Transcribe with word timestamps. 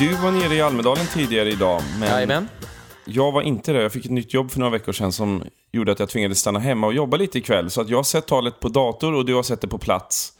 Du 0.00 0.14
var 0.14 0.30
nere 0.30 0.54
i 0.54 0.60
Almedalen 0.62 1.06
tidigare 1.06 1.50
idag, 1.50 1.82
men 1.98 2.08
Jajamän 2.08 2.48
jag 3.04 3.32
var 3.32 3.42
inte 3.42 3.72
det. 3.72 3.82
Jag 3.82 3.92
fick 3.92 4.04
ett 4.04 4.10
nytt 4.10 4.34
jobb 4.34 4.50
för 4.50 4.58
några 4.58 4.70
veckor 4.70 4.92
sedan 4.92 5.12
som 5.12 5.44
gjorde 5.72 5.92
att 5.92 5.98
jag 5.98 6.08
tvingades 6.08 6.38
stanna 6.38 6.58
hemma 6.58 6.86
och 6.86 6.94
jobba 6.94 7.16
lite 7.16 7.38
ikväll. 7.38 7.70
Så 7.70 7.80
att 7.80 7.88
jag 7.88 7.98
har 7.98 8.02
sett 8.02 8.26
talet 8.26 8.60
på 8.60 8.68
dator 8.68 9.14
och 9.14 9.24
du 9.24 9.34
har 9.34 9.42
sett 9.42 9.60
det 9.60 9.68
på 9.68 9.78
plats. 9.78 10.32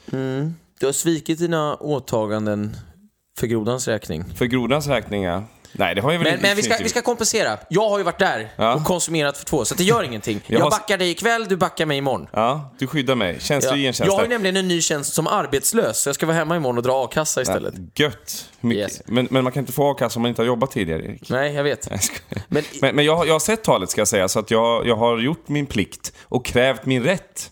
Du 0.81 0.87
har 0.87 0.93
svikit 0.93 1.39
dina 1.39 1.75
åtaganden 1.75 2.77
för 3.39 3.47
grodans 3.47 3.89
räkning. 3.89 4.25
För 4.35 4.47
Grodans 4.47 4.87
räkning, 4.87 5.23
ja. 5.23 5.43
Nej, 5.73 5.95
det 5.95 6.01
har 6.01 6.13
jag 6.13 6.19
väl 6.19 6.33
Men, 6.33 6.41
men 6.43 6.57
vi, 6.57 6.63
ska, 6.63 6.77
vi 6.83 6.89
ska 6.89 7.03
kompensera. 7.03 7.59
Jag 7.69 7.89
har 7.89 7.99
ju 7.99 8.05
varit 8.05 8.19
där 8.19 8.53
Ja. 8.57 8.75
och 8.75 8.85
konsumerat 8.85 9.39
för 9.39 9.45
två, 9.45 9.65
så 9.65 9.75
det 9.75 9.85
gör 9.85 10.03
ingenting. 10.03 10.41
Jag 10.47 10.61
har- 10.61 10.71
backar 10.71 10.99
dig 10.99 11.11
ikväll, 11.11 11.49
du 11.49 11.57
backar 11.57 11.87
mig 11.87 11.99
imorgon. 11.99 12.29
Ja, 12.33 12.75
du 12.79 12.87
skyddar 12.87 13.15
mig. 13.15 13.41
Känns 13.41 13.71
du 13.71 13.77
igen 13.77 13.95
Jag 13.99 14.13
har 14.13 14.23
ju 14.23 14.29
nämligen 14.29 14.57
en 14.57 14.69
ny 14.69 14.81
tjänst 14.81 15.13
som 15.15 15.27
arbetslös, 15.27 16.03
så 16.03 16.09
jag 16.09 16.15
ska 16.15 16.27
vara 16.27 16.37
hemma 16.37 16.57
imorgon 16.57 16.77
och 16.77 16.83
dra 16.83 17.05
a-kassa 17.05 17.43
istället. 17.43 17.75
Gött. 17.95 18.49
Mycket. 18.61 18.81
Yes. 18.83 19.03
Men, 19.07 19.29
men 19.31 19.45
man 19.45 19.53
kan 19.53 19.61
inte 19.61 19.73
få 19.73 19.91
a-kassa 19.91 20.19
om 20.19 20.23
man 20.23 20.29
inte 20.29 20.43
har 20.43 20.47
jobbat 20.47 20.71
tidigare, 20.71 21.03
Erik. 21.05 21.31
Nej, 21.31 21.53
jag 21.55 21.65
vet. 21.65 21.87
Jag 21.91 22.03
skojar. 22.03 22.43
Men, 22.49 22.63
Men, 22.81 22.97
men 22.97 23.05
jag, 23.05 23.17
har- 23.17 23.27
jag 23.27 23.33
har 23.35 23.41
sett 23.41 23.65
talet 23.65 23.91
ska 23.91 24.01
jag 24.01 24.09
säga, 24.09 24.29
så 24.29 24.39
att 24.39 24.51
jag, 24.51 24.87
jag 24.87 24.97
har 24.97 25.19
gjort 25.19 25.49
min 25.49 25.67
plikt 25.67 26.13
och 26.23 26.45
krävt 26.47 26.87
min 26.87 27.03
rätt. 27.05 27.51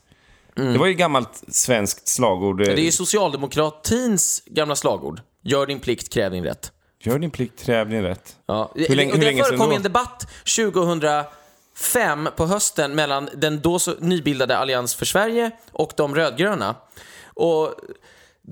Det 0.54 0.78
var 0.78 0.86
ju 0.86 0.92
ett 0.92 0.98
gammalt 0.98 1.42
svenskt 1.48 2.08
slagord. 2.08 2.58
det 2.58 2.72
är 2.72 2.76
ju 2.76 2.92
socialdemokratins 2.92 4.42
gamla 4.46 4.76
slagord. 4.76 5.20
Gör 5.44 5.66
din 5.66 5.80
plikt, 5.80 6.12
kräv 6.12 6.30
din 6.32 6.44
rätt. 6.44 6.72
Gör 7.00 7.18
din 7.18 7.30
plikt, 7.30 7.64
kräv 7.64 7.88
din 7.90 8.02
rätt. 8.02 8.36
Ja. 8.46 8.72
Hur 8.74 8.94
länge- 8.96 9.12
hur 9.12 9.18
det 9.18 9.24
länge 9.24 9.42
sedan 9.44 9.48
förekom 9.58 9.72
en 9.72 9.82
debatt 9.82 10.26
2005 10.56 12.28
på 12.36 12.46
hösten 12.46 12.94
mellan 12.94 13.28
den 13.34 13.60
då 13.60 13.78
nybildade 14.00 14.56
Allians 14.58 14.94
för 14.94 15.04
Sverige 15.04 15.50
och 15.72 15.92
de 15.96 16.14
rödgröna. 16.14 16.74
Och 17.34 17.74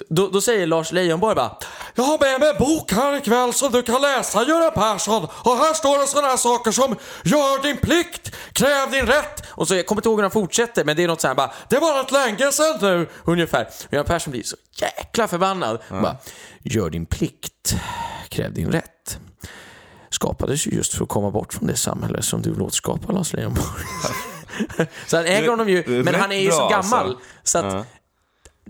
då, 0.08 0.28
då 0.28 0.40
säger 0.40 0.66
Lars 0.66 0.92
Leijonborg 0.92 1.34
bara 1.34 1.56
Jag 1.94 2.04
har 2.04 2.18
med 2.18 2.40
mig 2.40 2.48
en 2.50 2.56
bok 2.58 2.92
här 2.92 3.16
ikväll 3.16 3.52
som 3.52 3.72
du 3.72 3.82
kan 3.82 4.02
läsa 4.02 4.44
Göran 4.44 4.72
Persson. 4.74 5.24
Och 5.32 5.56
här 5.56 5.74
står 5.74 5.98
det 5.98 6.06
sådana 6.06 6.28
här 6.28 6.36
saker 6.36 6.70
som 6.72 6.96
Gör 7.24 7.62
din 7.62 7.76
plikt, 7.76 8.34
kräv 8.52 8.90
din 8.90 9.06
rätt. 9.06 9.42
och 9.48 9.68
så 9.68 9.74
jag 9.74 9.86
kommer 9.86 10.00
inte 10.00 10.08
ihåg 10.08 10.18
hur 10.18 10.22
han 10.22 10.30
fortsätter, 10.30 10.84
men 10.84 10.96
det 10.96 11.04
är 11.04 11.08
något 11.08 11.20
så 11.20 11.28
här 11.28 11.34
bara 11.34 11.52
Det 11.68 11.78
var 11.78 12.02
rätt 12.02 12.12
länge 12.12 12.52
sedan 12.52 12.78
nu. 12.80 13.08
ungefär. 13.24 13.64
Och 13.86 13.92
Göran 13.92 14.06
Persson 14.06 14.30
blir 14.30 14.42
så 14.42 14.56
jäkla 14.74 15.28
förbannad. 15.28 15.78
Bara, 15.88 16.16
Gör 16.62 16.90
din 16.90 17.06
plikt, 17.06 17.74
kräv 18.28 18.52
din 18.54 18.72
rätt. 18.72 19.18
Skapades 20.10 20.66
ju 20.66 20.70
just 20.70 20.94
för 20.94 21.02
att 21.02 21.08
komma 21.08 21.30
bort 21.30 21.54
från 21.54 21.66
det 21.66 21.76
samhälle 21.76 22.22
som 22.22 22.42
du 22.42 22.50
vill 22.50 22.62
återskapa, 22.62 23.12
Lars 23.12 23.32
Leijonborg. 23.32 23.66
så 25.06 25.16
han 25.16 25.26
äger 25.26 25.48
honom 25.50 25.68
ju, 25.68 26.02
men 26.04 26.14
han 26.14 26.32
är 26.32 26.40
ju 26.40 26.50
så 26.50 26.56
bra, 26.58 26.68
gammal. 26.68 27.06
alltså. 27.08 27.18
Så 27.42 27.58
att, 27.58 27.86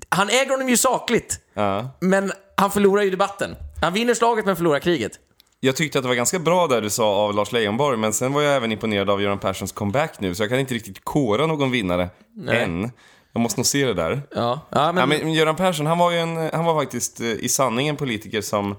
Han 0.09 0.29
äger 0.29 0.51
honom 0.51 0.69
ju 0.69 0.77
sakligt, 0.77 1.41
Ja. 1.55 1.91
men 2.01 2.33
han 2.57 2.71
förlorar 2.71 3.03
ju 3.03 3.11
debatten. 3.11 3.57
Han 3.83 3.93
vinner 3.93 4.15
slaget 4.15 4.47
men 4.47 4.57
förlorar 4.57 4.79
kriget. 4.79 5.13
Jag 5.61 5.77
tyckte 5.77 5.99
att 5.99 6.03
det 6.05 6.09
var 6.09 6.15
ganska 6.15 6.39
bra 6.39 6.67
där 6.67 6.83
du 6.83 6.91
sa 6.91 7.05
av 7.15 7.35
Lars 7.35 7.53
Leijonborg, 7.53 7.97
men 7.99 8.13
sen 8.13 8.33
var 8.33 8.43
jag 8.43 8.57
även 8.57 8.73
imponerad 8.73 9.11
av 9.11 9.23
Göran 9.23 9.39
Perssons 9.39 9.73
comeback 9.73 10.21
nu, 10.21 10.35
så 10.35 10.43
jag 10.43 10.51
kan 10.51 10.59
inte 10.59 10.75
riktigt 10.75 11.05
kora 11.05 11.47
någon 11.47 11.71
vinnare 11.71 12.09
än. 12.49 12.91
Jag 13.33 13.41
måste 13.41 13.61
nog 13.61 13.67
se 13.67 13.87
det 13.87 13.95
där. 13.95 14.23
Ja, 14.35 14.61
ja, 14.71 14.93
men, 14.93 14.97
Ja, 14.97 15.07
men 15.07 15.33
Göran 15.33 15.57
Persson, 15.57 15.87
han 15.87 15.99
var 15.99 16.11
ju 16.11 16.19
en, 16.19 16.51
han 16.53 16.65
var 16.65 16.83
faktiskt 16.83 17.21
eh, 17.21 17.27
i 17.27 17.49
sanning 17.49 17.89
en 17.89 17.97
politiker 17.97 18.41
som... 18.41 18.77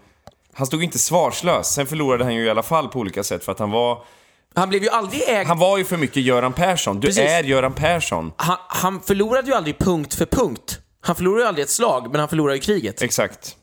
Han 0.54 0.68
stod 0.68 0.84
inte 0.84 1.00
svarslös. 1.00 1.74
Sen 1.74 1.86
förlorade 1.88 2.24
han 2.24 2.36
ju 2.36 2.44
i 2.46 2.50
alla 2.50 2.64
fall 2.64 2.88
på 2.88 3.00
olika 3.00 3.24
sätt 3.24 3.46
för 3.46 3.52
att 3.52 3.60
han 3.60 3.72
var... 3.72 4.04
han 4.56 4.70
blev 4.70 4.84
ju 4.84 4.90
aldrig 4.90 5.22
ägd. 5.30 5.48
Han 5.48 5.60
var 5.60 5.78
ju 5.78 5.86
för 5.86 5.98
mycket 5.98 6.24
Göran 6.24 6.54
Persson. 6.54 7.00
Du 7.00 7.08
Precis. 7.08 7.24
är 7.24 7.44
Göran 7.44 7.74
Persson. 7.74 8.32
Han, 8.38 8.58
han 8.68 9.02
förlorade 9.02 9.48
ju 9.48 9.54
aldrig 9.54 9.78
punkt 9.78 10.14
för 10.14 10.26
punkt. 10.26 10.80
Han 11.08 11.16
förlorade 11.16 11.42
ju 11.42 11.48
aldrig 11.48 11.64
ett 11.64 11.70
slag, 11.70 12.12
men 12.12 12.20
han 12.20 12.30
förlorade 12.30 12.56
ju 12.56 12.62
kriget. 12.62 13.02
Exakt. 13.02 13.56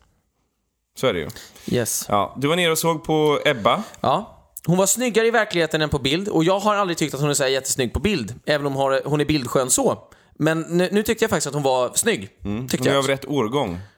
Så 1.01 1.07
är 1.07 1.13
det 1.15 1.21
ju. 1.21 1.29
Yes. 1.67 2.07
Ja, 2.09 2.35
du 2.39 2.49
var 2.49 2.57
nere 2.57 2.73
och 2.73 2.79
såg 2.79 3.05
på 3.05 3.39
Ebba. 3.45 3.83
Ja. 4.01 4.31
Hon 4.67 4.77
var 4.79 4.87
snyggare 4.87 5.27
i 5.27 5.31
verkligheten 5.31 5.83
än 5.83 5.89
på 5.89 5.99
bild 5.99 6.29
och 6.29 6.45
jag 6.45 6.59
har 6.59 6.75
aldrig 6.75 6.97
tyckt 6.99 7.15
att 7.15 7.21
hon 7.21 7.31
är 7.31 7.35
så 7.35 7.43
här 7.43 7.51
jättesnygg 7.51 7.93
på 7.93 8.01
bild, 8.01 8.35
även 8.47 8.67
om 8.67 8.75
hon 9.05 9.21
är 9.21 9.25
bildskön 9.25 9.71
så. 9.71 9.99
Men 10.39 10.61
nu, 10.61 10.89
nu 10.93 11.03
tyckte 11.03 11.25
jag 11.25 11.31
faktiskt 11.31 11.47
att 11.47 11.55
hon 11.55 11.63
var 11.63 11.91
snygg. 11.95 12.21
Tyckte 12.21 12.49
Mm. 12.49 12.67
Hon 12.79 12.87
är 12.87 12.91
jag. 12.91 12.99
av 12.99 13.07
rätt 13.07 13.25
årgång. 13.25 13.79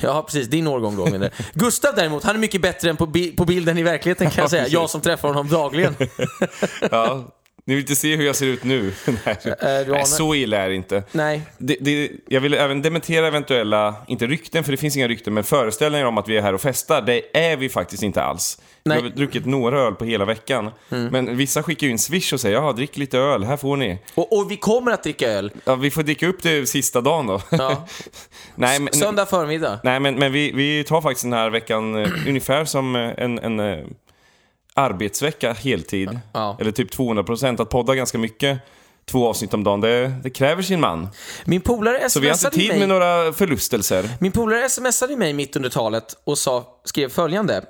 Ja, 0.00 0.22
precis. 0.22 0.48
Din 0.48 0.66
årgång 0.66 0.96
då. 0.96 1.06
menar. 1.06 1.30
Gustav 1.54 1.94
däremot, 1.94 2.24
han 2.24 2.34
är 2.36 2.40
mycket 2.40 2.62
bättre 2.62 2.90
än 2.90 2.96
på, 2.96 3.06
bi- 3.06 3.36
på 3.36 3.44
bilden 3.44 3.78
i 3.78 3.82
verkligheten 3.82 4.30
kan 4.30 4.42
jag 4.42 4.50
säga. 4.50 4.68
Jag 4.68 4.90
som 4.90 5.00
träffar 5.00 5.28
honom 5.28 5.48
dagligen. 5.48 5.94
Ja. 6.90 7.24
Ni 7.68 7.74
vill 7.74 7.82
inte 7.82 7.96
se 7.96 8.16
hur 8.16 8.26
jag 8.26 8.36
ser 8.36 8.46
ut 8.46 8.64
nu? 8.64 8.92
Nej, 9.06 9.36
anar- 9.44 9.90
Nej 9.90 10.04
så 10.04 10.34
illa 10.34 10.56
är 10.56 10.68
det 10.68 10.74
inte. 10.74 11.02
Nej. 11.12 11.42
Det, 11.58 11.76
det, 11.80 12.10
jag 12.28 12.40
vill 12.40 12.54
även 12.54 12.82
dementera 12.82 13.26
eventuella, 13.26 13.94
inte 14.06 14.26
rykten 14.26 14.64
för 14.64 14.72
det 14.72 14.76
finns 14.76 14.96
inga 14.96 15.08
rykten, 15.08 15.34
men 15.34 15.44
föreställningar 15.44 16.06
om 16.06 16.18
att 16.18 16.28
vi 16.28 16.36
är 16.36 16.42
här 16.42 16.52
och 16.54 16.60
festar. 16.60 17.02
Det 17.02 17.36
är 17.36 17.56
vi 17.56 17.68
faktiskt 17.68 18.02
inte 18.02 18.22
alls. 18.22 18.58
Nej. 18.84 19.02
Vi 19.02 19.08
har 19.08 19.16
druckit 19.16 19.46
några 19.46 19.80
öl 19.80 19.94
på 19.94 20.04
hela 20.04 20.24
veckan. 20.24 20.70
Men 20.88 21.36
vissa 21.36 21.62
skickar 21.62 21.86
ju 21.86 21.90
en 21.92 21.98
swish 21.98 22.32
och 22.32 22.40
säger 22.40 22.56
ja, 22.56 22.72
drick 22.72 22.96
lite 22.96 23.18
öl, 23.18 23.44
här 23.44 23.56
får 23.56 23.76
ni. 23.76 23.98
Och, 24.14 24.38
och 24.38 24.50
vi 24.50 24.56
kommer 24.56 24.92
att 24.92 25.02
dricka 25.02 25.28
öl. 25.28 25.52
Ja, 25.64 25.74
vi 25.74 25.90
får 25.90 26.02
dricka 26.02 26.26
upp 26.26 26.42
det 26.42 26.68
sista 26.68 27.00
dagen 27.00 27.26
då. 27.26 27.40
Ja. 27.50 27.86
nej, 28.54 28.80
men, 28.80 28.92
Söndag 28.92 29.26
förmiddag. 29.26 29.80
nej, 29.84 30.00
men, 30.00 30.14
men 30.14 30.32
vi, 30.32 30.52
vi 30.52 30.84
tar 30.84 31.00
faktiskt 31.00 31.24
den 31.24 31.32
här 31.32 31.50
veckan 31.50 31.96
eh, 32.04 32.08
ungefär 32.28 32.64
som 32.64 32.96
eh, 32.96 33.10
en, 33.16 33.38
en 33.38 33.60
eh, 33.60 33.78
arbetsvecka 34.78 35.52
heltid. 35.52 36.20
Ja. 36.32 36.56
Eller 36.60 36.70
typ 36.70 36.90
200 36.90 37.24
procent. 37.24 37.60
Att 37.60 37.70
podda 37.70 37.94
ganska 37.94 38.18
mycket, 38.18 38.58
två 39.04 39.28
avsnitt 39.28 39.54
om 39.54 39.64
dagen, 39.64 39.80
det, 39.80 40.12
det 40.22 40.30
kräver 40.30 40.62
sin 40.62 40.80
man. 40.80 41.08
Min 41.44 41.60
polare 41.60 42.10
Så 42.10 42.20
vi 42.20 42.28
har 42.28 42.34
inte 42.34 42.50
tid 42.50 42.68
mig. 42.68 42.78
med 42.78 42.88
några 42.88 43.32
förlustelser. 43.32 44.10
Min 44.20 44.32
polare 44.32 44.68
smsade 44.68 45.16
mig 45.16 45.32
mitt 45.32 45.56
under 45.56 45.70
talet 45.70 46.16
och 46.24 46.38
sa, 46.38 46.80
skrev 46.84 47.08
följande. 47.08 47.64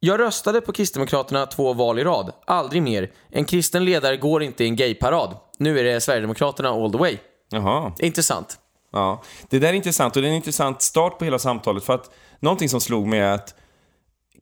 Jag 0.00 0.20
röstade 0.20 0.60
på 0.60 0.72
Kristdemokraterna 0.72 1.46
två 1.46 1.72
val 1.72 1.98
i 1.98 2.04
rad. 2.04 2.32
Aldrig 2.46 2.82
mer. 2.82 3.10
En 3.30 3.44
kristen 3.44 3.84
ledare 3.84 4.16
går 4.16 4.42
inte 4.42 4.64
i 4.64 4.66
en 4.66 4.76
gayparad. 4.76 5.36
Nu 5.58 5.78
är 5.78 5.84
det 5.84 6.00
Sverigedemokraterna 6.00 6.68
all 6.68 6.92
the 6.92 6.98
way. 6.98 7.18
Jaha. 7.50 7.92
Intressant. 7.98 8.58
Ja. 8.92 9.22
Det 9.50 9.58
där 9.58 9.68
är 9.68 9.72
intressant 9.72 10.16
och 10.16 10.22
det 10.22 10.28
är 10.28 10.30
en 10.30 10.36
intressant 10.36 10.82
start 10.82 11.18
på 11.18 11.24
hela 11.24 11.38
samtalet 11.38 11.84
för 11.84 11.94
att 11.94 12.10
någonting 12.40 12.68
som 12.68 12.80
slog 12.80 13.06
mig 13.06 13.20
är 13.20 13.32
att 13.32 13.54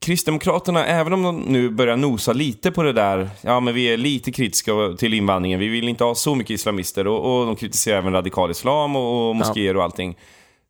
Kristdemokraterna, 0.04 0.86
även 0.86 1.12
om 1.12 1.22
de 1.22 1.40
nu 1.40 1.70
börjar 1.70 1.96
nosa 1.96 2.32
lite 2.32 2.70
på 2.70 2.82
det 2.82 2.92
där, 2.92 3.30
ja 3.40 3.60
men 3.60 3.74
vi 3.74 3.84
är 3.84 3.96
lite 3.96 4.32
kritiska 4.32 4.72
till 4.98 5.14
invandringen, 5.14 5.60
vi 5.60 5.68
vill 5.68 5.88
inte 5.88 6.04
ha 6.04 6.14
så 6.14 6.34
mycket 6.34 6.50
islamister 6.50 7.06
och, 7.06 7.40
och 7.40 7.46
de 7.46 7.56
kritiserar 7.56 7.98
även 7.98 8.12
radikal 8.12 8.50
islam 8.50 8.96
och, 8.96 9.28
och 9.28 9.36
moskéer 9.36 9.76
och 9.76 9.82
allting. 9.82 10.16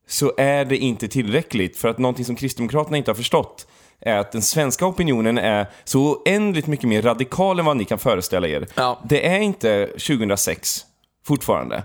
Så 0.09 0.33
är 0.37 0.65
det 0.65 0.77
inte 0.77 1.09
tillräckligt 1.09 1.77
för 1.77 1.89
att 1.89 1.99
någonting 1.99 2.25
som 2.25 2.37
Kristdemokraterna 2.37 2.97
inte 2.97 3.11
har 3.11 3.17
förstått 3.17 3.67
är 4.01 4.17
att 4.19 4.33
den 4.33 4.43
svenska 4.43 4.87
opinionen 4.87 5.39
är 5.39 5.67
så 5.85 6.01
oändligt 6.01 6.67
mycket 6.67 6.89
mer 6.89 7.03
radikal 7.03 7.59
än 7.59 7.65
vad 7.65 7.77
ni 7.77 7.85
kan 7.85 7.99
föreställa 7.99 8.49
er. 8.49 8.67
Ja. 8.75 9.01
Det 9.05 9.27
är 9.27 9.39
inte 9.41 9.87
2006 9.87 10.81
fortfarande. 11.27 11.83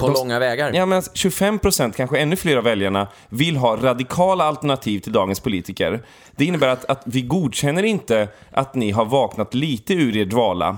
På 0.00 0.08
långa 0.08 0.38
vägar. 0.38 0.72
Ja, 0.74 0.86
men 0.86 1.00
25%, 1.00 1.92
kanske 1.92 2.18
ännu 2.18 2.36
fler 2.36 2.56
av 2.56 2.64
väljarna, 2.64 3.08
vill 3.28 3.56
ha 3.56 3.76
radikala 3.76 4.44
alternativ 4.44 5.00
till 5.00 5.12
dagens 5.12 5.40
politiker. 5.40 6.02
Det 6.36 6.44
innebär 6.44 6.68
att, 6.68 6.84
att 6.84 7.02
vi 7.04 7.22
godkänner 7.22 7.82
inte 7.82 8.28
att 8.50 8.74
ni 8.74 8.90
har 8.90 9.04
vaknat 9.04 9.54
lite 9.54 9.94
ur 9.94 10.16
er 10.16 10.24
dvala. 10.24 10.76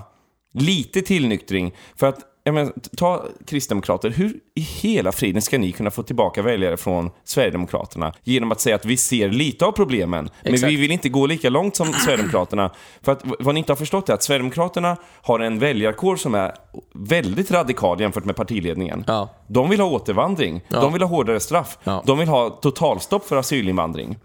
Lite 0.55 1.03
tillnyktring. 1.03 1.75
För 1.97 2.07
att, 2.07 2.19
jag 2.45 2.55
menar, 2.55 2.73
ta 2.97 3.27
Kristdemokrater, 3.47 4.11
hur 4.11 4.35
i 4.55 4.61
hela 4.61 5.13
friden 5.13 5.43
ska 5.43 5.59
ni 5.59 5.73
kunna 5.73 5.91
få 5.91 6.03
tillbaka 6.03 6.43
väljare 6.43 6.77
från 6.77 7.11
Sverigedemokraterna? 7.25 8.13
Genom 8.23 8.53
att 8.53 8.61
säga 8.61 8.77
att 8.77 8.85
vi 8.85 8.97
ser 8.97 9.29
lite 9.29 9.67
av 9.67 9.73
problemen, 9.73 10.31
men 10.43 10.55
Exakt. 10.55 10.73
vi 10.73 10.77
vill 10.77 10.91
inte 10.91 11.09
gå 11.09 11.27
lika 11.27 11.51
långt 11.51 11.77
som 11.77 11.93
Sverigedemokraterna. 11.93 12.71
För 13.03 13.13
att 13.13 13.23
vad 13.39 13.55
ni 13.55 13.59
inte 13.59 13.73
har 13.73 13.77
förstått 13.77 14.09
är 14.09 14.15
att 14.15 14.23
Sverigedemokraterna 14.23 14.97
har 15.23 15.41
en 15.41 15.59
väljarkår 15.59 16.17
som 16.17 16.35
är 16.35 16.55
väldigt 16.95 17.51
radikal 17.51 18.01
jämfört 18.01 18.25
med 18.25 18.37
partiledningen. 18.37 19.05
Ja. 19.07 19.29
De 19.47 19.71
vill 19.71 19.81
ha 19.81 19.89
återvandring. 19.89 20.61
De 20.69 20.93
vill 20.93 21.03
ha 21.03 21.09
hårdare 21.09 21.41
straff. 21.41 21.79
Ja. 21.85 22.03
De 22.07 22.19
vill 22.19 22.29
ha 22.29 22.51
totalstopp 22.51 23.29
för 23.29 23.37
asylinvandring. 23.37 24.17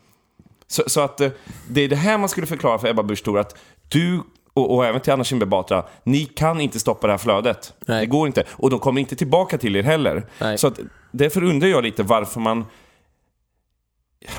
Så, 0.68 0.84
så 0.88 1.02
att 1.02 1.22
eh, 1.22 1.30
det 1.70 1.82
är 1.82 1.88
det 1.88 1.96
här 1.96 2.18
man 2.18 2.30
skulle 2.30 2.48
förklara 2.48 2.78
för 2.78 2.88
Ebba 2.88 3.04
Busch 3.04 3.28
att 3.28 3.56
du 3.88 4.22
och, 4.58 4.76
och 4.76 4.86
även 4.86 5.02
till 5.02 5.14
Anna 5.14 5.24
Kinberg 5.24 5.50
Batra, 5.50 5.84
ni 6.04 6.26
kan 6.26 6.62
inte 6.62 6.80
stoppa 6.80 7.08
det 7.08 7.14
här 7.14 7.18
flödet. 7.18 7.74
Nej. 7.86 8.00
Det 8.00 8.06
går 8.06 8.28
inte. 8.28 8.44
Och 8.52 8.70
de 8.70 8.80
kommer 8.80 9.02
inte 9.02 9.16
tillbaka 9.16 9.58
till 9.58 9.76
er 9.76 9.84
heller. 9.84 10.26
Nej. 10.42 10.58
Så 10.58 10.68
att, 10.68 10.80
därför 11.12 11.44
undrar 11.44 11.68
jag 11.68 11.84
lite 11.84 12.04
varför 12.04 12.40
man... 12.40 12.66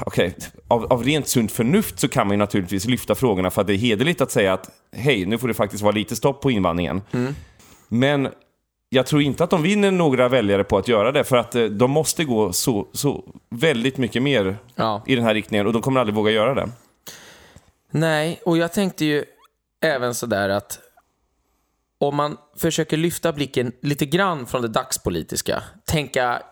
Okej, 0.00 0.36
av, 0.68 0.92
av 0.92 1.04
rent 1.04 1.28
sunt 1.28 1.52
förnuft 1.52 1.98
så 1.98 2.08
kan 2.08 2.26
man 2.26 2.34
ju 2.34 2.38
naturligtvis 2.38 2.84
lyfta 2.84 3.14
frågorna 3.14 3.50
för 3.50 3.60
att 3.60 3.66
det 3.66 3.74
är 3.74 3.76
hederligt 3.78 4.20
att 4.20 4.30
säga 4.30 4.52
att 4.52 4.70
hej, 4.96 5.26
nu 5.26 5.38
får 5.38 5.48
det 5.48 5.54
faktiskt 5.54 5.82
vara 5.82 5.92
lite 5.92 6.16
stopp 6.16 6.42
på 6.42 6.50
invandringen. 6.50 7.02
Men 7.88 8.28
jag 8.90 9.06
tror 9.06 9.22
inte 9.22 9.44
att 9.44 9.50
de 9.50 9.62
vinner 9.62 9.90
några 9.90 10.28
väljare 10.28 10.64
på 10.64 10.78
att 10.78 10.88
göra 10.88 11.12
det, 11.12 11.24
för 11.24 11.36
att 11.36 11.54
eh, 11.54 11.64
de 11.64 11.90
måste 11.90 12.24
gå 12.24 12.52
så, 12.52 12.86
så 12.92 13.24
väldigt 13.50 13.96
mycket 13.96 14.22
mer 14.22 14.56
Ja. 14.74 15.02
i 15.06 15.14
den 15.14 15.24
här 15.24 15.34
riktningen 15.34 15.66
och 15.66 15.72
de 15.72 15.82
kommer 15.82 16.00
aldrig 16.00 16.14
våga 16.14 16.30
göra 16.30 16.54
det. 16.54 16.68
Nej, 17.90 18.40
och 18.44 18.58
jag 18.58 18.72
tänkte 18.72 19.04
ju 19.04 19.24
även 19.80 20.14
sådär 20.14 20.48
att 20.48 20.80
om 21.98 22.16
man 22.16 22.36
försöker 22.56 22.96
lyfta 22.96 23.32
blicken 23.32 23.72
lite 23.82 24.06
grann 24.06 24.46
från 24.46 24.62
det 24.62 24.68
dagspolitiska, 24.68 25.62
tänka 25.84 26.42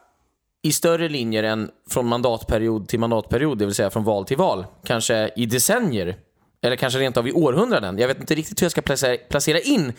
i 0.63 0.73
större 0.73 1.09
linjer 1.09 1.43
än 1.43 1.71
från 1.91 2.07
mandatperiod 2.07 2.89
till 2.89 3.01
mandatperiod, 3.01 3.59
det 3.59 3.67
vill 3.67 3.75
säga 3.75 3.91
från 3.91 4.05
val 4.05 4.25
till 4.25 4.37
val, 4.37 4.67
kanske 4.85 5.31
i 5.37 5.47
decennier, 5.47 6.17
eller 6.63 6.77
kanske 6.77 6.99
rent 6.99 7.17
av 7.17 7.29
i 7.29 7.33
århundraden. 7.33 7.99
Jag 7.99 8.09
vet 8.09 8.21
inte 8.21 8.35
riktigt 8.35 8.63
hur 8.63 8.65
jag 8.65 8.73
ska 8.73 8.83
placera, 9.29 9.61
in 9.61 9.93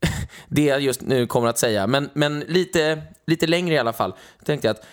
det 0.48 0.64
jag 0.64 0.80
just 0.80 1.00
nu 1.00 1.26
kommer 1.26 1.48
att 1.48 1.58
säga, 1.58 1.86
men, 1.86 2.10
men 2.12 2.40
lite, 2.40 3.02
lite 3.26 3.46
längre 3.46 3.74
i 3.74 3.78
alla 3.78 3.92
fall. 3.92 4.14
Tänkte 4.44 4.68
jag 4.68 4.76
att 4.76 4.86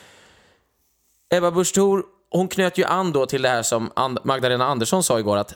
Ebba 1.30 1.52
Busch 1.52 1.74
Thor, 1.74 2.04
hon 2.30 2.48
knöt 2.48 2.78
ju 2.78 2.84
an 2.84 3.12
då 3.12 3.26
till 3.26 3.42
det 3.42 3.50
här 3.50 3.64
som 3.64 3.92
Magdalena 4.24 4.66
Andersson 4.66 5.04
sa 5.04 5.20
igår 5.20 5.38
att 5.38 5.56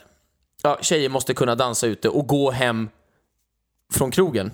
ja, 0.62 0.78
tjejer 0.80 1.08
måste 1.08 1.34
kunna 1.34 1.54
dansa 1.54 1.86
ute 1.86 2.08
och 2.08 2.26
gå 2.26 2.50
hem 2.50 2.88
från 3.92 4.10
krogen. 4.10 4.52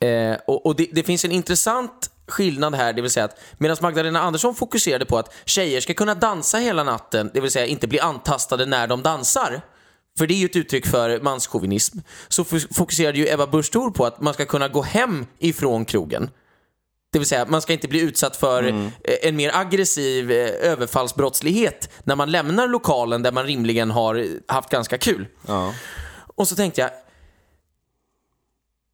Eh, 0.00 0.38
och 0.46 0.66
och 0.66 0.76
det, 0.76 0.88
det 0.92 1.02
finns 1.02 1.24
en 1.24 1.32
intressant 1.32 2.10
skillnad 2.26 2.74
här, 2.74 2.92
det 2.92 3.02
vill 3.02 3.10
säga 3.10 3.24
att 3.24 3.40
medan 3.58 3.76
Magdalena 3.80 4.20
Andersson 4.20 4.54
fokuserade 4.54 5.04
på 5.04 5.18
att 5.18 5.34
tjejer 5.44 5.80
ska 5.80 5.94
kunna 5.94 6.14
dansa 6.14 6.58
hela 6.58 6.84
natten, 6.84 7.30
det 7.34 7.40
vill 7.40 7.50
säga 7.50 7.66
inte 7.66 7.88
bli 7.88 8.00
antastade 8.00 8.66
när 8.66 8.86
de 8.86 9.02
dansar, 9.02 9.60
för 10.18 10.26
det 10.26 10.34
är 10.34 10.38
ju 10.38 10.44
ett 10.44 10.56
uttryck 10.56 10.86
för 10.86 11.20
manschauvinism, 11.20 11.98
så 12.28 12.44
fokuserade 12.44 13.18
ju 13.18 13.28
Ebba 13.28 13.46
Busch 13.46 13.72
på 13.94 14.06
att 14.06 14.20
man 14.20 14.34
ska 14.34 14.46
kunna 14.46 14.68
gå 14.68 14.82
hem 14.82 15.26
ifrån 15.38 15.84
krogen. 15.84 16.30
Det 17.12 17.18
vill 17.18 17.28
säga, 17.28 17.46
man 17.46 17.62
ska 17.62 17.72
inte 17.72 17.88
bli 17.88 18.00
utsatt 18.00 18.36
för 18.36 18.62
eh, 18.62 19.14
en 19.22 19.36
mer 19.36 19.50
aggressiv 19.54 20.30
eh, 20.30 20.70
överfallsbrottslighet 20.70 21.90
när 22.04 22.16
man 22.16 22.30
lämnar 22.30 22.68
lokalen 22.68 23.22
där 23.22 23.32
man 23.32 23.46
rimligen 23.46 23.90
har 23.90 24.26
haft 24.52 24.70
ganska 24.70 24.98
kul. 24.98 25.26
Ja. 25.46 25.74
Och 26.36 26.48
så 26.48 26.56
tänkte 26.56 26.80
jag, 26.80 26.90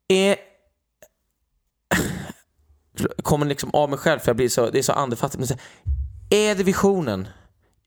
är... 0.08 0.36
Jag 2.98 3.16
kommer 3.24 3.46
liksom 3.46 3.70
av 3.72 3.90
mig 3.90 3.98
själv 3.98 4.18
för 4.18 4.28
jag 4.28 4.36
blir 4.36 4.48
så, 4.48 4.70
det 4.70 4.78
är 4.78 4.82
så 4.82 4.92
andefattigt. 4.92 5.38
Men 5.38 5.48
så, 5.48 5.54
är 6.30 6.54
det 6.54 6.62
visionen? 6.62 7.28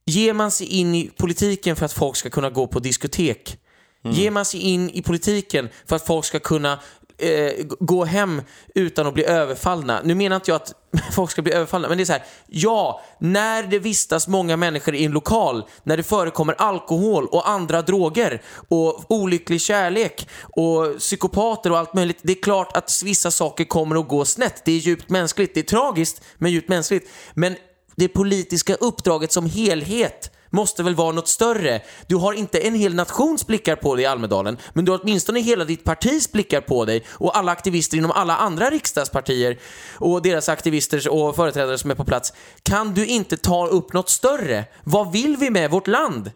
Ger 0.06 0.32
man 0.32 0.50
sig 0.50 0.66
in 0.66 0.94
i 0.94 1.10
politiken 1.18 1.76
för 1.76 1.84
att 1.84 1.92
folk 1.92 2.16
ska 2.16 2.30
kunna 2.30 2.50
gå 2.50 2.66
på 2.66 2.78
diskotek? 2.78 3.58
Ger 4.02 4.30
man 4.30 4.44
sig 4.44 4.60
in 4.60 4.90
i 4.90 5.02
politiken 5.02 5.68
för 5.86 5.96
att 5.96 6.06
folk 6.06 6.24
ska 6.24 6.38
kunna 6.38 6.80
eh, 7.20 7.64
gå 7.80 8.04
hem 8.04 8.42
utan 8.74 9.06
att 9.06 9.14
bli 9.14 9.24
överfallna? 9.24 10.00
Nu 10.04 10.14
menar 10.14 10.36
inte 10.36 10.50
jag 10.50 10.56
att 10.56 10.74
folk 11.14 11.30
ska 11.30 11.42
bli 11.42 11.52
överfallna, 11.52 11.88
men 11.88 11.98
det 11.98 12.02
är 12.02 12.04
så 12.04 12.12
här. 12.12 12.24
Ja, 12.46 13.00
när 13.18 13.62
det 13.62 13.78
vistas 13.78 14.28
många 14.28 14.56
människor 14.56 14.94
i 14.94 15.04
en 15.04 15.12
lokal, 15.12 15.64
när 15.82 15.96
det 15.96 16.02
förekommer 16.02 16.54
alkohol 16.58 17.26
och 17.26 17.48
andra 17.48 17.82
droger 17.82 18.42
och 18.68 19.10
olycklig 19.10 19.60
kärlek 19.60 20.28
och 20.42 20.98
psykopater 20.98 21.72
och 21.72 21.78
allt 21.78 21.94
möjligt. 21.94 22.18
Det 22.22 22.32
är 22.32 22.42
klart 22.42 22.76
att 22.76 23.02
vissa 23.04 23.30
saker 23.30 23.64
kommer 23.64 24.00
att 24.00 24.08
gå 24.08 24.24
snett. 24.24 24.62
Det 24.64 24.72
är 24.72 24.78
djupt 24.78 25.10
mänskligt. 25.10 25.54
Det 25.54 25.60
är 25.60 25.64
tragiskt, 25.64 26.22
men 26.38 26.52
djupt 26.52 26.68
mänskligt. 26.68 27.10
Men 27.34 27.56
det 27.96 28.08
politiska 28.08 28.74
uppdraget 28.74 29.32
som 29.32 29.46
helhet 29.46 30.30
måste 30.50 30.82
väl 30.82 30.94
vara 30.94 31.12
något 31.12 31.28
större. 31.28 31.80
Du 32.06 32.16
har 32.16 32.32
inte 32.32 32.58
en 32.58 32.74
hel 32.74 32.94
nations 32.94 33.46
blickar 33.46 33.76
på 33.76 33.94
dig 33.94 34.02
i 34.02 34.06
Almedalen, 34.06 34.58
men 34.72 34.84
du 34.84 34.92
har 34.92 35.00
åtminstone 35.02 35.40
hela 35.40 35.64
ditt 35.64 35.84
partis 35.84 36.32
blickar 36.32 36.60
på 36.60 36.84
dig 36.84 37.04
och 37.10 37.36
alla 37.36 37.52
aktivister 37.52 37.96
inom 37.98 38.10
alla 38.10 38.36
andra 38.36 38.70
riksdagspartier 38.70 39.58
och 39.94 40.22
deras 40.22 40.48
aktivister 40.48 41.08
och 41.12 41.36
företrädare 41.36 41.78
som 41.78 41.90
är 41.90 41.94
på 41.94 42.04
plats. 42.04 42.32
Kan 42.62 42.94
du 42.94 43.06
inte 43.06 43.36
ta 43.36 43.66
upp 43.66 43.92
något 43.92 44.08
större? 44.08 44.64
Vad 44.84 45.12
vill 45.12 45.36
vi 45.36 45.50
med 45.50 45.70
vårt 45.70 45.86
land? 45.86 46.30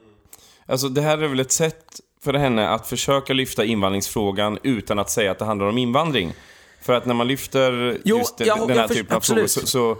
Alltså 0.66 0.88
det 0.88 1.00
här 1.00 1.18
är 1.18 1.28
väl 1.28 1.40
ett 1.40 1.52
sätt 1.52 2.00
för 2.24 2.34
henne 2.34 2.68
att 2.68 2.86
försöka 2.86 3.32
lyfta 3.32 3.64
invandringsfrågan 3.64 4.58
utan 4.62 4.98
att 4.98 5.10
säga 5.10 5.30
att 5.30 5.38
det 5.38 5.44
handlar 5.44 5.66
om 5.66 5.78
invandring. 5.78 6.32
För 6.82 6.92
att 6.92 7.06
när 7.06 7.14
man 7.14 7.28
lyfter 7.28 7.98
Jo, 8.04 8.18
just 8.18 8.34
jag- 8.40 8.58
den 8.58 8.70
här 8.70 8.76
jag 8.76 8.88
typen 8.92 9.16
av 9.16 9.20
frågor 9.20 9.46
så, 9.46 9.66
så 9.66 9.96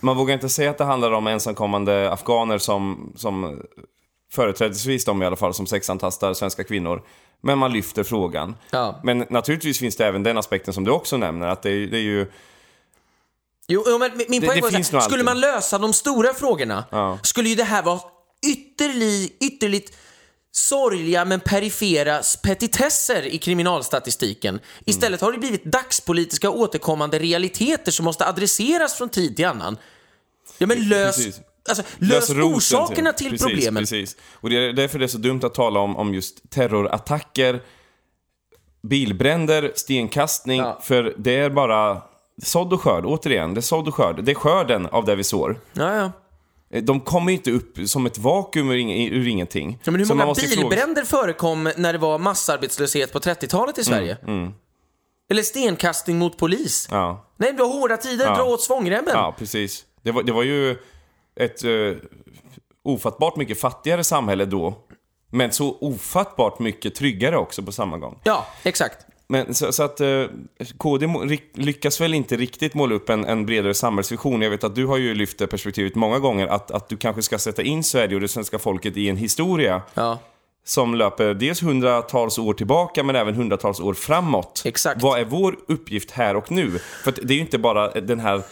man 0.00 0.16
vågar 0.16 0.34
inte 0.34 0.48
säga 0.48 0.70
att 0.70 0.78
det 0.78 0.84
handlar 0.84 1.12
om 1.12 1.26
ensamkommande 1.26 2.12
afghaner 2.12 2.58
som, 2.58 3.12
som 3.16 3.62
företrädesvis 4.32 5.04
de 5.04 5.22
i 5.22 5.26
alla 5.26 5.36
fall, 5.36 5.54
som 5.54 5.66
sexantastar 5.66 6.34
svenska 6.34 6.64
kvinnor. 6.64 7.02
Men 7.40 7.58
man 7.58 7.72
lyfter 7.72 8.04
frågan. 8.04 8.56
Ja. 8.70 9.00
Men 9.04 9.26
naturligtvis 9.30 9.78
finns 9.78 9.96
det 9.96 10.06
även 10.06 10.22
den 10.22 10.38
aspekten 10.38 10.74
som 10.74 10.84
du 10.84 10.90
också 10.90 11.16
nämner, 11.16 11.46
att 11.48 11.62
det 11.62 11.70
är, 11.70 11.86
det 11.86 11.96
är 11.96 12.02
ju... 12.02 12.26
Jo, 13.68 13.84
men 13.98 14.10
min 14.28 14.40
Det- 14.40 14.46
poäng 14.46 14.56
det 14.56 14.62
var 14.62 14.70
så 14.70 14.76
finns 14.76 14.92
här, 14.92 15.00
skulle 15.00 15.24
man 15.24 15.40
lösa 15.40 15.78
de 15.78 15.92
stora 15.92 16.34
frågorna 16.34 16.84
Ja. 16.90 17.18
skulle 17.22 17.48
ju 17.48 17.54
det 17.54 17.64
här 17.64 17.82
vara 17.82 18.00
ytterli, 18.46 19.32
ytterligt 19.40 19.96
sorgliga 20.58 21.24
men 21.24 21.40
perifera 21.40 22.20
petitesser 22.42 23.22
i 23.26 23.38
kriminalstatistiken. 23.38 24.60
Istället 24.84 25.20
har 25.20 25.32
det 25.32 25.38
blivit 25.38 25.64
dagspolitiska 25.64 26.50
återkommande 26.50 27.18
realiteter 27.18 27.92
som 27.92 28.04
måste 28.04 28.26
adresseras 28.26 28.94
från 28.94 29.08
tid 29.08 29.36
till 29.36 29.46
annan. 29.46 29.76
Ja, 30.58 30.66
men 30.66 30.88
lös, 30.88 31.16
Precis. 31.16 31.40
alltså, 31.68 31.84
lös, 31.98 32.30
roten 32.30 32.54
orsakerna 32.56 33.12
till, 33.12 33.30
precis, 33.30 33.46
problemen. 33.46 33.82
Precis. 33.82 34.16
Och 34.32 34.50
det 34.50 34.56
är 34.56 34.72
därför 34.72 34.98
det 34.98 35.04
är 35.04 35.08
så 35.08 35.18
dumt 35.18 35.40
att 35.42 35.54
tala 35.54 35.80
om, 35.80 35.96
om 35.96 36.14
just 36.14 36.50
terrorattacker, 36.50 37.62
bilbränder, 38.82 39.72
stenkastning, 39.74 40.60
Ja. 40.60 40.78
för 40.82 41.14
det 41.18 41.36
är 41.36 41.50
bara 41.50 42.02
sådd 42.42 42.72
och 42.72 42.82
skörd. 42.82 43.04
Återigen, 43.06 43.54
det 43.54 43.60
är 43.60 43.62
sådd 43.62 43.88
och 43.88 43.94
skörd. 43.94 44.24
Det 44.24 44.32
är 44.32 44.34
skörden 44.34 44.86
av 44.86 45.04
det 45.04 45.14
vi 45.16 45.24
sår. 45.24 45.60
Ja, 45.72 45.94
ja. 45.96 46.12
Eh, 46.70 46.82
De 46.82 47.00
kommer 47.00 47.32
ju 47.32 47.36
inte 47.38 47.50
upp 47.50 47.78
som 47.86 48.06
ett 48.06 48.18
vakuum 48.18 48.70
ur, 48.70 48.76
ur 49.12 49.28
ingenting. 49.28 49.78
Ja, 49.84 49.90
men 49.90 50.00
hur 50.00 50.06
Så 50.06 50.14
många 50.14 50.34
bilbränder 50.34 51.04
förekom 51.04 51.70
när 51.76 51.92
det 51.92 51.98
var 51.98 52.18
massarbetslöshet 52.18 53.12
på 53.12 53.18
30-talet 53.18 53.78
i 53.78 53.84
Sverige? 53.84 54.16
Eller 55.30 55.42
stenkastning 55.42 56.18
mot 56.18 56.38
polis? 56.38 56.88
Mm, 56.90 57.00
Ja. 57.02 57.24
Nej, 57.36 57.52
det 57.52 57.58
var 57.62 57.80
hårda 57.80 57.96
tider, 57.96 58.24
Ja. 58.26 58.34
dra 58.36 58.44
åt 58.44 58.62
svångremmen. 58.62 59.10
Ja, 59.14 59.34
precis. 59.38 59.84
Det 60.02 60.12
var, 60.12 60.22
det 60.22 60.32
var 60.32 60.42
ju 60.42 60.76
ett 61.40 61.64
uh, 61.64 61.96
ofattbart 62.84 63.36
mycket 63.36 63.60
fattigare 63.60 64.04
samhälle 64.04 64.44
då. 64.44 64.74
Men 65.30 65.52
så 65.52 65.76
ofattbart 65.80 66.58
mycket 66.58 66.94
tryggare 66.94 67.36
också 67.36 67.62
på 67.62 67.72
samma 67.72 67.98
gång. 67.98 68.18
Ja, 68.24 68.46
exakt. 68.62 69.06
Men 69.30 69.54
så, 69.54 69.72
så 69.72 69.82
att 69.82 70.00
eh, 70.00 70.24
KD 70.78 71.06
lyckas 71.54 72.00
väl 72.00 72.14
inte 72.14 72.36
riktigt 72.36 72.74
måla 72.74 72.94
upp 72.94 73.08
en, 73.08 73.24
en 73.24 73.46
bredare 73.46 73.74
samhällsvision. 73.74 74.42
Jag 74.42 74.50
vet 74.50 74.64
att 74.64 74.74
du 74.74 74.86
har 74.86 74.96
ju 74.96 75.14
lyft 75.14 75.38
det 75.38 75.46
perspektivet 75.46 75.94
många 75.94 76.18
gånger, 76.18 76.46
att, 76.46 76.70
att 76.70 76.88
du 76.88 76.96
kanske 76.96 77.22
ska 77.22 77.38
sätta 77.38 77.62
in 77.62 77.84
Sverige 77.84 78.14
och 78.14 78.20
det 78.20 78.28
svenska 78.28 78.58
folket 78.58 78.96
i 78.96 79.08
en 79.08 79.16
historia 79.16 79.82
Ja. 79.94 80.18
som 80.64 80.94
löper 80.94 81.34
dels 81.34 81.62
hundratals 81.62 82.38
år 82.38 82.54
tillbaka 82.54 83.02
men 83.02 83.16
även 83.16 83.34
hundratals 83.34 83.80
år 83.80 83.94
framåt. 83.94 84.62
Exakt. 84.64 85.02
Vad 85.02 85.20
är 85.20 85.24
vår 85.24 85.56
uppgift 85.68 86.10
här 86.10 86.36
och 86.36 86.50
nu? 86.50 86.78
För 87.04 87.14
det 87.22 87.32
är 87.32 87.36
ju 87.36 87.40
inte 87.40 87.58
bara 87.58 87.90
den 88.00 88.20
här 88.20 88.42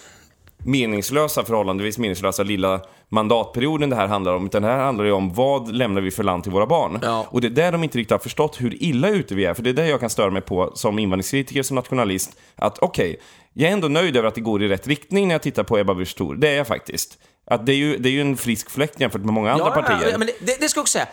meningslösa, 0.67 1.45
förhållandevis 1.45 1.99
meningslösa 1.99 2.43
lilla 2.43 2.81
mandatperioden 3.09 3.91
det 3.91 3.97
här 3.97 4.07
handlar 4.07 4.35
om, 4.35 4.47
utan 4.47 4.63
det 4.63 4.69
här 4.69 4.79
handlar 4.79 5.05
ju 5.05 5.13
om 5.13 5.35
vad 5.35 5.75
lämnar 5.75 6.01
vi 6.01 6.11
för 6.11 6.23
land 6.23 6.43
till 6.43 6.53
våra 6.53 6.67
barn? 6.67 6.99
Ja. 7.03 7.27
Och 7.31 7.41
det 7.41 7.47
är 7.47 7.51
där 7.51 7.73
de 7.73 7.85
inte 7.85 7.99
riktigt 7.99 8.11
har 8.11 8.19
förstått 8.19 8.61
hur 8.61 8.83
illa 8.83 9.09
ute 9.09 9.35
vi 9.35 9.45
är, 9.45 9.55
för 9.55 9.63
det 9.63 9.71
är 9.71 9.75
där 9.75 9.87
jag 9.87 10.01
kan 10.01 10.11
störa 10.11 10.31
mig 10.31 10.43
på 10.43 10.73
som 10.75 10.99
invandringskritiker, 10.99 11.63
som 11.63 11.75
nationalist, 11.75 12.37
att 12.55 12.79
okej, 12.79 13.21
jag 13.53 13.69
är 13.69 13.73
ändå 13.73 13.89
nöjd 13.89 14.17
över 14.17 14.29
att 14.29 14.35
det 14.35 14.41
går 14.41 14.63
i 14.63 14.69
rätt 14.69 14.87
riktning 14.87 15.29
när 15.29 15.35
jag 15.35 15.43
tittar 15.43 15.65
på 15.65 15.79
Ebba 15.79 15.95
Busch 15.95 16.17
Thor. 16.17 16.35
Det 16.35 16.49
är 16.49 16.57
jag 16.57 16.67
faktiskt. 16.67 17.19
Att 17.51 17.67
det, 17.67 17.73
är 17.73 17.77
ju, 17.77 17.99
det 17.99 18.09
är 18.09 18.11
ju 18.11 18.21
en 18.21 18.37
frisk 18.37 18.71
fläkt 18.71 19.01
jämfört 19.01 19.25
med 19.25 19.35
många 19.35 19.53
andra 19.53 19.67
ja, 19.67 19.83
partier. 19.83 20.11
Ja, 20.13 20.19
men 20.19 20.29
det, 20.41 20.61
det 20.61 20.69
ska 20.69 20.79
jag 20.79 20.83
också 20.83 20.93
säga. 20.93 21.07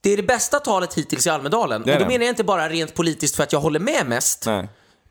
Det 0.00 0.10
är 0.10 0.16
det 0.16 0.22
bästa 0.22 0.58
talet 0.58 0.94
hittills 0.94 1.26
i 1.26 1.30
Almedalen. 1.30 1.82
Det 1.82 1.92
och 1.92 1.98
då 1.98 2.04
det. 2.04 2.10
menar 2.10 2.24
jag 2.24 2.32
inte 2.32 2.44
bara 2.44 2.68
rent 2.68 2.94
politiskt 2.94 3.36
för 3.36 3.42
att 3.42 3.52
jag 3.52 3.60
håller 3.60 3.80
med 3.80 4.06
mest. 4.06 4.46
Nej. 4.46 4.68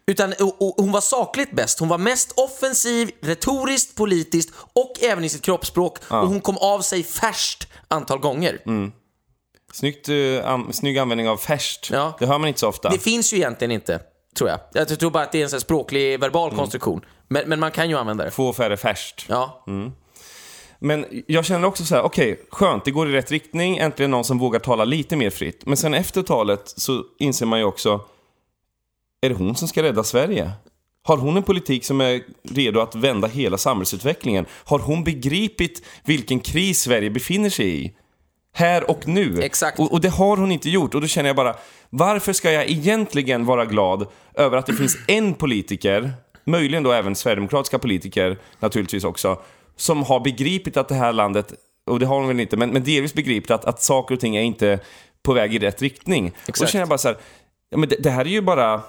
Utan 0.07 0.33
hon 0.77 0.91
var 0.91 1.01
sakligt 1.01 1.51
bäst. 1.51 1.79
Hon 1.79 1.89
var 1.89 1.97
mest 1.97 2.33
offensiv, 2.38 3.12
retoriskt, 3.21 3.95
politiskt 3.95 4.53
och 4.74 4.93
även 5.01 5.24
i 5.24 5.29
sitt 5.29 5.41
kroppsspråk. 5.41 5.97
Och 6.07 6.27
hon 6.27 6.41
kom 6.41 6.57
av 6.57 6.81
sig 6.81 7.03
färskt 7.03 7.67
antal 7.88 8.19
gånger. 8.19 8.62
Mm. 8.65 8.91
Snyggt, 9.74 10.09
uh, 10.09 10.47
an, 10.50 10.74
snygg 10.74 10.97
användning 10.97 11.29
av 11.29 11.38
färskt. 11.38 11.89
Ja. 11.93 12.15
Det 12.19 12.25
hör 12.25 12.38
man 12.39 12.47
inte 12.47 12.59
så 12.59 12.67
ofta. 12.67 12.89
Det 12.89 13.00
finns 13.00 13.33
ju 13.33 13.38
egentligen 13.38 13.71
inte, 13.71 14.00
tror 14.38 14.50
jag. 14.50 14.59
Jag 14.74 15.00
tror 15.00 15.12
bara 15.12 15.24
att 15.24 15.31
det 15.31 15.39
är 15.39 15.43
en 15.43 15.50
sån 15.50 15.62
språklig, 15.62 16.19
verbal 16.19 16.50
Mm. 16.50 16.57
konstruktion. 16.59 17.05
Men, 17.27 17.50
men 17.50 17.59
man 17.59 17.71
kan 17.71 17.89
ju 17.89 17.97
använda 17.97 18.24
det. 18.25 18.31
Få 18.31 18.53
färre 18.53 18.77
färskt. 18.77 19.25
Ja. 19.29 19.63
Mm. 19.67 19.91
Men 20.79 21.05
jag 21.27 21.45
känner 21.45 21.67
också 21.67 21.85
så 21.85 21.95
här, 21.95 22.01
okej, 22.01 22.41
skönt, 22.50 22.85
det 22.85 22.91
går 22.91 23.09
i 23.09 23.13
rätt 23.13 23.31
riktning, 23.31 23.77
äntligen 23.77 24.12
någon 24.12 24.24
som 24.24 24.39
vågar 24.39 24.59
tala 24.59 24.85
lite 24.85 25.15
mer 25.15 25.29
fritt. 25.29 25.65
Men 25.65 25.77
sen 25.77 25.93
efter 25.93 26.21
talet 26.24 26.62
så 26.65 27.03
inser 27.19 27.45
man 27.45 27.59
ju 27.59 27.65
också, 27.65 28.01
är 29.25 29.29
det 29.29 29.36
hon 29.36 29.55
som 29.55 29.67
ska 29.67 29.84
rädda 29.84 30.03
Sverige? 30.03 30.51
Har 31.03 31.17
hon 31.17 31.38
en 31.38 31.44
politik 31.44 31.86
som 31.86 32.01
är 32.01 32.22
redo 32.50 32.79
att 32.79 32.96
vända 32.96 33.27
hela 33.27 33.58
samhällsutvecklingen? 33.58 34.46
Har 34.51 34.79
hon 34.79 35.03
begripit 35.03 35.86
vilken 36.03 36.39
kris 36.39 36.82
Sverige 36.82 37.10
befinner 37.10 37.50
sig 37.50 37.86
i? 37.86 37.94
Här 38.53 38.89
och 38.89 39.08
nu. 39.08 39.41
Exakt. 39.41 39.79
Och, 39.79 39.91
och 39.91 40.01
det 40.01 40.10
har 40.10 40.38
hon 40.38 40.51
inte 40.51 40.70
gjort. 40.70 40.96
Och 40.96 41.01
då 41.01 41.08
känner 41.08 41.29
jag 41.29 41.36
bara, 41.36 41.55
varför 41.89 42.34
ska 42.34 42.51
jag 42.51 42.70
egentligen 42.70 43.46
vara 43.46 43.65
glad 43.65 44.08
över 44.34 44.58
att 44.58 44.65
det 44.65 44.74
finns 44.74 44.98
en 45.08 45.34
politiker 45.34 46.13
möjligen 46.46 46.84
då 46.84 46.91
även 46.91 47.15
sverigedemokratiska 47.15 47.79
politiker 47.79 48.38
naturligtvis 48.60 49.03
också, 49.03 49.41
som 49.75 50.03
har 50.03 50.20
begripit 50.20 50.77
att 50.77 50.88
det 50.88 50.96
här 50.96 51.13
landet, 51.13 51.53
och 51.86 52.00
det 52.00 52.05
har 52.05 52.20
de 52.20 52.27
väl 52.27 52.39
inte, 52.39 52.58
men, 52.58 52.70
men 52.70 52.84
delvis 52.84 53.13
begripit 53.13 53.51
att, 53.51 53.65
att 53.65 53.82
saker 53.82 54.15
och 54.15 54.22
ting 54.22 54.36
är 54.36 54.41
inte 54.41 54.79
på 55.24 55.34
väg 55.34 55.55
i 55.55 55.60
rätt 55.60 55.82
riktning. 55.82 56.25
Och 56.25 56.32
då 56.46 56.50
Exakt. 56.50 56.72
känner 56.72 56.82
jag 56.82 56.89
bara 56.89 56.98
så 56.98 57.08
här, 57.08 57.17
ja, 57.70 57.77
men 57.77 57.89
det, 57.89 57.96
det 58.00 58.10
här 58.10 58.25
är 58.25 58.29
ju 58.29 58.41
bara 58.41 58.82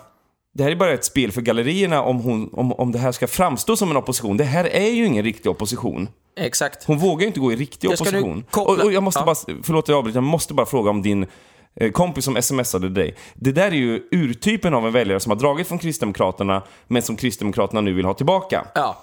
det 0.56 0.64
här 0.64 0.70
är 0.70 0.76
bara 0.76 0.92
ett 0.92 1.04
spel 1.04 1.32
för 1.32 1.40
gallerierna 1.40 2.02
om, 2.02 2.20
hon, 2.20 2.50
om, 2.52 2.72
om 2.72 2.92
det 2.92 2.98
här 2.98 3.12
ska 3.12 3.26
framstå 3.26 3.76
som 3.76 3.90
en 3.90 3.96
opposition. 3.96 4.36
Det 4.36 4.44
här 4.44 4.64
är 4.64 4.90
ju 4.90 5.06
ingen 5.06 5.25
riktig 5.25 5.50
opposition. 5.50 6.08
Exakt. 6.40 6.84
Hon 6.84 6.98
vågar 6.98 7.20
ju 7.20 7.26
inte 7.26 7.40
gå 7.40 7.52
i 7.52 7.56
riktig 7.56 7.90
opposition. 7.90 8.44
Och, 8.56 8.78
och 8.84 8.92
jag 8.92 9.02
måste 9.02 9.20
Ja. 9.20 9.25
bara, 9.26 9.58
förlåt 9.62 9.88
jag 9.88 9.98
avbryter, 9.98 10.16
jag 10.16 10.25
måste 10.25 10.54
bara 10.54 10.66
fråga 10.66 10.90
om 10.90 11.02
din 11.02 11.26
eh, 11.75 11.90
kompis 11.90 12.25
som 12.25 12.42
smsade 12.42 12.88
dig. 12.88 13.14
Det 13.34 13.52
där 13.52 13.66
är 13.66 13.70
ju 13.76 14.02
urtypen 14.10 14.75
av 14.75 14.86
en 14.86 14.92
väljare 14.92 15.20
som 15.20 15.30
har 15.30 15.36
dragit 15.36 15.68
från 15.68 15.78
Kristdemokraterna, 15.78 16.62
men 16.86 17.02
som 17.02 17.16
Kristdemokraterna 17.16 17.80
nu 17.80 17.92
vill 17.92 18.04
ha 18.04 18.14
tillbaka. 18.14 18.66
Ja, 18.75 19.02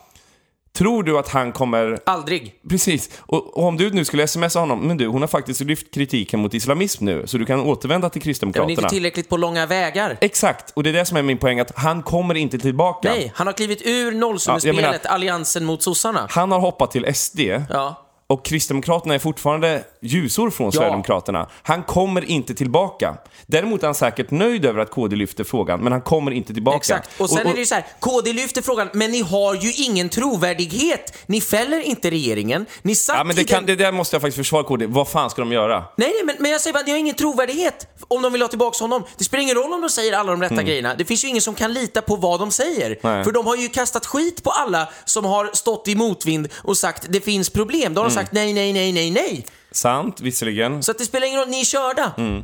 Tror 0.77 1.03
du 1.03 1.17
att 1.17 1.29
han 1.29 1.51
kommer... 1.51 1.99
aldrig. 2.05 2.53
Precis. 2.69 3.09
Och, 3.19 3.57
och 3.57 3.63
om 3.67 3.77
du 3.77 3.89
nu 3.89 4.05
skulle 4.05 4.27
smsa 4.27 4.59
honom, 4.59 4.79
men 4.79 4.97
du, 4.97 5.07
hon 5.07 5.21
har 5.21 5.27
faktiskt 5.27 5.61
lyft 5.61 5.93
kritiken 5.93 6.39
mot 6.39 6.53
islamism 6.53 7.05
nu, 7.05 7.27
så 7.27 7.37
du 7.37 7.45
kan 7.45 7.59
återvända 7.59 8.09
till 8.09 8.19
Ja, 8.19 8.19
men 8.19 8.19
det 8.19 8.19
är 8.19 8.23
Kristdemokraterna. 8.23 8.71
inte 8.71 8.89
tillräckligt 8.89 9.29
på 9.29 9.37
långa 9.37 9.65
vägar. 9.65 10.17
Exakt, 10.21 10.71
och 10.75 10.83
det 10.83 10.89
är 10.89 10.93
det 10.93 11.05
som 11.05 11.17
är 11.17 11.21
min 11.21 11.37
poäng, 11.37 11.59
att 11.59 11.71
han 11.75 12.03
kommer 12.03 12.35
inte 12.35 12.59
tillbaka. 12.59 13.09
Nej, 13.09 13.31
han 13.35 13.47
har 13.47 13.53
klivit 13.53 13.81
ur 13.85 14.11
nollsummespelet, 14.11 15.01
Ja, 15.03 15.09
alliansen 15.09 15.65
mot 15.65 15.83
sossarna. 15.83 16.27
Han 16.29 16.51
har 16.51 16.59
hoppat 16.59 16.91
till 16.91 17.15
SD, 17.15 17.39
Ja. 17.69 18.02
Och 18.27 18.45
Kristdemokraterna 18.45 19.13
är 19.15 19.19
fortfarande 19.19 19.83
ljusår 20.01 20.49
från 20.49 20.71
Sverigedemokraterna. 20.71 21.49
Han 21.63 21.83
kommer 21.83 22.25
inte 22.25 22.55
tillbaka. 22.55 23.17
Däremot 23.47 23.83
är 23.83 23.87
han 23.87 23.95
säkert 23.95 24.31
nöjd 24.31 24.65
över 24.65 24.79
att 24.79 24.91
KD 24.91 25.15
lyfter 25.15 25.43
frågan, 25.43 25.79
men 25.79 25.91
han 25.91 26.01
kommer 26.01 26.31
inte 26.31 26.53
tillbaka. 26.53 26.77
Exakt. 26.77 27.21
Och 27.21 27.29
sen 27.29 27.47
är 27.47 27.53
det 27.53 27.59
ju 27.59 27.65
så 27.65 27.75
här, 27.75 27.85
KD 27.99 28.33
lyfter 28.33 28.61
frågan, 28.61 28.89
men 28.93 29.11
ni 29.11 29.21
har 29.21 29.55
ju 29.55 29.73
ingen 29.73 30.09
trovärdighet. 30.09 31.17
Ni 31.25 31.41
fäller 31.41 31.79
inte 31.79 32.11
regeringen. 32.11 32.65
Ni 32.81 32.95
satt 32.95 33.17
Ja, 33.17 33.23
men 33.23 33.35
det, 33.35 33.41
i 33.41 33.45
kan, 33.45 33.65
det 33.65 33.75
där 33.75 33.91
måste 33.91 34.15
jag 34.15 34.21
faktiskt 34.21 34.37
försvara 34.37 34.63
KD. 34.63 34.85
Vad 34.85 35.07
fan 35.07 35.29
ska 35.29 35.41
de 35.41 35.51
göra? 35.51 35.83
Nej, 35.97 36.11
nej, 36.15 36.23
men, 36.25 36.35
men 36.39 36.51
jag 36.51 36.61
säger 36.61 36.73
bara 36.73 36.83
ni 36.83 36.91
har 36.91 36.99
ingen 36.99 37.15
trovärdighet 37.15 37.87
om 38.07 38.21
de 38.21 38.31
vill 38.33 38.41
ha 38.41 38.49
tillbaka 38.49 38.83
honom. 38.83 39.03
Det 39.17 39.23
spelar 39.23 39.41
ingen 39.41 39.55
roll 39.55 39.73
om 39.73 39.81
de 39.81 39.89
säger 39.89 40.13
alla 40.13 40.31
de 40.31 40.41
rätta 40.41 40.63
grejerna. 40.63 40.95
Det 40.95 41.05
finns 41.05 41.23
ju 41.23 41.27
ingen 41.27 41.41
som 41.41 41.55
kan 41.55 41.73
lita 41.73 42.01
på 42.01 42.15
vad 42.15 42.39
de 42.39 42.51
säger. 42.51 42.85
Mm. 42.85 42.97
Nej. 43.01 43.23
För 43.23 43.31
de 43.31 43.45
har 43.45 43.55
ju 43.55 43.69
kastat 43.69 44.05
skit 44.05 44.43
på 44.43 44.49
alla 44.49 44.87
som 45.05 45.25
har 45.25 45.49
stått 45.53 45.87
i 45.87 45.95
motvind 45.95 46.47
och 46.55 46.77
sagt 46.77 47.05
det 47.09 47.21
finns 47.21 47.49
problem. 47.49 47.93
Då 47.93 48.01
har 48.01 48.12
Mm. 48.12 48.12
Sagt 48.13 48.33
nej, 48.33 48.53
nej, 48.53 48.73
nej, 48.73 48.91
nej, 48.91 49.11
nej. 49.11 49.45
Sant, 49.71 50.21
visserligen. 50.21 50.83
Så 50.83 50.91
att 50.91 50.97
det 50.97 51.05
spelar 51.05 51.27
ingen 51.27 51.39
roll, 51.39 51.49
ni 51.49 51.59
är 51.59 51.65
körda. 51.65 52.13
Mm. 52.17 52.43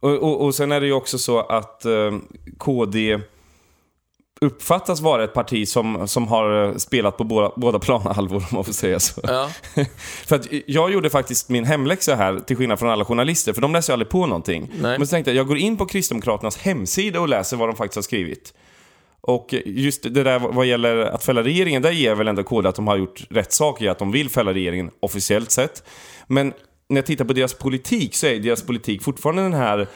Och, 0.00 0.10
och, 0.10 0.44
och 0.44 0.54
sen 0.54 0.72
är 0.72 0.80
det 0.80 0.86
ju 0.86 0.92
också 0.92 1.18
så 1.18 1.40
att 1.40 1.84
eh, 1.84 2.18
KD 2.58 3.20
uppfattas 4.40 5.00
vara 5.00 5.24
ett 5.24 5.34
parti 5.34 5.68
som, 5.68 6.08
som 6.08 6.28
har 6.28 6.64
eh, 6.64 6.74
spelat 6.74 7.16
på 7.16 7.24
båda, 7.24 7.52
båda 7.56 7.78
planhalvor, 7.78 8.36
om 8.50 8.56
man 8.56 8.64
får 8.64 8.72
säga 8.72 9.00
så. 9.00 9.20
Ja. 9.24 9.50
för 10.26 10.36
att 10.36 10.46
jag 10.66 10.92
gjorde 10.92 11.10
faktiskt 11.10 11.48
min 11.48 11.64
hemläxa 11.64 12.14
här, 12.14 12.38
till 12.38 12.56
skillnad 12.56 12.78
från 12.78 12.90
alla 12.90 13.04
journalister, 13.04 13.52
för 13.52 13.60
de 13.60 13.72
läser 13.72 13.92
ju 13.92 13.94
aldrig 13.94 14.08
på 14.08 14.26
någonting. 14.26 14.70
Nej. 14.80 14.98
Men 14.98 15.06
så 15.06 15.10
tänkte 15.10 15.30
jag, 15.30 15.38
jag 15.38 15.46
går 15.46 15.58
in 15.58 15.76
på 15.76 15.86
Kristdemokraternas 15.86 16.56
hemsida 16.56 17.20
och 17.20 17.28
läser 17.28 17.56
vad 17.56 17.68
de 17.68 17.76
faktiskt 17.76 17.96
har 17.96 18.02
skrivit. 18.02 18.54
Och 19.20 19.54
just 19.64 20.02
det 20.02 20.24
där 20.24 20.38
vad 20.38 20.66
gäller 20.66 20.96
att 20.96 21.24
fälla 21.24 21.42
regeringen, 21.42 21.82
där 21.82 21.90
ger 21.90 22.08
jag 22.08 22.16
väl 22.16 22.28
ändå 22.28 22.42
KD 22.42 22.68
att 22.68 22.74
de 22.74 22.86
har 22.86 22.96
gjort 22.96 23.26
rätt 23.30 23.52
saker, 23.52 23.84
i 23.84 23.88
att 23.88 23.98
de 23.98 24.12
vill 24.12 24.30
fälla 24.30 24.54
regeringen 24.54 24.90
officiellt 25.00 25.50
sett. 25.50 25.82
Men 26.26 26.52
när 26.88 26.96
jag 26.96 27.06
tittar 27.06 27.24
på 27.24 27.32
deras 27.32 27.54
politik 27.54 28.14
så 28.14 28.26
är 28.26 28.38
deras 28.38 28.62
politik 28.62 29.02
fortfarande 29.02 29.42
den 29.42 29.54
här 29.54 29.86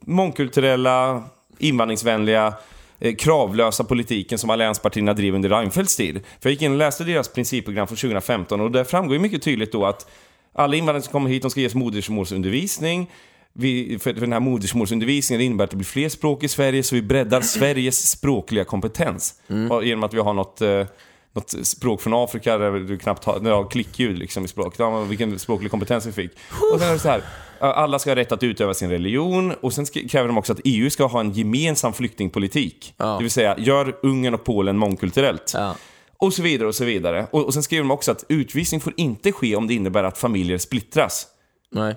mångkulturella, 0.00 1.24
invandringsvänliga, 1.58 2.54
eh, 2.98 3.14
kravlösa 3.14 3.84
politiken 3.84 4.38
som 4.38 4.50
allianspartierna 4.50 5.14
drev 5.14 5.34
under 5.34 5.48
Reinfeldts 5.48 5.96
tid. 5.96 6.14
För 6.14 6.48
jag 6.48 6.52
gick 6.52 6.62
in 6.62 6.72
och 6.72 6.78
läste 6.78 7.04
deras 7.04 7.28
principprogram 7.28 7.86
från 7.86 7.96
2015 7.96 8.60
och 8.60 8.70
där 8.70 8.84
framgår 8.84 9.14
ju 9.14 9.20
mycket 9.20 9.42
tydligt 9.42 9.72
då 9.72 9.86
att 9.86 10.10
alla 10.52 10.76
invandrare 10.76 11.02
som 11.02 11.12
kommer 11.12 11.30
hit, 11.30 11.42
de 11.42 11.50
ska 11.50 11.60
ges 11.60 11.74
modersmålsundervisning. 11.74 13.10
Vi, 13.52 13.98
för 13.98 14.12
den 14.12 14.32
här 14.32 14.40
modersmålsundervisningen 14.40 15.46
innebär 15.46 15.64
att 15.64 15.70
det 15.70 15.76
blir 15.76 15.86
fler 15.86 16.08
språk 16.08 16.44
i 16.44 16.48
Sverige, 16.48 16.82
så 16.82 16.94
vi 16.94 17.02
breddar 17.02 17.40
Sveriges 17.42 18.10
språkliga 18.10 18.64
kompetens. 18.64 19.34
Och 19.70 19.84
genom 19.84 20.04
att 20.04 20.14
vi 20.14 20.18
har 20.18 20.34
något, 20.34 20.60
eh, 20.60 20.86
något 21.32 21.54
språk 21.66 22.00
från 22.00 22.14
Afrika 22.14 22.58
där 22.58 22.70
du 22.70 22.98
knappt 22.98 23.24
har, 23.24 23.34
där 23.34 23.50
du 23.50 23.56
har 23.56 23.70
klickljud 23.70 24.18
liksom 24.18 24.44
i 24.44 24.48
språket. 24.48 24.78
Ja, 24.78 25.00
vilken 25.00 25.38
språklig 25.38 25.70
kompetens 25.70 26.06
vi 26.06 26.12
fick. 26.12 26.30
Och 26.72 26.80
sen 26.80 26.88
är 26.88 26.92
det 26.92 26.98
så 26.98 27.08
här, 27.08 27.22
alla 27.60 27.98
ska 27.98 28.10
ha 28.10 28.16
rätt 28.16 28.32
att 28.32 28.42
utöva 28.42 28.74
sin 28.74 28.90
religion 28.90 29.52
och 29.60 29.72
sen 29.72 29.86
kräver 29.86 30.26
de 30.26 30.38
också 30.38 30.52
att 30.52 30.60
EU 30.64 30.90
ska 30.90 31.06
ha 31.06 31.20
en 31.20 31.32
gemensam 31.32 31.92
flyktingpolitik. 31.92 32.94
Ja. 32.96 33.06
Det 33.06 33.22
vill 33.22 33.30
säga, 33.30 33.58
gör 33.58 33.96
Ungern 34.02 34.34
och 34.34 34.44
Polen 34.44 34.76
mångkulturellt. 34.76 35.52
Ja. 35.54 35.76
Och 36.16 36.32
så 36.34 36.42
vidare 36.42 36.68
och 36.68 36.74
så 36.74 36.84
vidare. 36.84 37.26
Och, 37.30 37.44
och 37.44 37.54
sen 37.54 37.62
skriver 37.62 37.82
de 37.82 37.90
också 37.90 38.12
att 38.12 38.24
utvisning 38.28 38.80
får 38.80 38.92
inte 38.96 39.32
ske 39.32 39.56
om 39.56 39.66
det 39.66 39.74
innebär 39.74 40.04
att 40.04 40.18
familjer 40.18 40.58
splittras. 40.58 41.26
Nej. 41.70 41.96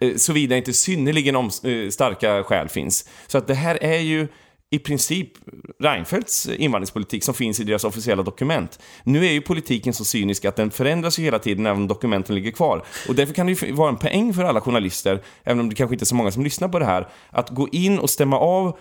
Eh, 0.00 0.16
Såvida 0.16 0.56
inte 0.56 0.72
synnerligen 0.72 1.36
om, 1.36 1.46
eh, 1.46 1.90
starka 1.90 2.44
skäl 2.44 2.68
finns. 2.68 3.08
Så 3.26 3.38
att 3.38 3.46
det 3.46 3.54
här 3.54 3.78
är 3.82 3.98
ju 3.98 4.28
i 4.72 4.78
princip 4.78 5.28
Reinfeldts 5.78 6.48
invandringspolitik 6.48 7.24
som 7.24 7.34
finns 7.34 7.60
i 7.60 7.64
deras 7.64 7.84
officiella 7.84 8.22
dokument. 8.22 8.78
Nu 9.04 9.26
är 9.26 9.32
ju 9.32 9.40
politiken 9.40 9.92
så 9.92 10.04
cynisk 10.04 10.44
att 10.44 10.56
den 10.56 10.70
förändras 10.70 11.18
ju 11.18 11.22
hela 11.22 11.38
tiden 11.38 11.66
även 11.66 11.80
om 11.80 11.88
dokumenten 11.88 12.34
ligger 12.34 12.50
kvar. 12.50 12.84
Och 13.08 13.14
därför 13.14 13.34
kan 13.34 13.46
det 13.46 13.52
ju 13.52 13.72
vara 13.72 13.88
en 13.88 13.96
poäng 13.96 14.34
för 14.34 14.44
alla 14.44 14.60
journalister, 14.60 15.22
även 15.44 15.60
om 15.60 15.68
det 15.68 15.74
kanske 15.74 15.94
inte 15.94 16.02
är 16.02 16.06
så 16.06 16.14
många 16.14 16.30
som 16.30 16.44
lyssnar 16.44 16.68
på 16.68 16.78
det 16.78 16.84
här, 16.84 17.08
att 17.30 17.50
gå 17.50 17.68
in 17.72 17.98
och 17.98 18.10
stämma 18.10 18.38
av 18.38 18.78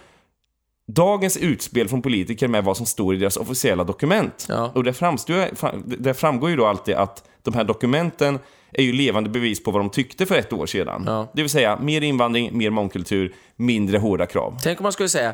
dagens 0.88 1.38
utspel 1.38 1.88
från 1.88 2.02
politiker 2.02 2.48
med 2.48 2.64
vad 2.64 2.78
som 2.78 2.86
står 2.86 3.16
i 3.16 3.18
deras 3.18 3.38
officiella 3.38 3.84
dokument. 3.84 4.46
Ja. 4.50 4.72
Och 4.76 4.84
det, 4.84 4.94
framstår, 4.94 6.14
framgår 6.14 6.50
ju 6.50 6.56
då 6.56 6.66
alltid 6.66 6.96
att 6.96 7.24
de 7.44 7.54
här 7.54 7.64
dokumenten 7.64 8.40
är 8.72 8.84
ju 8.84 8.94
levande 8.94 9.30
bevis 9.30 9.64
på 9.64 9.72
vad 9.72 9.82
de 9.82 9.90
tyckte 9.90 10.26
för 10.26 10.36
ett 10.36 10.54
år 10.54 10.66
sedan. 10.66 11.04
Ja. 11.06 11.32
Det 11.34 11.42
vill 11.42 11.52
säga, 11.52 11.80
mer 11.82 12.02
invandring, 12.02 12.58
mer 12.58 12.70
mångkultur, 12.70 13.36
mindre 13.56 13.98
hårda 13.98 14.26
krav. 14.26 14.58
Tänk 14.64 14.80
om 14.80 14.84
man 14.84 14.92
skulle 14.92 15.10
säga 15.10 15.34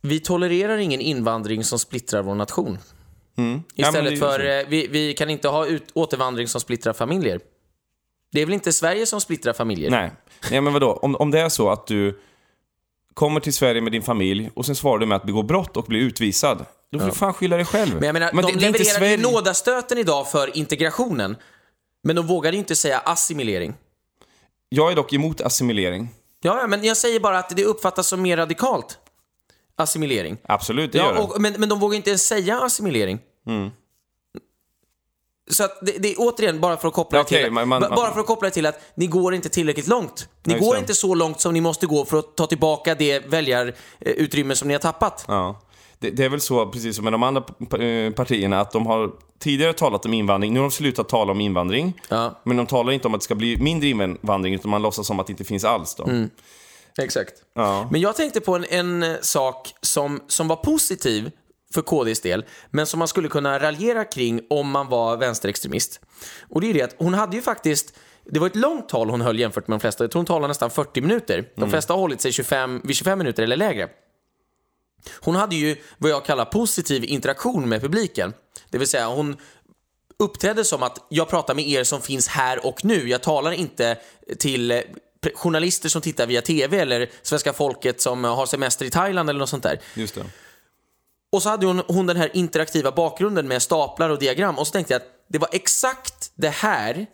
vi 0.00 0.20
tolererar 0.20 0.78
ingen 0.78 1.00
invandring 1.00 1.64
som 1.64 1.78
splittrar 1.78 2.22
vår 2.22 2.34
nation. 2.34 2.78
Mm. 3.36 3.62
Ja, 3.74 3.88
Istället 3.88 4.12
ju 4.12 4.16
för 4.16 4.58
eh, 4.58 4.66
vi, 4.68 4.86
vi 4.86 5.14
kan 5.14 5.30
inte 5.30 5.48
ha 5.48 5.66
ut, 5.66 5.84
återvandring 5.94 6.48
som 6.48 6.60
splittrar 6.60 6.92
familjer. 6.92 7.40
Det 8.32 8.42
är 8.42 8.46
väl 8.46 8.54
inte 8.54 8.72
Sverige 8.72 9.06
som 9.06 9.20
splittrar 9.20 9.52
familjer? 9.52 9.90
Nej. 9.90 10.10
Nej, 10.50 10.60
men 10.60 10.72
vadå? 10.72 10.92
Om, 10.92 11.16
om 11.16 11.30
det 11.30 11.40
är 11.40 11.48
så 11.48 11.70
att 11.70 11.86
du 11.86 12.20
kommer 13.14 13.40
till 13.40 13.54
Sverige 13.54 13.80
med 13.80 13.92
din 13.92 14.02
familj 14.02 14.50
och 14.54 14.66
sen 14.66 14.74
svarar 14.74 14.98
du 14.98 15.06
med 15.06 15.16
att 15.16 15.24
begå 15.24 15.42
brott 15.42 15.76
och 15.76 15.84
bli 15.84 15.98
utvisad. 15.98 16.64
Då 16.92 16.98
får 16.98 17.06
du 17.06 17.12
fan 17.12 17.34
skylla 17.34 17.56
dig 17.56 17.64
själv. 17.64 17.94
Men 17.94 18.02
jag 18.04 18.12
menar, 18.12 18.30
Men 18.32 18.44
de 18.46 18.52
det- 18.52 18.58
det 18.72 18.78
levererar 18.78 19.10
ju 19.10 19.16
nådastöten 19.16 19.98
idag 19.98 20.30
för 20.30 20.56
integrationen. 20.56 21.36
Men 22.02 22.16
de 22.16 22.26
vågade 22.26 22.56
ju 22.56 22.58
inte 22.58 22.76
säga 22.76 22.98
assimilering. 22.98 23.74
Jag 24.68 24.92
är 24.92 24.96
dock 24.96 25.12
emot 25.12 25.40
assimilering. 25.40 26.08
Ja, 26.42 26.66
men 26.66 26.84
jag 26.84 26.96
säger 26.96 27.20
bara 27.20 27.38
att 27.38 27.56
det 27.56 27.64
uppfattas 27.64 28.06
som 28.08 28.22
mer 28.22 28.36
radikalt. 28.36 28.98
Assimilering. 29.76 30.38
Absolut, 30.44 30.92
det 30.92 30.98
gör 30.98 31.04
Ja, 31.06 31.12
det. 31.12 31.18
och, 31.20 31.40
men, 31.40 31.54
men 31.58 31.68
de 31.68 31.80
vågar 31.80 31.96
inte 31.96 32.10
ens 32.10 32.26
säga 32.26 32.60
assimilering. 32.60 33.18
Mm. 33.46 33.70
Så 35.50 35.64
att 35.64 35.78
det, 35.82 35.92
det 35.98 36.08
är 36.12 36.14
återigen, 36.18 36.60
bara 36.60 36.76
för 36.76 36.88
att 36.88 36.94
koppla 36.94 37.20
Okej, 37.20 37.42
till, 37.42 37.52
man- 37.52 37.68
ba- 37.68 37.88
bara 37.96 38.12
för 38.12 38.20
att 38.20 38.26
koppla 38.26 38.50
till 38.50 38.66
att 38.66 38.80
ni 38.94 39.06
går 39.06 39.34
inte 39.34 39.48
tillräckligt 39.48 39.86
långt. 39.86 40.28
Ni 40.44 40.58
går 40.58 40.74
det. 40.74 40.80
inte 40.80 40.94
så 40.94 41.14
långt 41.14 41.40
som 41.40 41.54
ni 41.54 41.60
måste 41.60 41.86
gå 41.86 42.04
för 42.04 42.18
att 42.18 42.36
ta 42.36 42.46
tillbaka 42.46 42.94
det 42.94 43.18
väljarutrymme 43.26 44.54
som 44.54 44.68
ni 44.68 44.74
har 44.74 44.78
tappat. 44.80 45.24
Ja. 45.28 45.60
Det, 45.98 46.10
det 46.10 46.24
är 46.24 46.28
väl 46.28 46.40
så, 46.40 46.66
precis 46.66 46.96
som 46.96 47.04
med 47.04 47.12
de 47.12 47.22
andra 47.22 47.42
eh, 47.84 48.12
partierna, 48.12 48.60
att 48.60 48.70
de 48.70 48.86
har 48.86 49.10
tidigare 49.38 49.72
talat 49.72 50.06
om 50.06 50.14
invandring. 50.14 50.54
Nu 50.54 50.60
har 50.60 50.64
de 50.64 50.70
slutat 50.70 51.08
tala 51.08 51.32
om 51.32 51.40
invandring. 51.40 52.00
Ja. 52.08 52.40
Men 52.44 52.56
de 52.56 52.66
talar 52.66 52.92
inte 52.92 53.08
om 53.08 53.14
att 53.14 53.20
det 53.20 53.24
ska 53.24 53.34
bli 53.34 53.56
mindre 53.56 53.88
invandring, 53.88 54.54
utan 54.54 54.70
man 54.70 54.82
låtsas 54.82 55.06
som 55.06 55.20
att 55.20 55.26
det 55.26 55.30
inte 55.30 55.44
finns 55.44 55.64
alls. 55.64 55.94
Då. 55.94 56.04
Mm. 56.04 56.30
Exakt. 56.98 57.34
Ja. 57.54 57.88
Men 57.90 58.00
jag 58.00 58.16
tänkte 58.16 58.40
på 58.40 58.56
en, 58.56 58.64
en 58.64 59.02
eh, 59.02 59.16
sak 59.20 59.74
som, 59.80 60.20
som 60.26 60.48
var 60.48 60.56
positiv 60.56 61.30
för 61.74 61.82
KDs 61.82 62.20
del, 62.20 62.44
men 62.70 62.86
som 62.86 62.98
man 62.98 63.08
skulle 63.08 63.28
kunna 63.28 63.58
raljera 63.58 64.04
kring 64.04 64.40
om 64.50 64.70
man 64.70 64.88
var 64.88 65.16
vänsterextremist. 65.16 66.00
Och 66.48 66.60
det 66.60 66.70
är 66.70 66.74
det 66.74 66.82
att 66.82 66.94
hon 66.98 67.14
hade 67.14 67.36
ju 67.36 67.42
faktiskt 67.42 67.94
det 68.30 68.38
var 68.40 68.46
ett 68.46 68.56
långt 68.56 68.88
tal 68.88 69.10
hon 69.10 69.20
höll 69.20 69.38
jämfört 69.38 69.68
med 69.68 69.78
de 69.78 69.80
flesta. 69.80 70.04
Jag 70.04 70.10
tror 70.10 70.20
hon 70.20 70.26
talade 70.26 70.48
nästan 70.48 70.70
40 70.70 71.00
minuter. 71.00 71.48
De 71.54 71.70
flesta 71.70 71.92
har 71.92 72.00
hållit 72.00 72.20
sig 72.20 72.32
25, 72.32 72.80
vid 72.84 72.96
25 72.96 73.18
minuter 73.18 73.42
eller 73.42 73.56
lägre. 73.56 73.88
Hon 75.20 75.36
hade 75.36 75.56
ju 75.56 75.76
vad 75.98 76.10
jag 76.10 76.24
kallar 76.24 76.44
positiv 76.44 77.04
interaktion 77.04 77.68
med 77.68 77.80
publiken. 77.80 78.34
Det 78.70 78.78
vill 78.78 78.88
säga 78.88 79.06
hon 79.06 79.36
uppträdde 80.18 80.64
som 80.64 80.82
att 80.82 81.06
jag 81.08 81.28
pratar 81.28 81.54
med 81.54 81.68
er 81.68 81.84
som 81.84 82.00
finns 82.00 82.28
här 82.28 82.66
och 82.66 82.84
nu. 82.84 83.08
Jag 83.08 83.22
talar 83.22 83.52
inte 83.52 83.98
till 84.38 84.70
eh, 84.70 84.80
journalister 85.34 85.88
som 85.88 86.02
tittar 86.02 86.26
via 86.26 86.42
TV 86.42 86.78
eller 86.78 87.10
svenska 87.22 87.52
folket 87.52 88.00
som 88.00 88.24
har 88.24 88.46
semester 88.46 88.86
i 88.86 88.90
Thailand 88.90 89.30
eller 89.30 89.40
något 89.40 89.48
sånt 89.48 89.62
där. 89.62 89.80
Just 89.94 90.14
det. 90.14 90.24
Och 91.32 91.42
så 91.42 91.48
hade 91.48 91.66
hon, 91.66 91.82
hon 91.88 92.06
den 92.06 92.16
här 92.16 92.30
interaktiva 92.34 92.92
bakgrunden 92.92 93.48
med 93.48 93.62
staplar 93.62 94.10
och 94.10 94.18
diagram 94.18 94.58
och 94.58 94.66
så 94.66 94.72
tänkte 94.72 94.94
jag 94.94 95.02
att 95.02 95.08
det 95.28 95.38
var 95.38 95.48
exakt 95.52 96.32
det 96.34 96.48
här 96.48 97.06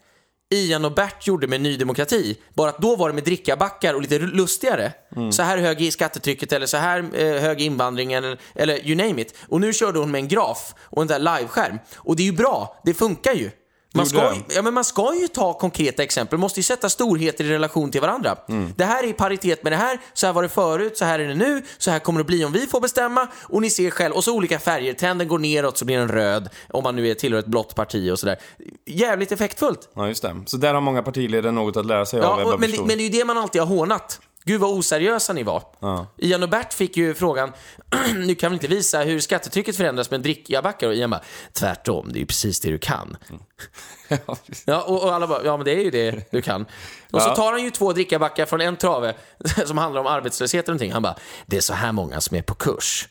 Ian 0.54 0.84
och 0.84 0.92
Bert 0.94 1.26
gjorde 1.26 1.46
med 1.46 1.60
Ny 1.60 1.76
Demokrati. 1.76 2.36
Bara 2.54 2.70
att 2.70 2.78
då 2.78 2.96
var 2.96 3.08
det 3.08 3.14
med 3.14 3.24
drickabackar 3.24 3.94
och 3.94 4.02
lite 4.02 4.18
lustigare. 4.18 4.92
Så 5.32 5.42
här 5.42 5.58
hög 5.58 5.82
i 5.82 5.90
skattetrycket 5.90 6.52
eller 6.52 6.66
så 6.66 6.76
här 6.76 7.04
eh, 7.14 7.40
hög 7.42 7.60
invandring 7.62 8.12
eller, 8.12 8.38
eller 8.54 8.86
you 8.86 8.96
name 8.96 9.22
it. 9.22 9.34
Och 9.48 9.60
nu 9.60 9.72
körde 9.72 9.98
hon 9.98 10.10
med 10.10 10.18
en 10.18 10.28
graf 10.28 10.74
och 10.80 11.02
en 11.02 11.08
där 11.08 11.18
liveskärm. 11.18 11.78
Och 11.96 12.16
det 12.16 12.22
är 12.22 12.24
ju 12.24 12.32
bra, 12.32 12.80
det 12.84 12.94
funkar 12.94 13.32
ju. 13.32 13.50
Man 13.96 14.06
ska, 14.06 14.20
den? 14.20 14.44
ja, 14.48 14.62
men 14.62 14.74
man 14.74 14.84
ska 14.84 15.14
ju 15.20 15.28
ta 15.28 15.52
konkreta 15.52 16.02
exempel, 16.02 16.38
man 16.38 16.40
måste 16.40 16.60
ju 16.60 16.64
sätta 16.64 16.88
storheter 16.88 17.44
i 17.44 17.48
relation 17.48 17.90
till 17.90 18.00
varandra. 18.00 18.36
Det 18.76 18.84
här 18.84 19.04
är 19.04 19.08
i 19.08 19.12
paritet 19.12 19.62
med 19.62 19.72
det 19.72 19.76
här, 19.76 19.98
så 20.14 20.26
här 20.26 20.32
var 20.32 20.42
det 20.42 20.48
förut, 20.48 20.98
så 20.98 21.04
här 21.04 21.18
är 21.18 21.28
det 21.28 21.34
nu, 21.34 21.62
så 21.78 21.90
här 21.90 21.98
kommer 21.98 22.20
det 22.20 22.24
bli 22.24 22.44
om 22.44 22.52
vi 22.52 22.66
får 22.66 22.80
bestämma. 22.80 23.26
Och 23.42 23.62
ni 23.62 23.70
ser 23.70 23.90
själv, 23.90 24.14
och 24.14 24.24
så 24.24 24.34
olika 24.34 24.58
färger, 24.58 24.92
trenden 24.92 25.28
går 25.28 25.38
neråt 25.38 25.78
så 25.78 25.84
blir 25.84 25.98
den 25.98 26.08
röd, 26.08 26.48
om 26.70 26.82
man 26.82 26.96
nu 26.96 27.08
är 27.08 27.14
tillhör 27.14 27.38
ett 27.38 27.46
blått 27.46 27.74
parti 27.74 28.10
och 28.10 28.18
sådär. 28.18 28.36
Jävligt 28.86 29.32
effektfullt. 29.32 29.88
Ja, 29.94 30.08
just 30.08 30.22
det. 30.22 30.42
Så 30.46 30.56
där 30.56 30.74
har 30.74 30.80
många 30.80 31.02
partiledare 31.02 31.52
något 31.52 31.76
att 31.76 31.86
lära 31.86 32.06
sig 32.06 32.20
av, 32.20 32.24
Ja, 32.24 32.40
Ebba 32.42 32.54
och, 32.54 32.60
men, 32.60 32.70
men 32.70 32.88
det 32.88 32.94
är 32.94 33.08
ju 33.08 33.18
det 33.18 33.24
man 33.24 33.38
alltid 33.38 33.60
har 33.60 33.68
hånat. 33.68 34.20
Gud 34.46 34.60
vad 34.60 34.70
oseriösa 34.70 35.32
ni 35.32 35.42
var. 35.42 35.62
Ja. 35.80 36.06
Ian 36.18 36.42
och 36.42 36.48
Bert 36.48 36.74
fick 36.74 36.96
ju 36.96 37.14
frågan, 37.14 37.52
nu 38.14 38.34
kan 38.34 38.50
vi 38.50 38.54
inte 38.54 38.68
visa 38.68 39.02
hur 39.02 39.20
skattetrycket 39.20 39.76
förändras 39.76 40.10
med 40.10 40.20
drickabackar? 40.20 40.88
Och 40.88 40.94
Ian 40.94 41.10
bara, 41.10 41.20
tvärtom, 41.52 42.12
det 42.12 42.18
är 42.18 42.20
ju 42.20 42.26
precis 42.26 42.60
det 42.60 42.70
du 42.70 42.78
kan. 42.78 43.16
Precis. 44.08 44.62
Ja, 44.66 44.82
och, 44.82 45.02
och 45.02 45.14
alla 45.14 45.26
bara, 45.26 45.44
ja 45.44 45.56
men 45.56 45.64
det 45.64 45.72
är 45.72 45.84
ju 45.84 45.90
det 45.90 46.30
du 46.32 46.42
kan. 46.42 46.66
Och 47.10 47.22
så 47.22 47.34
tar 47.34 47.52
han 47.52 47.62
ju 47.62 47.70
två 47.70 47.92
drickabackar 47.92 48.46
från 48.46 48.60
en 48.60 48.76
trave 48.76 49.14
som 49.66 49.78
handlar 49.78 50.00
om 50.00 50.06
arbetslöshet 50.06 50.64
och 50.64 50.68
någonting. 50.68 50.92
Han 50.92 51.02
bara, 51.02 51.16
det 51.46 51.56
är 51.56 51.60
så 51.60 51.74
här 51.74 51.92
många 51.92 52.20
som 52.20 52.36
är 52.36 52.42
på 52.42 52.54
kurs. 52.54 53.08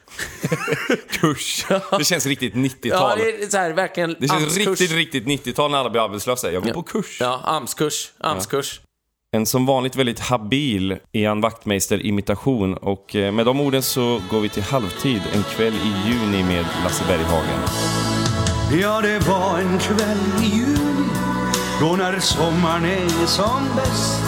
Kurs. 1.09 1.65
Det 1.97 2.05
känns 2.05 2.25
riktigt 2.25 2.53
90-tal. 2.53 3.19
Ja, 3.19 3.25
det 3.25 3.43
är 3.43 3.49
så 3.49 3.57
här, 3.57 3.71
verkligen 3.71 4.15
Det 4.19 4.27
känns 4.27 4.57
riktigt, 4.57 4.91
riktigt 4.91 5.25
90-tal 5.25 5.71
när 5.71 5.77
alla 5.77 5.89
blir 5.89 6.05
arbetslösa. 6.05 6.51
Jag 6.51 6.63
går 6.63 6.73
på 6.73 6.83
kurs. 6.83 7.17
Ja, 7.21 7.41
AMS-kurs. 7.43 8.11
AMS-kurs. 8.17 8.81
En 9.35 9.45
som 9.45 9.65
vanligt 9.65 9.95
väldigt 9.95 10.19
habil 10.19 10.97
Ian 11.11 11.41
Wachtmeister-imitation 11.41 12.73
och 12.73 13.15
eh, 13.15 13.31
med 13.31 13.45
de 13.45 13.61
orden 13.61 13.83
så 13.83 14.21
går 14.31 14.39
vi 14.39 14.49
till 14.49 14.63
halvtid 14.63 15.21
en 15.33 15.43
kväll 15.43 15.73
i 15.73 16.09
juni 16.09 16.43
med 16.43 16.65
Lasse 16.83 17.03
Berghagen. 17.07 17.59
Ja, 18.81 19.01
det 19.01 19.19
var 19.27 19.59
en 19.59 19.79
kväll 19.79 20.43
i 20.43 20.57
juni 20.57 21.09
då 21.81 21.95
när 21.95 22.19
sommaren 22.19 22.85
är 22.85 23.25
som 23.25 23.75
bäst. 23.75 24.23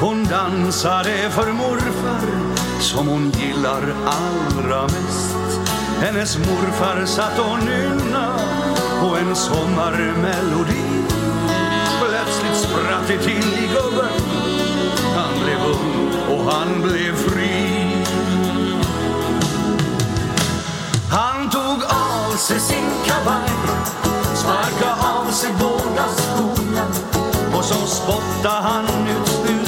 Hon 0.00 0.24
dansade 0.24 1.30
för 1.30 1.52
morfar 1.52 2.52
som 2.80 3.08
hon 3.08 3.30
gillar 3.30 3.82
allra 4.06 4.82
mest. 4.82 5.60
Hennes 6.00 6.38
morfar 6.38 7.06
satt 7.06 7.38
och 7.38 7.64
nynna 7.64 8.38
på 9.00 9.16
en 9.16 9.36
sommarmelodi. 9.36 10.97
Spratt 12.58 13.08
det 13.08 13.18
till 13.18 13.52
i 13.64 13.68
gubben. 13.74 14.12
Han 15.16 15.44
blev 15.44 15.58
ung 15.58 16.12
och 16.30 16.52
han 16.52 16.82
blev 16.82 17.14
fri. 17.14 17.88
Han 21.10 21.50
tog 21.50 21.82
av 21.84 22.36
sig 22.36 22.60
sin 22.60 22.90
kavaj 23.06 23.50
Sparka 24.34 24.90
av 25.06 25.30
sig 25.32 25.50
båda 25.60 26.04
skorna 26.08 26.86
Och 27.58 27.64
så 27.64 27.86
spottade 27.86 28.62
han 28.62 28.84
ut 28.84 29.28
snuset 29.28 29.67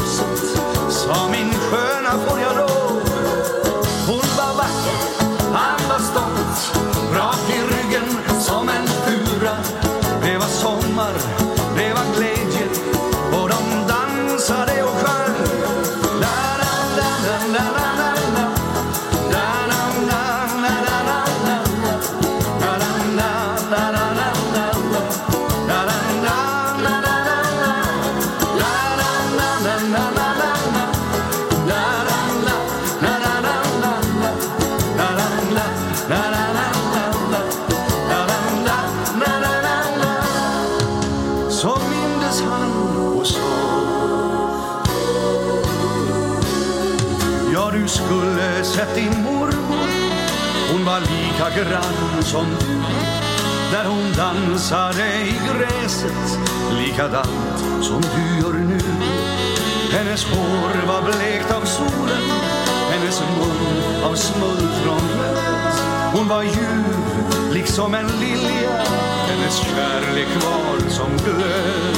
dansade 54.21 55.04
i 55.23 55.41
gräset 55.49 56.39
Likadant 56.78 57.59
som 57.83 58.00
du 58.00 58.43
gör 58.43 58.52
nu. 58.52 58.80
Hennes 59.93 60.25
hår 60.25 60.87
var 60.87 61.02
blekt 61.02 61.52
av 61.52 61.65
solen 61.65 62.23
Hennes 62.91 63.21
mun 63.21 64.04
av 64.04 64.15
smultronrött 64.15 65.80
Hon 66.15 66.28
var 66.28 66.43
ljuv 66.43 67.52
liksom 67.52 67.95
en 67.95 68.06
lilja 68.06 68.71
Hennes 69.26 69.59
kärlek 69.59 70.28
var 70.45 70.91
som 70.91 71.17
glöd. 71.25 71.97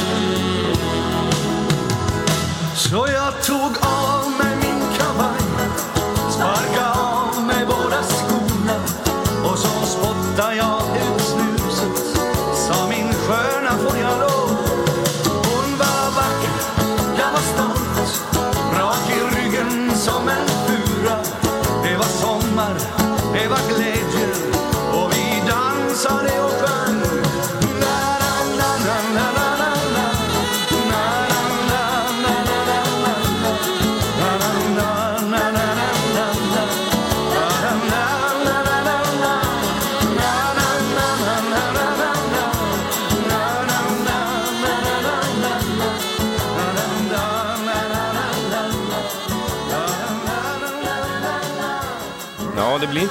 Så 2.74 3.06
jag 3.14 3.44
tog 3.44 3.76
av 3.80 4.21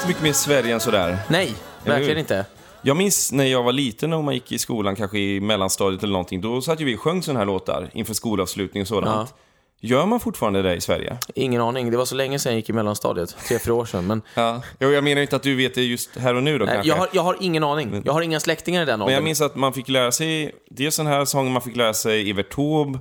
inte 0.01 0.07
mycket 0.07 0.23
mer 0.23 0.33
Sverige 0.33 0.73
än 0.73 0.79
sådär. 0.79 1.17
Nej, 1.29 1.53
verkligen 1.85 2.17
inte. 2.17 2.45
Jag 2.81 2.97
minns 2.97 3.31
när 3.31 3.45
jag 3.45 3.63
var 3.63 3.71
liten 3.71 4.13
och 4.13 4.23
man 4.23 4.33
gick 4.33 4.51
i 4.51 4.59
skolan, 4.59 4.95
kanske 4.95 5.19
i 5.19 5.39
mellanstadiet 5.39 6.03
eller 6.03 6.11
någonting, 6.13 6.41
då 6.41 6.61
satt 6.61 6.79
ju 6.81 6.85
vi 6.85 6.95
och 6.95 6.99
sjöng 6.99 7.23
sådana 7.23 7.39
här 7.39 7.45
låtar 7.45 7.89
inför 7.93 8.13
skolavslutning 8.13 8.81
och 8.81 8.87
sådant. 8.87 9.33
Gör 9.81 10.05
man 10.05 10.19
fortfarande 10.19 10.61
det 10.61 10.75
i 10.75 10.81
Sverige? 10.81 11.17
Ingen 11.35 11.61
aning. 11.61 11.91
Det 11.91 11.97
var 11.97 12.05
så 12.05 12.15
länge 12.15 12.39
sedan 12.39 12.51
jag 12.51 12.57
gick 12.57 12.69
i 12.69 12.73
mellanstadiet. 12.73 13.35
Tre, 13.47 13.59
fyra 13.59 13.73
år 13.73 13.85
sedan. 13.85 14.07
Men 14.07 14.21
Ja. 14.35 14.61
Jo, 14.79 14.91
jag 14.91 15.03
menar 15.03 15.21
inte 15.21 15.35
att 15.35 15.43
du 15.43 15.55
vet 15.55 15.75
det 15.75 15.81
just 15.83 16.17
här 16.17 16.35
och 16.35 16.43
nu 16.43 16.57
då 16.57 16.65
nej, 16.65 16.73
kanske. 16.73 16.89
jag, 16.89 16.95
har, 16.95 17.09
jag 17.11 17.21
har 17.21 17.37
ingen 17.39 17.63
aning. 17.63 18.01
Jag 18.05 18.13
har 18.13 18.21
inga 18.21 18.39
släktingar 18.39 18.81
i 18.81 18.85
den 18.85 18.99
Men 18.99 19.07
jag 19.07 19.15
åldern. 19.15 19.23
minns 19.23 19.41
att 19.41 19.55
man 19.55 19.73
fick 19.73 19.89
lära 19.89 20.11
sig, 20.11 20.51
dels 20.69 20.97
den 20.97 21.07
här 21.07 21.25
sången, 21.25 21.53
man 21.53 21.61
fick 21.61 21.75
lära 21.75 21.93
sig 21.93 22.29
Evert 22.29 22.53
Taube, 22.55 22.99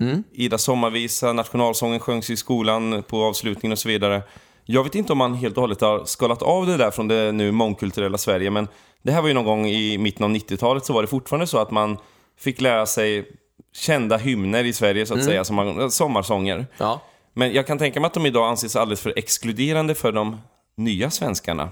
Mm. 0.00 0.24
Ida 0.32 0.58
sommarvisa, 0.58 1.32
nationalsången 1.32 2.00
sjöngs 2.00 2.30
i 2.30 2.36
skolan 2.36 3.02
på 3.02 3.24
avslutningen 3.24 3.72
och 3.72 3.78
så 3.78 3.88
vidare. 3.88 4.22
Jag 4.66 4.84
vet 4.84 4.94
inte 4.94 5.12
om 5.12 5.18
man 5.18 5.34
helt 5.34 5.56
och 5.56 5.60
hållet 5.60 5.80
har 5.80 6.04
skalat 6.04 6.42
av 6.42 6.66
det 6.66 6.76
där 6.76 6.90
från 6.90 7.08
det 7.08 7.32
nu 7.32 7.52
mångkulturella 7.52 8.18
Sverige, 8.18 8.50
men 8.50 8.68
det 9.02 9.12
här 9.12 9.20
var 9.20 9.28
ju 9.28 9.34
någon 9.34 9.44
gång 9.44 9.66
i 9.66 9.98
mitten 9.98 10.24
av 10.24 10.30
90-talet 10.30 10.84
så 10.84 10.92
var 10.92 11.02
det 11.02 11.08
fortfarande 11.08 11.46
så 11.46 11.58
att 11.58 11.70
man 11.70 11.96
fick 12.38 12.60
lära 12.60 12.86
sig 12.86 13.28
kända 13.76 14.16
hymner 14.16 14.64
i 14.64 14.72
Sverige 14.72 15.06
så 15.06 15.14
att 15.14 15.24
säga, 15.24 15.44
som 15.44 15.56
man, 15.56 15.90
sommarsånger. 15.90 16.66
Ja. 16.78 17.00
Men 17.32 17.52
jag 17.52 17.66
kan 17.66 17.78
tänka 17.78 18.00
mig 18.00 18.06
att 18.06 18.14
de 18.14 18.26
idag 18.26 18.48
anses 18.48 18.76
alldeles 18.76 19.00
för 19.00 19.12
exkluderande 19.16 19.94
för 19.94 20.12
de 20.12 20.40
nya 20.76 21.10
svenskarna. 21.10 21.68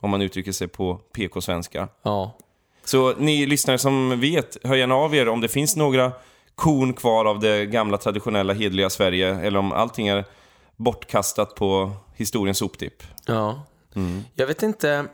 Om 0.00 0.10
man 0.10 0.22
uttrycker 0.22 0.52
sig 0.52 0.68
på 0.68 0.94
PK-svenska. 0.94 1.88
ja. 2.02 2.36
Så 2.84 3.14
ni 3.18 3.46
lyssnare 3.46 3.78
som 3.78 4.20
vet, 4.20 4.56
hör 4.64 4.74
gärna 4.74 4.94
av 4.94 5.14
er 5.14 5.28
om 5.28 5.40
det 5.40 5.48
finns 5.48 5.76
några 5.76 6.12
korn 6.54 6.92
kvar 6.92 7.24
av 7.24 7.40
det 7.40 7.66
gamla 7.66 7.98
traditionella 7.98 8.52
hedliga 8.52 8.90
Sverige 8.90 9.34
eller 9.40 9.58
om 9.58 9.72
allting 9.72 10.08
är 10.08 10.24
bortkastat 10.76 11.54
på 11.54 11.90
historiens 12.14 12.58
soptipp. 12.58 13.02
Ja. 13.26 13.66
Jag 14.34 14.46
vet 14.46 14.62
inte. 14.62 15.06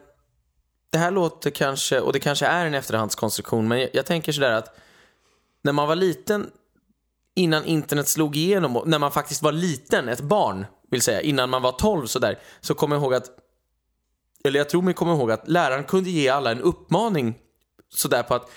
Det 0.90 0.98
här 0.98 1.10
låter 1.10 1.50
kanske, 1.50 2.00
och 2.00 2.12
det 2.12 2.20
kanske 2.20 2.46
är 2.46 2.66
en 2.66 2.74
efterhandskonstruktion, 2.74 3.68
men 3.68 3.80
jag, 3.80 3.90
jag 3.92 4.06
tänker 4.06 4.32
sådär 4.32 4.52
att 4.52 4.76
när 5.62 5.72
man 5.72 5.88
var 5.88 5.96
liten, 5.96 6.50
innan 7.34 7.64
internet 7.64 8.08
slog 8.08 8.36
igenom, 8.36 8.76
och 8.76 8.88
när 8.88 8.98
man 8.98 9.12
faktiskt 9.12 9.42
var 9.42 9.52
liten, 9.52 10.08
ett 10.08 10.20
barn, 10.20 10.66
vill 10.90 11.02
säga, 11.02 11.20
innan 11.20 11.50
man 11.50 11.62
var 11.62 11.72
12 11.72 12.06
sådär, 12.06 12.38
så 12.60 12.74
kommer 12.74 12.96
jag 12.96 13.02
ihåg 13.02 13.14
att, 13.14 13.30
eller 14.44 14.60
jag 14.60 14.68
tror 14.68 14.82
mig 14.82 14.94
komma 14.94 15.12
ihåg 15.12 15.30
att 15.30 15.48
läraren 15.48 15.84
kunde 15.84 16.10
ge 16.10 16.28
alla 16.28 16.50
en 16.50 16.60
uppmaning 16.60 17.34
sådär 17.94 18.22
på 18.22 18.34
att 18.34 18.50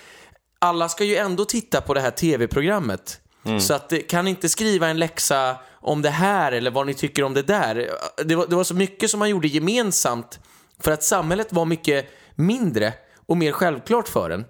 alla 0.58 0.88
ska 0.88 1.04
ju 1.04 1.16
ändå 1.16 1.44
titta 1.44 1.80
på 1.80 1.94
det 1.94 2.00
här 2.00 2.10
tv-programmet. 2.10 3.20
Så 3.60 3.74
att 3.74 3.92
kan 4.08 4.28
inte 4.28 4.48
skriva 4.48 4.88
en 4.88 4.98
läxa 4.98 5.56
om 5.82 6.02
det 6.02 6.10
här 6.10 6.52
eller 6.52 6.70
vad 6.70 6.86
ni 6.86 6.94
tycker 6.94 7.22
om 7.22 7.34
det 7.34 7.42
där. 7.42 7.90
Det 8.24 8.34
var, 8.36 8.46
det 8.46 8.56
var 8.56 8.64
så 8.64 8.74
mycket 8.74 9.10
som 9.10 9.18
man 9.18 9.28
gjorde 9.30 9.48
gemensamt 9.48 10.40
för 10.80 10.92
att 10.92 11.02
samhället 11.02 11.52
var 11.52 11.64
mycket 11.64 12.06
mindre 12.34 12.92
och 13.26 13.36
mer 13.36 13.52
självklart 13.52 14.08
för 14.08 14.30
en. 14.30 14.44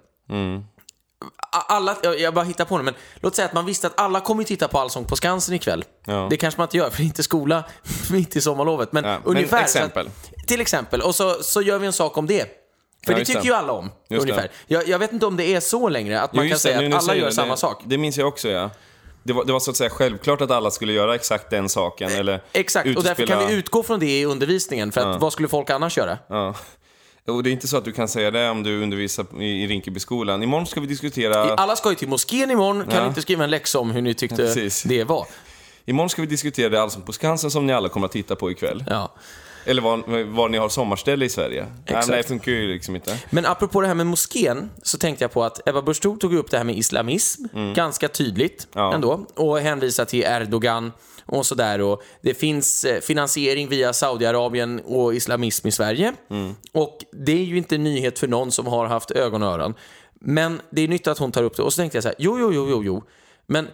A- 1.51 1.65
Alla, 1.67 1.97
jag- 2.17 2.33
bara 2.33 2.45
hittar 2.45 2.65
på 2.65 2.77
det, 2.77 2.83
men 2.83 2.93
låt 3.15 3.35
säga 3.35 3.45
att 3.45 3.53
man 3.53 3.65
visste 3.65 3.87
att 3.87 3.99
alla 3.99 4.19
kommer 4.19 4.41
ju 4.43 4.47
titta 4.47 4.67
på 4.67 4.79
Allsång 4.79 5.05
på 5.05 5.15
Skansen 5.15 5.55
ikväll. 5.55 5.85
Ja. 6.05 6.27
Det 6.29 6.37
kanske 6.37 6.57
man 6.61 6.65
inte 6.67 6.77
gör, 6.77 6.89
för 6.89 6.97
det 6.97 7.03
är 7.03 7.05
inte 7.05 7.23
skola 7.23 7.63
mitt 8.11 8.35
i 8.35 8.41
sommarlovet. 8.41 8.91
Men 8.93 9.03
Ja, 9.03 9.09
men 9.25 9.35
ungefär. 9.37 9.61
exempel. 9.63 10.05
Så 10.05 10.35
att, 10.41 10.47
till 10.47 10.61
exempel. 10.61 11.01
Och 11.01 11.15
så, 11.15 11.33
så 11.43 11.61
gör 11.61 11.79
vi 11.79 11.87
en 11.87 11.93
sak 11.93 12.17
om 12.17 12.27
det. 12.27 12.45
För 13.05 13.11
Ja, 13.13 13.17
det 13.19 13.25
tycker 13.25 13.41
det. 13.41 13.47
ju 13.47 13.53
alla 13.53 13.73
om. 13.73 13.91
Just 14.09 14.21
ungefär. 14.21 14.41
det. 14.41 14.49
Jag, 14.73 14.87
jag 14.87 14.99
vet 14.99 15.11
inte 15.13 15.25
om 15.25 15.37
det 15.37 15.55
är 15.55 15.59
så 15.59 15.89
längre, 15.89 16.21
att 16.21 16.33
man 16.33 16.45
Jo, 16.45 16.49
kan 16.49 16.55
det, 16.55 16.59
säga 16.59 16.79
nu- 16.81 16.89
nu 16.89 16.95
att 16.95 17.03
alla 17.03 17.15
gör 17.15 17.25
du 17.25 17.31
samma 17.31 17.51
det, 17.53 17.57
sak. 17.59 17.81
Det 17.85 17.97
minns 17.97 18.17
jag 18.17 18.27
också, 18.27 18.49
ja. 18.49 18.69
Det 19.23 19.33
var, 19.33 19.45
det 19.45 19.53
var 19.53 19.59
så 19.59 19.71
att 19.71 19.77
säga 19.77 19.89
självklart 19.89 20.41
att 20.41 20.51
alla 20.51 20.71
skulle 20.71 20.93
göra 20.93 21.15
exakt 21.15 21.49
den 21.49 21.69
saken. 21.69 22.11
Eller 22.11 22.41
Exakt, 22.53 22.87
ut 22.87 22.97
och 22.97 23.03
därför 23.03 23.25
kan 23.27 23.47
vi 23.47 23.53
utgå 23.53 23.83
från 23.83 23.99
det 23.99 24.19
i 24.19 24.25
undervisningen. 24.25 24.91
För 24.91 25.01
att 25.11 25.21
vad 25.21 25.33
skulle 25.33 25.47
folk 25.47 25.69
annars 25.69 25.97
göra? 25.97 26.17
Ja. 26.27 26.55
Och 27.27 27.43
det 27.43 27.49
är 27.49 27.51
inte 27.51 27.67
så 27.67 27.77
att 27.77 27.85
du 27.85 27.91
kan 27.91 28.07
säga 28.07 28.31
det 28.31 28.49
om 28.49 28.63
du 28.63 28.83
undervisar 28.83 29.25
i, 29.41 29.63
i 29.63 29.67
Rinkebyskolan. 29.67 30.43
Imorgon 30.43 30.67
ska 30.67 30.81
vi 30.81 30.87
diskutera... 30.87 31.55
Alla 31.55 31.75
ska 31.75 31.89
ju 31.89 31.95
till 31.95 32.07
moskén 32.07 32.51
imorgon, 32.51 32.83
kan 32.83 32.93
Ja. 32.95 33.01
ni 33.01 33.07
inte 33.07 33.21
skriva 33.21 33.43
en 33.43 33.49
läxa 33.49 33.79
om 33.79 33.91
hur 33.91 34.01
ni 34.01 34.13
tyckte 34.13 34.35
Precis. 34.35 34.83
det 34.83 35.03
var? 35.03 35.27
Imorgon 35.85 36.09
ska 36.09 36.21
vi 36.21 36.27
diskutera 36.27 36.69
det 36.69 36.81
Allsång 36.81 37.01
på 37.01 37.13
Skansen 37.13 37.51
som 37.51 37.67
ni 37.67 37.73
alla 37.73 37.89
kommer 37.89 38.05
att 38.05 38.11
titta 38.11 38.35
på 38.35 38.51
ikväll. 38.51 38.83
Ja. 38.89 39.13
Eller 39.65 39.81
var, 39.81 40.23
var 40.23 40.49
ni 40.49 40.57
har 40.57 40.69
sommarställe 40.69 41.25
i 41.25 41.29
Sverige. 41.29 41.61
Nej, 41.63 41.71
Exakt. 41.85 42.07
men 42.07 42.17
det 42.17 42.23
funkar 42.23 42.51
ju 42.51 42.67
liksom 42.67 42.95
inte. 42.95 43.17
Men 43.29 43.45
apropå 43.45 43.81
det 43.81 43.87
här 43.87 43.95
med 43.95 44.05
moskén, 44.07 44.69
så 44.83 44.97
tänkte 44.97 45.23
jag 45.23 45.31
på 45.31 45.43
att 45.43 45.67
Ebba 45.69 45.81
Busch 45.81 46.01
tog 46.01 46.33
upp 46.33 46.51
det 46.51 46.57
här 46.57 46.63
med 46.63 46.77
islamism, 46.77 47.45
ganska 47.75 48.07
tydligt 48.07 48.67
Mm. 48.75 48.85
Ja. 48.85 48.93
ändå, 48.93 49.25
och 49.35 49.59
hänvisar 49.59 50.05
till 50.05 50.23
Erdogan 50.23 50.91
och 51.25 51.45
sådär. 51.45 51.81
Och 51.81 52.03
det 52.21 52.33
finns 52.33 52.83
eh, 52.85 53.01
finansiering 53.01 53.67
via 53.69 53.93
Saudiarabien 53.93 54.81
och 54.85 55.15
islamism 55.15 55.67
i 55.67 55.71
Sverige. 55.71 56.13
Mm. 56.29 56.55
Och 56.71 56.97
det 57.11 57.31
är 57.31 57.43
ju 57.43 57.57
inte 57.57 57.75
en 57.75 57.83
nyhet 57.83 58.19
för 58.19 58.27
någon 58.27 58.51
som 58.51 58.67
har 58.67 58.85
haft 58.85 59.11
ögon 59.11 59.43
och 59.43 59.49
öron. 59.49 59.73
Men 60.21 60.61
det 60.69 60.81
är 60.81 60.87
nyttigt 60.87 61.07
att 61.07 61.17
hon 61.17 61.31
tar 61.31 61.43
upp 61.43 61.55
det. 61.57 61.63
Och 61.63 61.73
så 61.73 61.77
tänkte 61.81 61.95
jag 61.97 62.03
så 62.03 62.09
här, 62.09 62.15
jo, 62.19 62.37
jo, 62.39 62.51
jo, 62.53 62.67
jo, 62.69 62.83
jo. 62.83 63.03
Men 63.47 63.67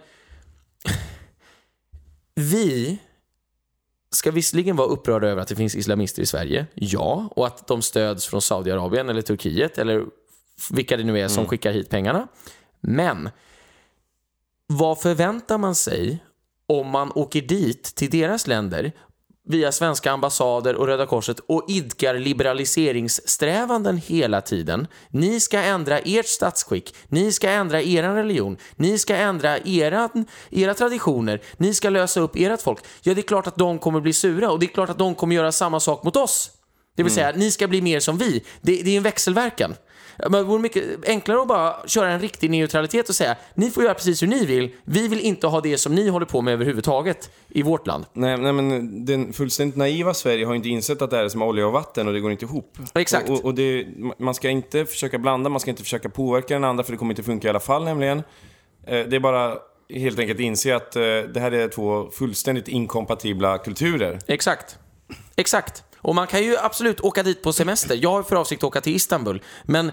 vi 2.35 2.97
ska 4.11 4.31
visserligen 4.31 4.75
vara 4.75 4.87
upprörda 4.87 5.27
över 5.27 5.41
att 5.41 5.47
det 5.47 5.55
finns 5.55 5.75
islamister 5.75 6.21
i 6.21 6.25
Sverige, 6.25 6.67
ja, 6.73 7.29
och 7.35 7.47
att 7.47 7.67
de 7.67 7.81
stöds 7.81 8.27
från 8.27 8.41
Saudiarabien 8.41 9.09
eller 9.09 9.21
Turkiet 9.21 9.77
eller 9.77 10.05
vilka 10.71 10.97
det 10.97 11.03
nu 11.03 11.19
är 11.19 11.27
som 11.27 11.45
skickar 11.45 11.71
hit 11.71 11.89
pengarna. 11.89 12.27
Men 12.79 13.29
vad 14.67 15.01
förväntar 15.01 15.57
man 15.57 15.75
sig 15.75 16.23
om 16.67 16.87
man 16.87 17.11
åker 17.15 17.41
dit 17.41 17.83
till 17.83 18.09
deras 18.09 18.47
länder 18.47 18.91
via 19.47 19.71
svenska 19.71 20.11
ambassader 20.11 20.75
och 20.75 20.87
Röda 20.87 21.05
Korset 21.05 21.39
och 21.39 21.65
idkar 21.67 22.13
liberaliseringssträvanden 22.13 23.97
hela 23.97 24.41
tiden. 24.41 24.87
Ni 25.09 25.39
ska 25.39 25.59
ändra 25.59 25.99
ert 25.99 26.27
statsskick, 26.27 26.95
ni 27.07 27.31
ska 27.31 27.49
ändra 27.49 27.81
er 27.81 28.03
religion, 28.03 28.57
ni 28.75 28.97
ska 28.97 29.15
ändra 29.15 29.57
era, 29.57 30.09
era 30.49 30.73
traditioner, 30.73 31.41
ni 31.57 31.73
ska 31.73 31.89
lösa 31.89 32.19
upp 32.19 32.35
ert 32.35 32.61
folk. 32.61 32.79
Ja, 33.01 33.13
det 33.13 33.21
är 33.21 33.27
klart 33.27 33.47
att 33.47 33.57
de 33.57 33.79
kommer 33.79 34.01
bli 34.01 34.13
sura 34.13 34.51
och 34.51 34.59
det 34.59 34.65
är 34.65 34.73
klart 34.73 34.89
att 34.89 34.97
de 34.97 35.15
kommer 35.15 35.35
göra 35.35 35.51
samma 35.51 35.79
sak 35.79 36.03
mot 36.03 36.15
oss. 36.15 36.51
Det 36.95 37.03
vill 37.03 37.13
säga, 37.13 37.33
ni 37.35 37.51
ska 37.51 37.67
bli 37.67 37.81
mer 37.81 37.99
som 37.99 38.17
vi. 38.17 38.43
Det, 38.61 38.81
det 38.83 38.91
är 38.91 38.97
en 38.97 39.03
växelverkan. 39.03 39.75
Men 40.23 40.31
det 40.31 40.43
vore 40.43 40.61
mycket 40.61 40.83
enklare 41.07 41.41
att 41.41 41.47
bara 41.47 41.87
köra 41.87 42.11
en 42.11 42.19
riktig 42.19 42.49
neutralitet 42.49 43.09
och 43.09 43.15
säga 43.15 43.35
ni 43.53 43.71
får 43.71 43.83
göra 43.83 43.93
precis 43.93 44.23
hur 44.23 44.27
ni 44.27 44.45
vill. 44.45 44.71
Vi 44.83 45.07
vill 45.07 45.19
inte 45.19 45.47
ha 45.47 45.61
det 45.61 45.77
som 45.77 45.95
ni 45.95 46.09
håller 46.09 46.25
på 46.25 46.41
med 46.41 46.53
överhuvudtaget 46.53 47.31
i 47.49 47.61
vårt 47.61 47.87
land. 47.87 48.05
Nej, 48.13 48.37
nej, 48.37 48.53
men 48.53 49.05
den 49.05 49.33
fullständigt 49.33 49.77
naiva 49.77 50.13
Sverige 50.13 50.45
har 50.45 50.53
ju 50.53 50.57
inte 50.57 50.69
insett 50.69 51.01
att 51.01 51.09
det 51.09 51.17
här 51.17 51.23
är 51.23 51.29
som 51.29 51.41
olja 51.41 51.67
och 51.67 51.73
vatten 51.73 52.07
och 52.07 52.13
det 52.13 52.19
går 52.19 52.31
inte 52.31 52.45
ihop. 52.45 52.77
Exakt. 52.93 53.29
Och, 53.29 53.45
och, 53.45 53.53
det, 53.53 53.87
man 54.19 54.33
ska 54.35 54.49
inte 54.49 54.85
försöka 54.85 55.17
blanda, 55.17 55.49
man 55.49 55.59
ska 55.59 55.69
inte 55.71 55.83
försöka 55.83 56.09
påverka 56.09 56.53
den 56.53 56.63
andra 56.63 56.83
för 56.83 56.91
det 56.91 56.97
kommer 56.97 57.11
inte 57.11 57.23
funka 57.23 57.47
i 57.47 57.49
alla 57.49 57.59
fall 57.59 57.83
nämligen. 57.83 58.17
Eh, 58.87 59.05
Det 59.07 59.15
är 59.15 59.19
bara 59.19 59.57
helt 59.93 60.19
enkelt 60.19 60.39
inse 60.39 60.75
att 60.75 60.95
eh, 60.95 61.01
det 61.01 61.39
här 61.39 61.51
är 61.51 61.67
två 61.67 62.09
fullständigt 62.11 62.67
inkompatibla 62.67 63.57
kulturer. 63.57 64.19
Exakt. 64.27 64.77
Exakt. 65.35 65.83
Och 66.01 66.15
man 66.15 66.27
kan 66.27 66.43
ju 66.43 66.57
absolut 66.57 67.01
åka 67.01 67.23
dit 67.23 67.41
på 67.41 67.53
semester. 67.53 67.99
Jag 68.01 68.09
har 68.09 68.23
för 68.23 68.35
avsikt 68.35 68.63
att 68.63 68.67
åka 68.67 68.81
till 68.81 68.95
Istanbul. 68.95 69.41
Men, 69.63 69.91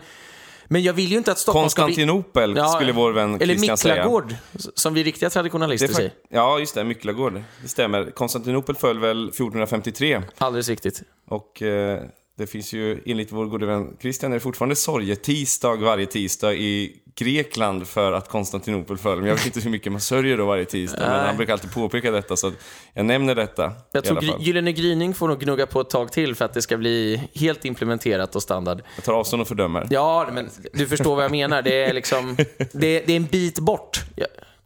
men 0.67 0.83
jag 0.83 0.93
vill 0.93 1.11
ju 1.11 1.19
inte 1.19 1.33
att 1.33 1.39
Stockholm 1.39 1.69
ska 1.69 1.85
bli... 1.85 1.95
Konstantinopel 1.95 2.69
skulle 2.75 2.93
vår 2.93 3.13
vän 3.13 3.35
Eller 3.35 3.55
Christian 3.55 3.77
säga. 3.77 3.95
Miklagård, 3.95 4.35
som 4.75 4.95
vi 4.95 5.03
riktiga 5.03 5.31
traditionalister 5.31 5.89
säger. 5.89 6.13
ja, 6.29 6.59
just 6.59 6.75
det. 6.75 6.85
Miklagård. 6.85 7.43
Det 7.63 7.69
stämmer. 7.69 8.11
Konstantinopel 8.11 8.75
föll 8.75 8.99
väl 8.99 9.29
1453. 9.29 10.23
Alldeles 10.39 10.69
riktigt. 10.69 11.03
Och 11.29 11.63
eh, 11.63 12.03
det 12.39 12.47
finns 12.47 12.73
ju, 12.73 13.03
enligt 13.07 13.33
vår 13.33 13.47
gode 13.47 13.67
vän 13.67 13.97
Christian, 14.01 14.33
är 14.33 14.37
det 14.37 14.41
fortfarande 14.41 14.77
sorgetisdag 14.77 15.77
varje 15.77 16.07
tisdag 16.07 16.55
i 16.55 16.97
Grekland 17.19 17.87
för 17.89 18.13
att 18.13 18.29
Konstantinopel 18.29 18.99
föll. 18.99 19.19
Men 19.19 19.29
jag 19.29 19.37
vet 19.37 19.47
inte 19.47 19.61
hur 19.61 19.71
mycket 19.71 19.93
man 19.93 20.01
sörjer 20.01 20.37
då 20.37 20.47
varje 20.47 20.65
tisdag. 20.65 20.99
Men 21.01 21.27
han 21.27 21.37
brukar 21.37 21.53
alltid 21.53 21.73
påpeka 21.73 22.11
detta, 22.11 22.37
så 22.37 22.53
jag 22.95 23.07
nämner 23.07 23.35
detta 23.35 23.73
Jag 23.93 24.05
tror. 24.05 24.21
Gry- 24.21 24.37
Gyllene 24.39 24.73
gryning 24.73 25.15
får 25.15 25.29
nog 25.29 25.41
gnugga 25.41 25.67
på 25.67 25.81
ett 25.81 25.91
tag 25.91 26.13
till 26.13 26.35
för 26.35 26.45
att 26.45 26.55
det 26.55 26.63
ska 26.63 26.77
bli 26.77 27.23
helt 27.35 27.65
implementerat 27.65 28.37
och 28.37 28.43
standard. 28.43 28.83
Jag 28.97 29.05
tar 29.05 29.13
avstånd 29.13 29.43
och 29.43 29.49
fördömer. 29.49 29.87
Ja, 29.91 30.29
men 30.33 30.51
du 30.73 30.87
förstår 30.87 31.15
vad 31.17 31.25
jag 31.25 31.31
menar. 31.31 31.63
Det 31.63 31.85
är 31.85 31.95
liksom... 31.95 32.37
Det, 32.59 32.67
det 32.73 33.13
är 33.13 33.17
en 33.17 33.25
bit 33.27 33.59
bort, 33.59 34.01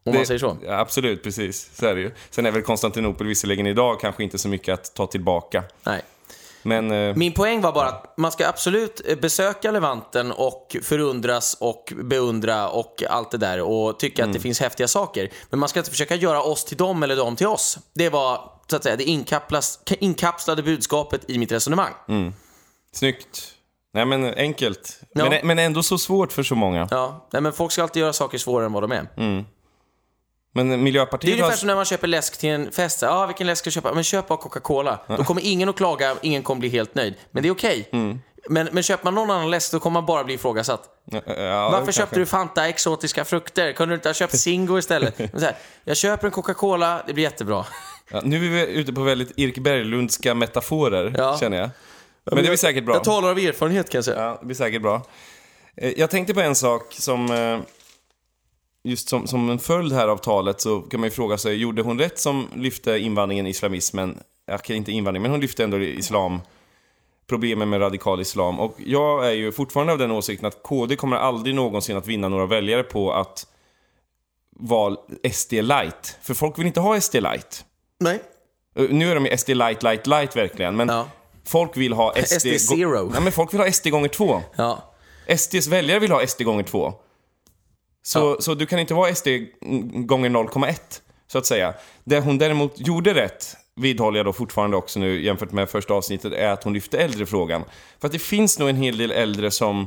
om 0.05 0.15
man 0.15 0.27
säger 0.27 0.39
så. 0.39 0.57
Ja, 0.65 0.79
absolut, 0.79 1.23
precis. 1.23 1.71
Så 1.75 1.87
är 1.87 1.95
det 1.95 2.01
ju. 2.01 2.11
Sen 2.31 2.47
är 2.47 2.51
väl 2.51 2.63
Konstantinopel 2.63 3.27
visserligen 3.27 3.67
idag 3.67 4.01
kanske 4.01 4.23
inte 4.23 4.39
så 4.39 4.49
mycket 4.49 4.75
att 4.75 4.95
ta 4.95 5.07
tillbaka. 5.07 5.63
Nej. 5.85 6.03
Men 6.63 6.91
eh, 6.91 7.17
Min 7.17 7.33
poäng 7.33 7.61
var 7.61 7.73
bara 7.73 7.89
att 7.89 8.15
man 8.17 8.33
ska 8.33 8.49
absolut 8.49 9.01
eh, 9.09 9.19
besöka 9.19 9.71
Levanten 9.71 10.33
och 10.33 10.77
förundras 10.83 11.57
och 11.61 11.93
beundra 12.05 12.69
och 12.69 13.03
allt 13.11 13.31
det 13.31 13.39
där 13.39 13.61
och 13.61 13.99
tycka 13.99 14.23
Mm. 14.23 14.31
att 14.31 14.35
det 14.35 14.41
finns 14.41 14.61
häftiga 14.61 14.89
saker. 14.89 15.31
Men 15.51 15.61
man 15.61 15.69
ska 15.69 15.81
inte 15.81 15.91
försöka 15.91 16.15
göra 16.15 16.43
oss 16.43 16.65
till 16.65 16.77
dem 16.77 17.03
eller 17.03 17.17
dem 17.17 17.37
till 17.37 17.47
oss. 17.47 17.79
Det 17.95 18.09
var, 18.09 18.51
så 18.71 18.77
att 18.77 18.83
säga, 18.83 18.97
det 18.97 19.05
inkapslade 20.01 20.63
budskapet 20.63 21.31
i 21.31 21.39
mitt 21.39 21.53
resonemang. 21.53 21.93
snyggt. 22.95 23.55
Nej 23.95 24.07
men 24.07 24.35
enkelt. 24.35 25.01
Ja. 25.15 25.29
Men, 25.31 25.47
men 25.47 25.59
ändå 25.59 25.83
så 25.83 25.99
svårt 25.99 26.33
för 26.33 26.43
så 26.43 26.55
många. 26.55 26.89
Ja, 26.91 27.29
nej, 27.33 27.43
men 27.43 27.53
folk 27.53 27.73
ska 27.73 27.83
alltid 27.83 28.01
göra 28.01 28.13
saker 28.13 28.39
svårare 28.39 28.67
än 28.67 28.73
vad 28.73 28.83
de 28.83 28.93
är. 28.93 29.07
Men 30.53 30.69
Det 30.69 30.75
är 30.75 30.79
Miljöpartiet 30.79 31.33
ungefär 31.33 31.51
har... 31.51 31.57
som 31.57 31.67
när 31.67 31.75
man 31.77 31.85
köper 31.85 32.07
läsk 32.09 32.39
till 32.39 32.49
en 32.51 32.73
fest. 32.73 33.03
Ja, 33.03 33.27
vilken 33.27 33.47
läsk 33.47 33.59
ska 33.59 33.67
jag 33.69 33.73
köpa? 33.75 33.95
Men 33.95 34.05
köp 34.05 34.29
bara 34.29 34.39
Coca-Cola. 34.39 34.99
Då 35.09 35.25
kommer 35.25 35.43
ingen 35.47 35.69
att 35.69 35.77
klaga, 35.77 36.17
ingen 36.23 36.43
kommer 36.43 36.61
bli 36.61 36.69
helt 36.69 36.95
nöjd. 36.95 37.15
Men 37.31 37.43
det 37.43 37.49
är 37.49 37.53
okej. 37.53 37.89
Mm. 37.93 38.21
Men, 38.49 38.69
men 38.73 38.83
köper 38.83 39.05
man 39.05 39.15
någon 39.15 39.31
annan 39.31 39.51
läsk, 39.51 39.73
då 39.73 39.81
kommer 39.81 39.95
man 39.95 40.07
bara 40.07 40.25
bli 40.25 40.35
ifrågasatt. 40.35 40.83
Ja, 41.11 41.21
Varför 41.27 41.77
kanske. 41.77 41.93
köpte 41.93 42.19
du 42.19 42.27
Fanta 42.27 42.69
exotiska 42.69 43.25
frukter? 43.25 43.73
Kunde 43.73 43.93
du 43.93 43.95
inte 43.97 44.09
ha 44.09 44.15
köpt 44.15 44.39
Zingo 44.39 44.79
istället? 44.79 45.19
Här, 45.19 45.57
jag 45.85 45.97
köper 45.97 46.27
en 46.27 46.31
Coca-Cola, 46.33 47.03
det 47.07 47.13
blir 47.13 47.25
jättebra. 47.25 47.67
Ja, 48.11 48.21
nu 48.25 48.37
är 48.61 48.67
vi 48.67 48.73
ute 48.73 48.93
på 48.93 49.01
väldigt 49.03 49.39
Erik 49.39 49.59
Berglundska 49.59 50.35
metaforer, 50.35 51.15
Ja. 51.19 51.37
känner 51.41 51.57
jag. 51.59 51.71
Men 52.25 52.37
det 52.37 52.43
blir 52.43 52.57
säkert 52.57 52.85
bra. 52.85 52.95
Jag 52.95 53.05
talar 53.05 53.31
av 53.31 53.39
erfarenhet 53.39 53.91
kan 53.91 53.99
jag 53.99 54.05
säga. 54.05 54.23
Ja, 54.23 54.37
det 54.41 54.47
blir 54.47 54.57
säkert 54.57 54.83
bra. 54.83 55.03
Eh, 55.77 55.91
Jag 55.99 56.11
tänkte 56.11 56.35
på 56.35 56.41
en 56.41 56.55
sak 56.55 56.83
som... 56.91 57.31
Just 58.85 59.09
som, 59.09 59.27
som 59.27 59.51
en 59.51 59.59
följd 59.59 59.93
här 59.93 60.09
av 60.09 60.17
talet 60.17 60.61
så 60.61 60.81
kan 60.81 61.01
man 61.01 61.07
ju 61.07 61.11
fråga 61.11 61.39
sig, 61.39 61.57
gjorde 61.57 61.83
hon 61.83 61.99
rätt 61.99 62.19
som 62.19 62.47
lyfte 62.57 62.99
invandringen, 62.99 63.47
islamismen? 63.47 64.19
Okej, 64.53 64.77
inte 64.77 64.93
invandring, 64.93 65.23
men 65.23 65.31
hon 65.31 65.41
lyfte 65.41 65.65
ändå 65.65 65.79
islam. 65.79 66.41
Problemen 67.27 67.69
med 67.69 67.81
radikal 67.81 68.21
islam. 68.21 68.61
Och 68.61 68.75
jag 68.79 69.27
är 69.27 69.33
ju 69.33 69.53
fortfarande 69.53 69.93
av 69.93 69.99
den 69.99 70.11
åsikten 70.11 70.47
att 70.49 70.63
KD 70.63 70.97
kommer 70.97 71.17
aldrig 71.17 71.55
någonsin 71.55 71.97
att 71.97 72.07
vinna 72.07 72.29
några 72.29 72.47
väljare 72.47 72.83
på 72.83 73.13
att 73.13 73.47
vara 74.51 74.97
SD 75.33 75.53
light. 75.53 76.17
För 76.23 76.35
folk 76.35 76.59
vill 76.59 76.67
inte 76.67 76.81
ha 76.81 77.01
SD 77.01 77.15
light. 77.15 77.65
Nej. 78.01 78.23
Eh, 78.77 78.85
Nu 78.91 79.11
är 79.11 79.15
de 79.15 79.27
ju 79.27 79.37
SD 79.37 79.49
light, 79.49 79.83
light, 79.83 80.07
light 80.07 80.37
verkligen, 80.37 80.77
men 80.77 80.89
Ja. 80.89 81.07
folk 81.47 81.77
vill 81.77 81.93
ha 81.93 82.15
SD... 82.15 82.41
SD 82.41 82.59
zero. 82.69 83.11
Ja, 83.15 83.21
men 83.21 83.33
folk 83.33 83.55
vill 83.55 83.61
ha 83.61 83.73
SD 83.73 83.89
gånger 83.91 84.09
två. 84.09 84.43
Ja. 84.57 84.83
SDs 85.37 85.67
väljare 85.67 85.99
vill 85.99 86.11
ha 86.13 86.27
SD 86.27 86.43
gånger 86.43 86.63
två. 86.63 86.95
Så, 88.03 88.41
så 88.41 88.55
du 88.55 88.67
kan 88.67 88.79
inte 88.79 88.95
vara 88.95 89.15
SD 89.15 89.29
gånger 89.93 90.31
0,1, 90.31 90.75
så 91.27 91.39
att 91.39 91.47
säga. 91.47 91.75
Det 92.05 92.21
hon 92.21 92.39
däremot 92.39 92.73
gjorde 92.77 93.15
rätt, 93.15 93.57
vidhåller 93.77 94.19
jag 94.19 94.27
då 94.27 94.33
fortfarande 94.33 94.77
också 94.77 95.01
nu 95.01 95.25
jämfört 95.25 95.53
med 95.53 95.71
första 95.71 95.95
avsnittet, 95.95 96.33
är 96.33 96.49
att 96.49 96.65
hon 96.65 96.73
lyfte 96.73 96.99
äldrefrågan. 96.99 97.65
För 98.01 98.07
att 98.09 98.13
det 98.13 98.19
finns 98.19 98.59
nog 98.59 98.69
en 98.69 98.77
hel 98.77 98.97
del 98.99 99.11
äldre 99.11 99.51
som 99.51 99.87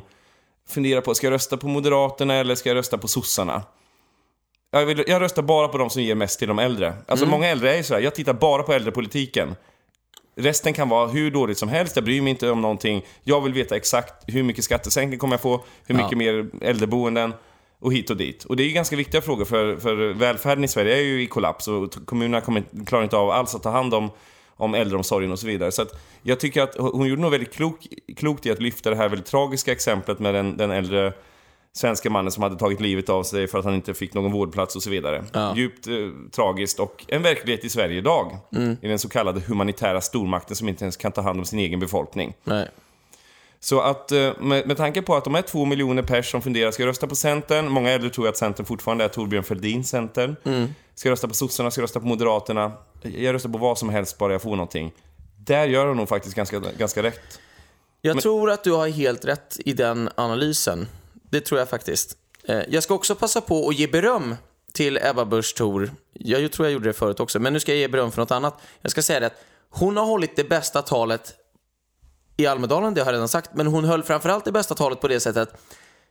funderar 0.69 1.01
på, 1.01 1.15
ska 1.15 1.27
jag 1.27 1.31
rösta 1.31 1.57
på 1.57 1.67
Moderaterna 1.67 2.33
eller 2.35 2.55
ska 2.55 2.69
jag 2.69 2.75
rösta 2.75 2.97
på 2.97 3.07
sossarna? 3.07 3.63
Jag, 4.71 4.85
vill, 4.85 5.03
jag 5.07 5.21
röstar 5.21 5.41
bara 5.43 5.67
på 5.67 5.77
de 5.77 5.89
som 5.89 6.01
ger 6.01 6.15
mest 6.15 6.39
till 6.39 6.47
de 6.47 6.59
äldre. 6.59 6.93
Alltså 7.07 7.25
många 7.25 7.47
äldre 7.47 7.73
är 7.73 7.77
ju 7.77 7.83
sådär, 7.83 8.01
jag 8.01 8.15
tittar 8.15 8.33
bara 8.33 8.63
på 8.63 8.73
äldrepolitiken. 8.73 9.55
Resten 10.35 10.73
kan 10.73 10.89
vara 10.89 11.07
hur 11.07 11.31
dåligt 11.31 11.57
som 11.57 11.69
helst, 11.69 11.95
jag 11.95 12.05
bryr 12.05 12.21
mig 12.21 12.31
inte 12.31 12.49
om 12.49 12.61
någonting. 12.61 13.05
Jag 13.23 13.41
vill 13.41 13.53
veta 13.53 13.75
exakt 13.75 14.13
hur 14.27 14.43
mycket 14.43 14.63
skattesänkning 14.63 15.19
kommer 15.19 15.33
jag 15.33 15.41
få, 15.41 15.63
hur 15.85 15.95
mycket 15.95 16.11
Ja. 16.11 16.17
mer 16.17 16.49
äldreboenden 16.61 17.33
och 17.83 17.93
hit 17.93 18.09
och 18.09 18.17
dit. 18.17 18.43
Och 18.43 18.55
det 18.55 18.63
är 18.63 18.65
ju 18.65 18.73
ganska 18.73 18.95
viktiga 18.95 19.21
frågor 19.21 19.45
för, 19.45 19.77
för 19.77 20.13
välfärden 20.13 20.63
i 20.63 20.67
Sverige 20.67 20.97
är 20.97 21.01
ju 21.01 21.21
i 21.21 21.27
kollaps 21.27 21.67
och 21.67 22.05
kommunerna 22.05 22.41
kommer, 22.41 22.63
klarar 22.85 23.03
inte 23.03 23.17
av 23.17 23.29
alls 23.29 23.55
att 23.55 23.63
ta 23.63 23.69
hand 23.69 23.93
om, 23.93 24.09
om 24.55 24.73
äldreomsorgen 24.75 25.31
och 25.31 25.39
så 25.39 25.47
vidare. 25.47 25.71
Så 25.71 25.81
att 25.81 26.01
jag 26.21 26.39
tycker 26.39 26.61
att 26.61 26.75
hon 26.77 26.91
hon 26.93 27.07
gjorde 27.07 27.21
nog 27.21 27.31
väldigt 27.31 27.53
klok, 27.53 27.87
klokt 28.17 28.45
i 28.45 28.51
att 28.51 28.61
lyfta 28.61 28.89
det 28.89 28.95
här 28.95 29.09
väldigt 29.09 29.27
tragiska 29.27 29.71
exemplet 29.71 30.19
med 30.19 30.33
den, 30.33 30.57
den 30.57 30.71
äldre 30.71 31.13
svenska 31.73 32.09
mannen 32.09 32.31
som 32.31 32.43
hade 32.43 32.55
tagit 32.55 32.79
livet 32.79 33.09
av 33.09 33.23
sig 33.23 33.47
för 33.47 33.59
att 33.59 33.65
han 33.65 33.75
inte 33.75 33.93
fick 33.93 34.13
någon 34.13 34.31
vårdplats 34.31 34.75
och 34.75 34.83
så 34.83 34.89
vidare. 34.89 35.23
Ja. 35.33 35.55
Djupt 35.55 35.87
eh, 35.87 35.93
tragiskt 36.31 36.79
och 36.79 37.05
en 37.07 37.21
verklighet 37.21 37.65
i 37.65 37.69
Sverige 37.69 37.97
idag. 37.97 38.37
Mm. 38.55 38.77
I 38.81 38.87
den 38.87 38.99
så 38.99 39.09
kallade 39.09 39.39
humanitära 39.39 40.01
stormakten 40.01 40.55
som 40.55 40.69
inte 40.69 40.83
ens 40.83 40.97
kan 40.97 41.11
ta 41.11 41.21
hand 41.21 41.39
om 41.39 41.45
sin 41.45 41.59
egen 41.59 41.79
befolkning. 41.79 42.33
Nej. 42.43 42.67
Så 43.63 43.81
att 43.81 44.11
eh, 44.11 44.31
med, 44.39 44.67
med 44.67 44.77
tanke 44.77 45.01
på 45.01 45.15
att 45.15 45.23
de 45.23 45.35
är 45.35 45.41
två 45.41 45.65
miljoner 45.65 46.03
pers 46.03 46.31
som 46.31 46.41
funderar, 46.41 46.71
ska 46.71 46.85
rösta 46.85 47.07
på 47.07 47.15
Centern? 47.15 47.69
Många 47.69 47.89
äldre 47.91 48.09
tror 48.09 48.27
att 48.27 48.37
Centern 48.37 48.65
fortfarande 48.65 49.03
är 49.03 49.07
Torbjörn 49.07 49.43
Fälldin 49.43 49.83
Centern. 49.83 50.35
Ska 50.95 51.09
jag 51.09 51.11
rösta 51.11 51.27
på 51.27 51.33
sossarna? 51.33 51.71
Ska 51.71 51.81
rösta 51.81 51.99
på 51.99 52.05
Moderaterna? 52.05 52.71
Jag 53.01 53.33
röstar 53.33 53.49
på 53.49 53.57
vad 53.57 53.77
som 53.77 53.89
helst 53.89 54.17
bara 54.17 54.33
jag 54.33 54.41
får 54.41 54.49
någonting. 54.49 54.91
Där 55.37 55.65
gör 55.67 55.85
de 55.85 55.97
nog 55.97 56.09
faktiskt 56.09 56.35
ganska, 56.35 56.59
ganska 56.59 57.03
rätt. 57.03 57.39
Jag 58.01 58.21
tror 58.21 58.51
att 58.51 58.63
du 58.63 58.71
har 58.71 58.87
helt 58.87 59.25
rätt 59.25 59.57
i 59.65 59.73
den 59.73 60.09
analysen. 60.15 60.87
Det 61.29 61.41
tror 61.41 61.59
jag 61.59 61.69
faktiskt. 61.69 62.17
Eh, 62.47 62.59
Jag 62.69 62.83
ska 62.83 62.93
också 62.93 63.15
passa 63.15 63.41
på 63.41 63.69
att 63.69 63.75
ge 63.75 63.87
beröm 63.87 64.35
till 64.73 64.99
Ebba 65.03 65.25
Busch 65.25 65.55
Thor. 65.57 65.91
Jag 66.13 66.51
tror 66.51 66.67
jag 66.67 66.73
gjorde 66.73 66.89
det 66.89 66.93
förut 66.93 67.19
också, 67.19 67.39
men 67.39 67.53
nu 67.53 67.59
ska 67.59 67.71
jag 67.71 67.79
ge 67.79 67.87
beröm 67.87 68.11
för 68.11 68.21
något 68.21 68.31
annat. 68.31 68.61
Jag 68.81 68.91
ska 68.91 69.01
säga 69.01 69.19
det 69.19 69.25
att 69.25 69.43
hon 69.69 69.97
har 69.97 70.05
hållit 70.05 70.35
det 70.35 70.43
bästa 70.49 70.81
talet 70.81 71.33
i 72.37 72.45
Almedalen, 72.47 72.93
det 72.93 73.01
har 73.01 73.05
jag 73.07 73.13
redan 73.13 73.27
sagt, 73.27 73.49
men 73.53 73.67
hon 73.67 73.85
höll 73.85 74.03
framförallt 74.03 74.45
det 74.45 74.51
bästa 74.51 74.75
talet 74.75 75.01
på 75.01 75.07
det 75.07 75.19
sättet 75.19 75.41
att 75.41 75.61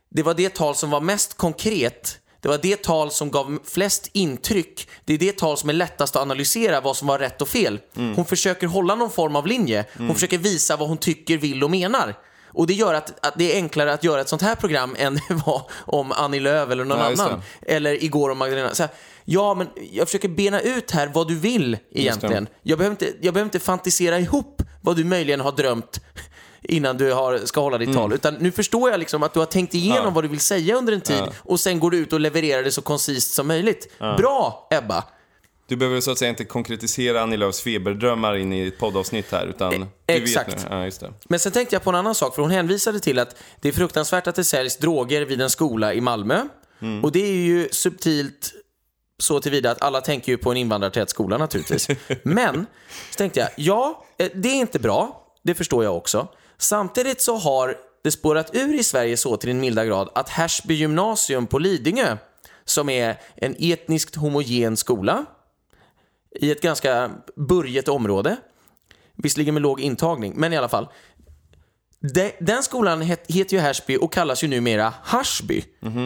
det 0.09 0.23
var 0.23 0.33
det 0.33 0.53
tal 0.53 0.75
som 0.75 0.89
var 0.89 1.01
mest 1.01 1.37
konkret. 1.37 2.19
Det 2.39 2.49
var 2.49 2.59
det 2.61 2.83
tal 2.83 3.11
som 3.11 3.31
gav 3.31 3.59
flest 3.65 4.09
intryck. 4.13 4.89
Det 5.05 5.13
är 5.13 5.17
det 5.17 5.37
tal 5.37 5.57
som 5.57 5.69
är 5.69 5.73
lättast 5.73 6.15
att 6.15 6.21
analysera 6.21 6.81
vad 6.81 6.97
som 6.97 7.07
var 7.07 7.19
rätt 7.19 7.41
och 7.41 7.47
fel. 7.47 7.79
Hon 8.15 8.25
försöker 8.25 8.67
hålla 8.67 8.95
någon 8.95 9.11
form 9.11 9.35
av 9.35 9.47
linje. 9.47 9.85
Hon 9.97 10.13
försöker 10.13 10.37
visa 10.37 10.75
vad 10.77 10.87
hon 10.87 10.97
tycker, 10.97 11.37
vill 11.37 11.63
och 11.63 11.71
menar. 11.71 12.15
Och 12.47 12.67
det 12.67 12.73
gör 12.73 12.93
att, 12.93 13.25
att 13.25 13.33
det 13.37 13.51
är 13.53 13.55
enklare 13.55 13.93
att 13.93 14.03
göra 14.03 14.21
ett 14.21 14.29
sånt 14.29 14.41
här 14.41 14.55
program 14.55 14.95
än 14.99 15.15
det 15.27 15.33
var 15.45 15.61
om 15.71 16.11
Annie 16.11 16.39
Lööf 16.39 16.69
eller 16.71 16.85
någon 16.85 16.97
Ja, 16.99 17.05
annan. 17.05 17.41
Eller 17.61 18.03
igår 18.03 18.29
om 18.29 18.37
Magdalena. 18.37 18.73
Så 18.73 18.83
här, 18.83 18.91
ja, 19.25 19.53
men 19.53 19.67
jag 19.91 20.07
försöker 20.07 20.29
bena 20.29 20.59
ut 20.61 20.91
här 20.91 21.11
vad 21.13 21.27
du 21.27 21.35
vill 21.35 21.77
egentligen. 21.91 22.47
Jag 22.61 22.77
behöver, 22.77 22.91
inte, 22.93 23.05
jag 23.21 23.33
behöver 23.33 23.47
inte 23.47 23.59
fantisera 23.59 24.19
ihop 24.19 24.52
vad 24.83 24.95
du 24.95 25.03
möjligen 25.03 25.39
har 25.39 25.51
drömt 25.51 25.99
innan 26.61 26.97
du 26.97 27.13
har, 27.13 27.37
ska 27.37 27.61
hålla 27.61 27.77
ditt 27.77 27.93
tal. 27.93 28.13
Utan 28.13 28.33
nu 28.33 28.51
förstår 28.51 28.89
jag 28.91 28.99
liksom 28.99 29.23
att 29.23 29.33
du 29.33 29.39
har 29.39 29.45
tänkt 29.45 29.73
igenom 29.73 29.97
Mm. 29.97 30.05
Ja. 30.05 30.11
vad 30.11 30.23
du 30.23 30.27
vill 30.27 30.39
säga 30.39 30.75
under 30.75 30.93
en 30.93 31.01
tid 31.01 31.23
och 31.37 31.59
sen 31.59 31.79
går 31.79 31.91
du 31.91 31.97
ut 31.97 32.13
och 32.13 32.19
levererar 32.19 32.63
det 32.63 32.71
så 32.71 32.81
koncist 32.81 33.33
som 33.33 33.47
möjligt. 33.47 33.99
Bra, 33.99 34.67
Ebba! 34.71 35.03
Du 35.67 35.75
behöver 35.75 36.01
så 36.01 36.11
att 36.11 36.17
säga 36.17 36.29
inte 36.29 36.45
konkretisera 36.45 37.21
Annie 37.21 37.37
Lööfs 37.37 37.61
feberdrömmar 37.61 38.35
in 38.35 38.53
i 38.53 38.67
ett 38.67 38.77
poddavsnitt 38.77 39.31
här, 39.31 39.45
utan... 39.47 39.71
du 39.71 39.87
exakt. 40.05 40.67
Ja. 40.69 40.89
Men 41.29 41.39
sen 41.39 41.51
tänkte 41.51 41.75
jag 41.75 41.83
på 41.83 41.89
en 41.89 41.95
annan 41.95 42.15
sak, 42.15 42.35
för 42.35 42.41
hon 42.41 42.51
hänvisade 42.51 42.99
till 42.99 43.19
att 43.19 43.35
det 43.61 43.67
är 43.67 43.71
fruktansvärt 43.73 44.27
att 44.27 44.35
det 44.35 44.43
säljs 44.43 44.77
droger 44.77 45.21
vid 45.25 45.41
en 45.41 45.49
skola 45.49 45.93
i 45.93 46.01
Malmö. 46.01 46.41
Och 47.03 47.11
det 47.11 47.19
är 47.19 47.35
ju 47.35 47.69
subtilt 47.71 48.53
så 49.23 49.39
tillvida 49.39 49.71
att 49.71 49.81
alla 49.81 50.01
tänker 50.01 50.31
ju 50.31 50.37
på 50.37 50.51
en 50.51 50.57
invandrartät 50.57 51.09
skola 51.09 51.37
naturligtvis. 51.37 51.87
Men, 52.23 52.65
så 53.11 53.17
tänkte 53.17 53.39
jag, 53.39 53.49
ja, 53.55 54.05
eh, 54.17 54.29
det 54.35 54.49
är 54.49 54.55
inte 54.55 54.79
bra, 54.79 55.27
det 55.43 55.55
förstår 55.55 55.83
jag 55.83 55.97
också. 55.97 56.27
Samtidigt 56.57 57.21
så 57.21 57.37
har 57.37 57.77
det 58.03 58.11
spårat 58.11 58.55
ur 58.55 58.79
i 58.79 58.83
Sverige 58.83 59.17
så 59.17 59.37
till 59.37 59.49
en 59.49 59.59
milda 59.59 59.85
grad 59.85 60.09
att 60.15 60.29
Härsby 60.29 60.73
gymnasium 60.73 61.47
på 61.47 61.59
Lidingö, 61.59 62.17
som 62.65 62.89
är 62.89 63.19
en 63.35 63.55
etniskt 63.59 64.15
homogen 64.15 64.77
skola 64.77 65.25
i 66.39 66.51
ett 66.51 66.61
ganska 66.61 67.11
burget 67.35 67.87
område, 67.87 68.37
visserligen 69.15 69.53
med 69.53 69.63
låg 69.63 69.81
intagning, 69.81 70.33
men 70.35 70.53
i 70.53 70.57
alla 70.57 70.69
fall. 70.69 70.87
De, 72.13 72.31
den 72.39 72.63
skolan 72.63 73.01
het, 73.01 73.23
heter 73.27 73.57
ju 73.57 73.61
Härsby 73.61 73.97
och 73.97 74.13
kallas 74.13 74.43
ju 74.43 74.47
numera 74.47 74.93
Haschby. 75.03 75.63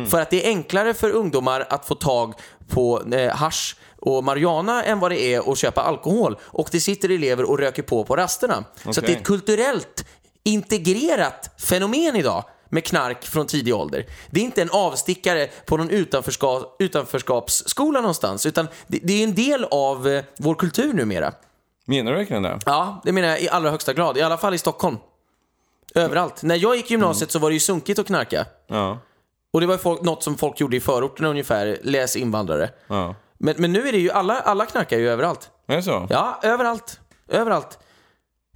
För 0.09 0.21
att 0.21 0.29
det 0.29 0.45
är 0.45 0.47
enklare 0.47 0.93
för 0.93 1.09
ungdomar 1.09 1.67
att 1.69 1.85
få 1.85 1.95
tag 1.95 2.33
på 2.67 3.03
eh, 3.13 3.35
hasch 3.35 3.75
och 3.99 4.23
marijuana 4.23 4.83
än 4.83 4.99
vad 4.99 5.11
det 5.11 5.21
är 5.21 5.51
att 5.51 5.57
köpa 5.57 5.81
alkohol. 5.81 6.37
Och 6.41 6.69
det 6.71 6.79
sitter 6.79 7.09
elever 7.09 7.49
och 7.49 7.59
röker 7.59 7.83
på 7.83 8.03
på 8.03 8.15
rasterna. 8.15 8.63
Så 8.83 8.89
att 8.89 9.05
det 9.05 9.13
är 9.13 9.17
ett 9.17 9.23
kulturellt 9.23 10.05
integrerat 10.43 11.61
fenomen 11.61 12.15
idag 12.15 12.43
med 12.69 12.85
knark 12.85 13.25
från 13.25 13.47
tidig 13.47 13.75
ålder. 13.75 14.05
Det 14.29 14.39
är 14.39 14.43
inte 14.43 14.61
en 14.61 14.69
avstickare 14.71 15.47
på 15.65 15.77
någon 15.77 15.89
utanförska, 15.89 16.47
utanförskapsskola 16.79 18.01
någonstans, 18.01 18.45
utan 18.45 18.67
det, 18.87 18.99
det 19.03 19.13
är 19.13 19.23
en 19.23 19.35
del 19.35 19.63
av 19.63 20.07
eh, 20.07 20.23
vår 20.37 20.55
kultur 20.55 20.93
numera. 20.93 21.33
Menar 21.85 22.11
du 22.11 22.17
verkligen 22.17 22.43
det? 22.43 22.59
Ja, 22.65 23.01
det 23.03 23.11
menar 23.11 23.27
jag 23.27 23.41
i 23.41 23.49
allra 23.49 23.71
högsta 23.71 23.93
grad. 23.93 24.17
I 24.17 24.21
alla 24.21 24.37
fall 24.37 24.53
i 24.53 24.57
Stockholm. 24.57 24.97
Överallt. 25.97 26.43
När 26.43 26.55
jag 26.55 26.75
gick 26.75 26.91
gymnasiet 26.91 27.31
så 27.31 27.39
var 27.39 27.49
det 27.49 27.53
ju 27.53 27.59
sunkigt 27.59 27.99
att 27.99 28.07
knarka. 28.07 28.45
Ja. 28.67 28.99
Och 29.53 29.61
det 29.61 29.67
var 29.67 29.73
ju 29.73 29.77
folk, 29.77 30.01
något 30.01 30.23
som 30.23 30.37
folk 30.37 30.59
gjorde 30.59 30.77
i 30.77 30.79
förorterna 30.79 31.27
ungefär, 31.29 31.77
läs 31.83 32.15
invandrare. 32.15 32.69
Ja. 32.87 33.15
Men, 33.37 33.55
men 33.57 33.73
nu 33.73 33.87
är 33.87 33.91
det 33.91 33.97
ju, 33.97 34.11
alla, 34.11 34.39
alla 34.39 34.65
knarkar 34.65 34.97
ju 34.97 35.09
överallt. 35.09 35.49
Är 35.67 35.75
det 35.75 35.83
så? 35.83 36.07
Ja, 36.09 36.39
överallt. 36.43 36.99
Överallt. 37.27 37.79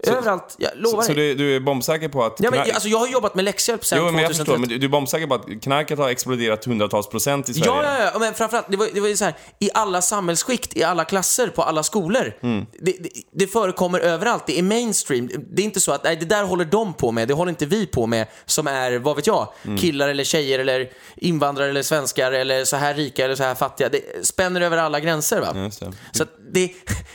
Överallt. 0.07 0.55
Jag 0.57 0.71
lovar 0.75 1.01
Så, 1.01 1.07
så 1.07 1.13
dig. 1.13 1.27
du, 1.27 1.35
du 1.35 1.55
är 1.55 1.59
bombsäker 1.59 2.09
på 2.09 2.23
att... 2.23 2.35
Ja, 2.39 2.51
men, 2.51 2.59
knark- 2.59 2.73
alltså, 2.73 2.89
jag 2.89 2.97
har 2.97 3.07
jobbat 3.07 3.35
med 3.35 3.45
läxhjälp 3.45 3.85
sedan 3.85 3.99
Jo, 3.99 4.05
men 4.05 4.15
jag 4.15 4.23
2013. 4.31 4.45
förstår, 4.45 4.57
men 4.59 4.69
du, 4.69 4.77
du 4.77 4.85
är 4.85 4.89
bombsäker 4.89 5.27
på 5.27 5.33
att 5.35 5.45
knarket 5.63 5.99
har 5.99 6.09
exploderat 6.09 6.65
hundratals 6.65 7.09
procent 7.09 7.49
i 7.49 7.53
Sverige? 7.53 7.71
Ja, 7.71 7.99
ja, 7.99 8.09
ja, 8.13 8.19
men 8.19 8.33
framförallt, 8.33 8.65
det 8.69 8.77
var, 8.77 8.87
det 8.93 9.01
var 9.01 9.07
ju 9.07 9.17
så 9.17 9.25
här, 9.25 9.33
i 9.59 9.69
alla 9.73 10.01
samhällsskikt, 10.01 10.77
i 10.77 10.83
alla 10.83 11.05
klasser, 11.05 11.47
på 11.47 11.63
alla 11.63 11.83
skolor. 11.83 12.33
Mm. 12.43 12.65
Det, 12.79 12.91
det, 12.99 13.09
det 13.33 13.47
förekommer 13.47 13.99
överallt, 13.99 14.43
det 14.47 14.59
är 14.59 14.63
mainstream. 14.63 15.29
Det 15.51 15.61
är 15.61 15.65
inte 15.65 15.79
så 15.79 15.91
att, 15.91 16.03
nej, 16.03 16.15
det 16.15 16.25
där 16.25 16.43
håller 16.43 16.65
de 16.65 16.93
på 16.93 17.11
med, 17.11 17.27
det 17.27 17.33
håller 17.33 17.49
inte 17.49 17.65
vi 17.65 17.85
på 17.85 18.07
med, 18.07 18.27
som 18.45 18.67
är, 18.67 18.97
vad 18.99 19.15
vet 19.15 19.27
jag, 19.27 19.47
Mm. 19.65 19.77
killar 19.77 20.09
eller 20.09 20.23
tjejer 20.23 20.59
eller 20.59 20.89
invandrare 21.15 21.69
eller 21.69 21.83
svenskar 21.83 22.31
eller 22.31 22.65
så 22.65 22.75
här 22.75 22.93
rika 22.93 23.25
eller 23.25 23.35
så 23.35 23.43
här 23.43 23.55
fattiga. 23.55 23.89
Det 23.89 24.25
spänner 24.27 24.61
över 24.61 24.77
alla 24.77 24.99
gränser, 24.99 25.41
va? 25.41 25.71
Så 26.11 26.25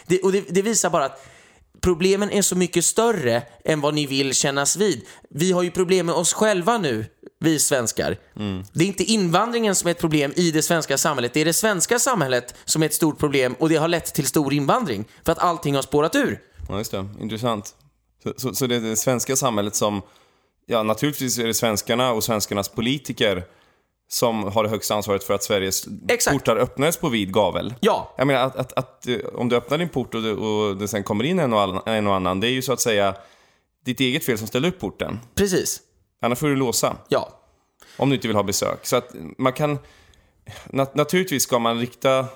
det, 0.07 0.21
och 0.23 0.33
det, 0.33 0.45
det 0.49 0.63
visar 0.63 0.91
bara 0.91 1.05
att 1.05 1.27
problemen 1.87 2.31
är 2.31 2.43
så 2.43 2.57
mycket 2.57 2.85
större 2.85 3.43
än 3.65 3.81
vad 3.81 3.95
ni 3.95 4.07
vill 4.07 4.35
kännas 4.35 4.77
vid. 4.77 5.03
Vi 5.31 5.53
har 5.53 5.63
ju 5.63 5.71
problem 5.71 6.07
med 6.07 6.15
oss 6.15 6.33
själva 6.33 6.79
nu, 6.79 7.05
vi 7.41 7.59
svenskar. 7.59 8.17
Det 8.73 8.85
är 8.85 8.89
inte 8.89 9.05
invandringen 9.05 9.75
som 9.75 9.87
är 9.87 9.91
ett 9.91 10.01
problem 10.01 10.33
i 10.37 10.51
det 10.51 10.63
svenska 10.63 10.99
samhället. 10.99 11.35
Det 11.35 11.41
är 11.41 11.45
det 11.45 11.53
svenska 11.53 11.99
samhället 11.99 12.55
som 12.65 12.83
är 12.83 12.87
ett 12.87 12.95
stort 12.95 13.19
problem 13.19 13.55
och 13.59 13.69
det 13.69 13.77
har 13.77 13.89
lett 13.89 14.15
till 14.15 14.27
stor 14.27 14.53
invandring. 14.53 15.05
För 15.25 15.33
att 15.33 15.39
allting 15.39 15.75
har 15.75 15.83
spårat 15.83 16.15
ur. 16.15 16.41
Ja, 16.69 16.79
just 16.79 16.91
det. 16.91 17.09
Intressant. 17.21 17.75
Så, 18.23 18.33
så, 18.37 18.55
så 18.55 18.67
det 18.67 18.77
är 18.77 18.81
det 18.81 18.97
svenska 18.97 19.37
samhället 19.37 19.75
som... 19.75 20.03
Ja, 20.67 20.83
naturligtvis 20.83 21.39
är 21.39 21.47
det 21.47 21.55
svenskarna 21.55 22.13
och 22.13 22.25
svenskarnas 22.25 22.69
politiker 22.69 23.45
som 24.09 24.45
har 24.45 24.65
det 24.65 24.69
högsta 24.71 24.95
ansvaret 24.95 25.25
för 25.25 25.35
att 25.35 25.43
Sveriges 25.43 25.87
Exakt. 26.09 26.35
portar 26.35 26.57
öppnades 26.57 26.97
på 26.97 27.09
vid 27.09 27.33
gavel. 27.33 27.75
Ja. 27.81 28.15
Jag 28.17 28.27
menar, 28.27 28.41
att, 28.41 28.57
att, 28.57 28.73
att 28.73 29.07
eh, 29.07 29.17
om 29.35 29.49
du 29.49 29.57
öppnar 29.57 29.79
din 29.79 29.89
port 29.89 30.15
och 30.15 30.23
det, 30.23 30.33
och 30.33 30.77
det 30.77 30.89
sen 30.89 31.03
kommer 31.03 31.25
in 31.25 31.39
en 31.39 31.53
och, 31.53 31.61
annan, 31.61 31.83
en 31.87 32.07
och 32.07 32.15
annan, 32.15 32.41
det 32.41 32.49
är 32.49 32.51
ju 32.51 32.63
så 32.63 32.73
att 32.73 32.81
säga 32.81 33.15
ditt 33.85 34.01
eget 34.01 34.25
fel 34.25 34.39
som 34.39 34.47
ställer 34.47 34.69
upp 34.69 34.79
porten. 34.79 35.21
Precis. 35.35 35.81
Annars 36.21 36.39
får 36.39 36.49
du 36.49 36.57
låsa. 36.57 36.97
Ja. 37.09 37.29
Om 37.97 38.09
du 38.09 38.15
inte 38.15 38.29
vill 38.29 38.37
ha 38.37 38.43
besök. 38.43 38.87
Så 38.87 38.97
att 38.97 39.15
man 39.39 39.53
kan... 39.53 39.79
Nat 40.65 40.95
naturligtvis 40.95 41.43
ska 41.43 41.59
man 41.59 41.81
rikta 41.81 42.27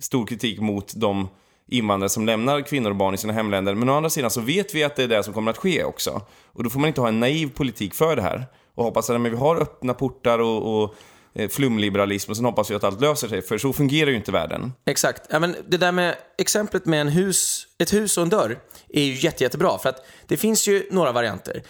stor 0.00 0.26
kritik 0.26 0.60
mot 0.60 0.92
de 0.96 1.28
invandrare 1.68 2.08
som 2.08 2.26
lämnar 2.26 2.60
kvinnor 2.60 2.90
och 2.90 2.96
barn 2.96 3.14
i 3.14 3.18
sina 3.18 3.32
hemländer. 3.32 3.74
Men 3.74 3.88
å 3.88 3.96
andra 3.96 4.10
sidan 4.10 4.30
så 4.30 4.40
vet 4.40 4.74
vi 4.74 4.84
att 4.84 4.96
det 4.96 5.02
är 5.02 5.08
det 5.08 5.22
som 5.22 5.34
kommer 5.34 5.50
att 5.50 5.56
ske 5.56 5.84
också. 5.84 6.22
Och 6.52 6.64
då 6.64 6.70
får 6.70 6.80
man 6.80 6.88
inte 6.88 7.00
ha 7.00 7.08
en 7.08 7.20
naiv 7.20 7.50
politik 7.50 7.94
för 7.94 8.16
det 8.16 8.22
här. 8.22 8.46
Och 8.74 8.84
hoppas 8.84 9.10
att 9.10 9.20
men 9.20 9.30
vi 9.30 9.36
har 9.36 9.56
öppna 9.56 9.94
portar 9.94 10.38
och, 10.38 10.82
och 10.82 10.94
eh, 11.34 11.48
flumliberalism 11.48 12.30
och 12.30 12.36
sen 12.36 12.44
hoppas 12.46 12.70
vi 12.70 12.74
att 12.74 12.84
allt 12.84 13.00
löser 13.00 13.28
sig. 13.28 13.42
För 13.42 13.58
så 13.58 13.72
fungerar 13.72 14.10
ju 14.10 14.16
inte 14.16 14.32
världen. 14.32 14.72
Exakt. 14.86 15.22
Ja, 15.30 15.38
men 15.38 15.56
det 15.68 15.76
där 15.76 15.92
med 15.92 16.16
exemplet 16.38 16.86
med 16.86 17.00
en 17.00 17.08
hus, 17.08 17.66
ett 17.78 17.92
hus 17.92 18.16
och 18.16 18.22
en 18.22 18.28
dörr 18.28 18.58
är 18.88 19.02
ju 19.02 19.14
jätte, 19.14 19.44
jättebra. 19.44 19.78
För 19.78 19.88
att 19.88 20.06
det 20.26 20.36
finns 20.36 20.68
ju 20.68 20.88
några 20.90 21.12
varianter. 21.12 21.62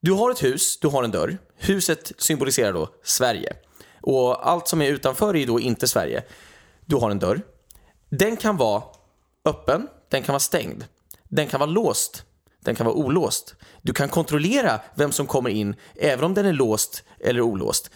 Du 0.00 0.12
har 0.12 0.30
ett 0.30 0.42
hus, 0.42 0.78
du 0.80 0.88
har 0.88 1.04
en 1.04 1.10
dörr. 1.10 1.38
Huset 1.56 2.12
symboliserar 2.18 2.72
då 2.72 2.88
Sverige. 3.04 3.52
Och 4.02 4.48
allt 4.48 4.68
som 4.68 4.82
är 4.82 4.90
utanför 4.90 5.34
är 5.34 5.38
ju 5.38 5.46
då 5.46 5.60
inte 5.60 5.88
Sverige. 5.88 6.22
Du 6.86 6.96
har 6.96 7.10
en 7.10 7.18
dörr. 7.18 7.40
Den 8.10 8.36
kan 8.36 8.56
vara 8.56 8.82
öppen, 9.44 9.88
den 10.10 10.22
kan 10.22 10.32
vara 10.32 10.40
stängd. 10.40 10.84
Den 11.28 11.46
kan 11.46 11.60
vara 11.60 11.70
låst, 11.70 12.22
den 12.64 12.74
kan 12.74 12.86
vara 12.86 12.96
olåst. 12.96 13.54
Du 13.82 13.92
kan 13.92 14.08
kontrollera 14.08 14.80
vem 14.94 15.12
som 15.12 15.26
kommer 15.26 15.50
in, 15.50 15.76
även 15.96 16.24
om 16.24 16.34
den 16.34 16.46
är 16.46 16.52
låst 16.52 17.02
eller 17.20 17.40
olåst. 17.40 17.90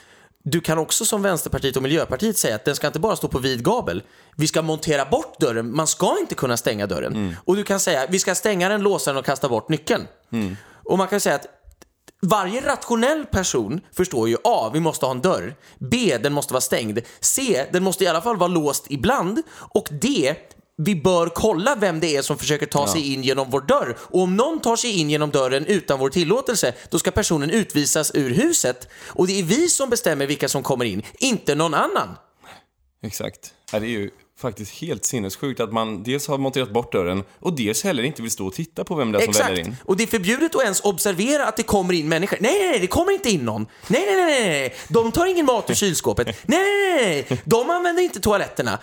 du 0.44 0.61
kan 0.61 0.78
också 0.78 1.04
som 1.04 1.22
Vänsterpartiet 1.22 1.76
och 1.76 1.82
Miljöpartiet 1.82 2.38
säga 2.38 2.54
att 2.54 2.64
den 2.64 2.76
ska 2.76 2.87
inte 2.87 2.98
bara 2.98 3.16
stå 3.16 3.28
på 3.28 3.38
vid 3.38 3.64
gabel. 3.64 4.02
Vi 4.37 4.46
ska 4.46 4.62
montera 4.62 5.04
bort 5.04 5.40
dörren, 5.40 5.76
man 5.76 5.87
ska 5.87 6.16
inte 6.20 6.34
kunna 6.34 6.56
stänga 6.56 6.87
dörren. 6.87 7.37
Och 7.44 7.56
du 7.56 7.64
kan 7.64 7.80
säga 7.80 8.06
vi 8.08 8.18
ska 8.18 8.34
stänga 8.34 8.68
den, 8.68 8.82
låsa 8.82 9.11
den 9.11 9.18
och 9.18 9.24
kasta 9.24 9.48
bort 9.48 9.68
nyckeln. 9.68 10.06
Och 10.84 10.98
man 10.98 11.08
kan 11.08 11.20
säga 11.20 11.34
att 11.34 11.46
varje 12.22 12.61
rationell 12.66 13.26
person 13.26 13.80
förstår 13.96 14.28
ju 14.28 14.37
A. 14.44 14.70
Vi 14.72 14.80
måste 14.80 15.06
ha 15.06 15.11
en 15.11 15.20
dörr. 15.20 15.54
B. 15.78 16.18
Den 16.22 16.32
måste 16.32 16.52
vara 16.52 16.61
stängd. 16.61 16.98
C. 17.20 17.66
Den 17.72 17.82
måste 17.82 18.04
i 18.04 18.06
alla 18.06 18.20
fall 18.20 18.37
vara 18.37 18.48
låst 18.48 18.87
ibland. 18.88 19.42
Och 19.74 19.88
D. 19.90 20.34
Vi 20.81 20.95
bör 20.95 21.27
kolla 21.27 21.75
vem 21.75 22.01
det 22.01 22.17
är 22.17 22.23
som 22.23 22.38
försöker 22.38 22.67
ta 22.67 22.87
sig 22.87 23.12
in 23.12 23.23
genom 23.23 23.51
vår 23.51 23.61
dörr. 23.61 23.97
Och 24.01 24.21
om 24.21 24.37
någon 24.37 24.61
tar 24.61 24.77
sig 24.77 24.91
in 25.01 25.11
genom 25.11 25.31
dörren 25.31 25.67
utan 25.67 25.99
vår 25.99 26.11
tillåtelse, 26.11 26.75
då 26.91 26.99
ska 26.99 27.11
personen 27.11 27.51
utvisas 27.51 28.11
ur 28.14 28.31
huset. 28.31 28.88
Och 29.07 29.27
det 29.27 29.38
är 29.38 29.43
vi 29.43 29.69
som 29.69 29.91
bestämmer 29.91 30.27
vilka 30.27 30.49
som 30.49 30.62
kommer 30.62 30.85
in, 30.85 31.03
inte 31.19 31.55
någon 31.55 31.75
annan. 31.75 32.09
Exakt. 33.03 33.55
Ja, 33.73 33.79
det 33.79 33.87
är 33.87 33.91
ju 33.91 34.11
faktiskt 34.38 34.72
helt 34.72 35.05
sinnessjukt 35.05 35.61
att 35.61 35.72
man 35.72 36.03
dels 36.03 36.29
har 36.29 36.38
monterat 36.38 36.70
bort 36.70 36.92
dörren 36.92 37.24
och 37.40 37.57
dels 37.57 37.85
heller 37.85 38.03
inte 38.03 38.22
vill 38.22 38.31
stå 38.31 38.46
och 38.46 38.53
titta 38.53 38.85
på 38.85 38.94
vem 38.94 39.12
det 39.12 39.18
är 39.18 39.24
som 39.24 39.33
väller 39.33 39.51
Exakt. 39.51 39.68
in. 39.68 39.77
Och 39.85 39.96
det 39.96 40.03
är 40.03 40.07
förbjudet 40.07 40.55
att 40.55 40.62
ens 40.62 40.81
observera 40.81 41.46
att 41.46 41.57
det 41.57 41.62
kommer 41.62 41.94
in 41.94 42.09
människor. 42.09 42.38
Nej, 42.40 42.59
nej, 42.59 42.70
nej, 42.70 42.79
det 42.79 42.87
kommer 42.87 43.12
inte 43.12 43.31
in 43.31 43.44
någon. 43.44 43.66
Nej, 43.87 44.05
nej, 44.07 44.16
nej, 44.16 44.48
nej. 44.48 44.74
De 44.88 45.12
tar 45.12 45.27
ingen 45.27 45.46
mat 45.46 45.70
ur 45.70 45.74
kylskåpet. 45.74 46.27
Nej, 46.46 46.59
nej, 46.59 46.96
nej, 46.96 47.27
nej. 47.29 47.40
De 47.44 47.70
använder 47.70 48.03
inte 48.03 48.20
toaletterna. 48.20 48.79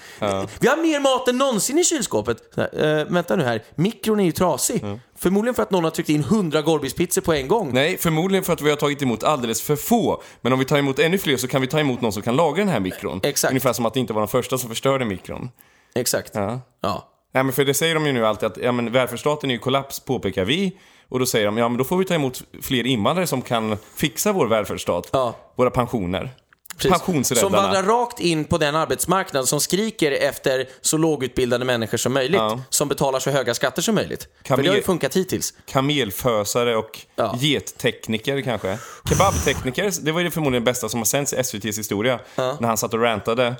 Vi 0.59 0.67
har 0.67 0.81
mer 0.81 0.99
mat 0.99 1.27
än 1.27 1.37
någonsin 1.37 1.79
i 1.79 1.83
kylskåpet. 1.83 2.37
Så 2.55 2.61
här, 2.61 2.99
eh, 2.99 3.05
vänta 3.05 3.35
nu 3.35 3.43
här, 3.43 3.63
mikron 3.75 4.19
är 4.19 4.23
ju 4.23 4.31
trasig. 4.31 4.83
Förmodligen 5.17 5.55
för 5.55 5.63
att 5.63 5.71
någon 5.71 5.83
har 5.83 5.91
tryckt 5.91 6.09
in 6.09 6.21
100 6.21 6.61
Gorbispizzor 6.61 7.21
på 7.21 7.33
en 7.33 7.47
gång. 7.47 7.73
Nej, 7.73 7.97
förmodligen 7.97 8.43
för 8.43 8.53
att 8.53 8.61
vi 8.61 8.69
har 8.69 8.77
tagit 8.77 9.01
emot 9.01 9.23
alldeles 9.23 9.61
för 9.61 9.75
få. 9.75 10.21
Men 10.41 10.53
om 10.53 10.59
vi 10.59 10.65
tar 10.65 10.77
emot 10.77 10.99
ännu 10.99 11.17
fler 11.17 11.37
så 11.37 11.47
kan 11.47 11.61
vi 11.61 11.67
ta 11.67 11.79
emot 11.79 12.01
någon 12.01 12.11
som 12.13 12.21
kan 12.21 12.35
laga 12.35 12.57
den 12.57 12.69
här 12.69 12.79
mikron. 12.79 13.19
Exakt. 13.23 13.51
Ungefär 13.51 13.73
som 13.73 13.85
att 13.85 13.93
det 13.93 13.99
inte 13.99 14.13
var 14.13 14.21
de 14.21 14.27
första 14.27 14.57
som 14.57 14.69
förstörde 14.69 15.05
mikron. 15.05 15.49
Exakt. 15.95 16.35
Ja. 16.35 16.61
Ja. 16.81 17.09
Nej, 17.33 17.43
men 17.43 17.53
för 17.53 17.65
det 17.65 17.73
säger 17.73 17.95
de 17.95 18.05
ju 18.05 18.11
nu 18.11 18.25
alltid 18.25 18.47
att 18.47 18.57
ja, 18.57 18.71
men 18.71 18.91
välfärdsstaten 18.91 19.49
är 19.49 19.53
ju 19.53 19.59
kollaps, 19.59 19.99
påpekar 19.99 20.45
vi. 20.45 20.77
Och 21.09 21.19
då 21.19 21.25
säger 21.25 21.45
de, 21.45 21.57
ja 21.57 21.69
men 21.69 21.77
då 21.77 21.83
får 21.83 21.97
vi 21.97 22.05
ta 22.05 22.13
emot 22.13 22.43
fler 22.61 22.85
invandrare 22.85 23.27
som 23.27 23.41
kan 23.41 23.77
fixa 23.95 24.31
vår 24.31 24.47
välfärdsstat. 24.47 25.09
Ja. 25.13 25.35
Våra 25.55 25.69
pensioner. 25.69 26.29
Precis. 26.77 27.39
Som 27.39 27.51
vandrar 27.51 27.83
rakt 27.83 28.19
in 28.19 28.45
på 28.45 28.57
den 28.57 28.75
arbetsmarknad 28.75 29.47
som 29.47 29.59
skriker 29.61 30.11
efter 30.11 30.65
så 30.81 30.97
lågutbildade 30.97 31.65
människor 31.65 31.97
som 31.97 32.13
möjligt. 32.13 32.39
Ja. 32.39 32.61
Som 32.69 32.87
betalar 32.87 33.19
så 33.19 33.29
höga 33.29 33.53
skatter 33.53 33.81
som 33.81 33.95
möjligt. 33.95 34.27
Kan 34.43 34.57
För 34.57 34.63
det 34.63 34.69
har 34.69 34.75
ju 34.75 34.83
funkat 34.83 35.15
hittills. 35.15 35.53
Kamelfösare 35.65 36.75
och 36.75 36.99
Ja. 37.15 37.35
gettekniker 37.39 38.41
kanske. 38.41 38.77
Kebabtekniker, 39.09 39.91
det 40.01 40.11
var 40.11 40.21
ju 40.21 40.31
förmodligen 40.31 40.63
det 40.63 40.71
bästa 40.71 40.89
som 40.89 40.99
har 40.99 41.05
sänts 41.05 41.33
i 41.33 41.35
SVTs 41.35 41.77
historia. 41.79 42.19
När 42.37 42.67
han 42.67 42.77
satt 42.77 42.93
och 42.93 43.01
rantade. 43.01 43.55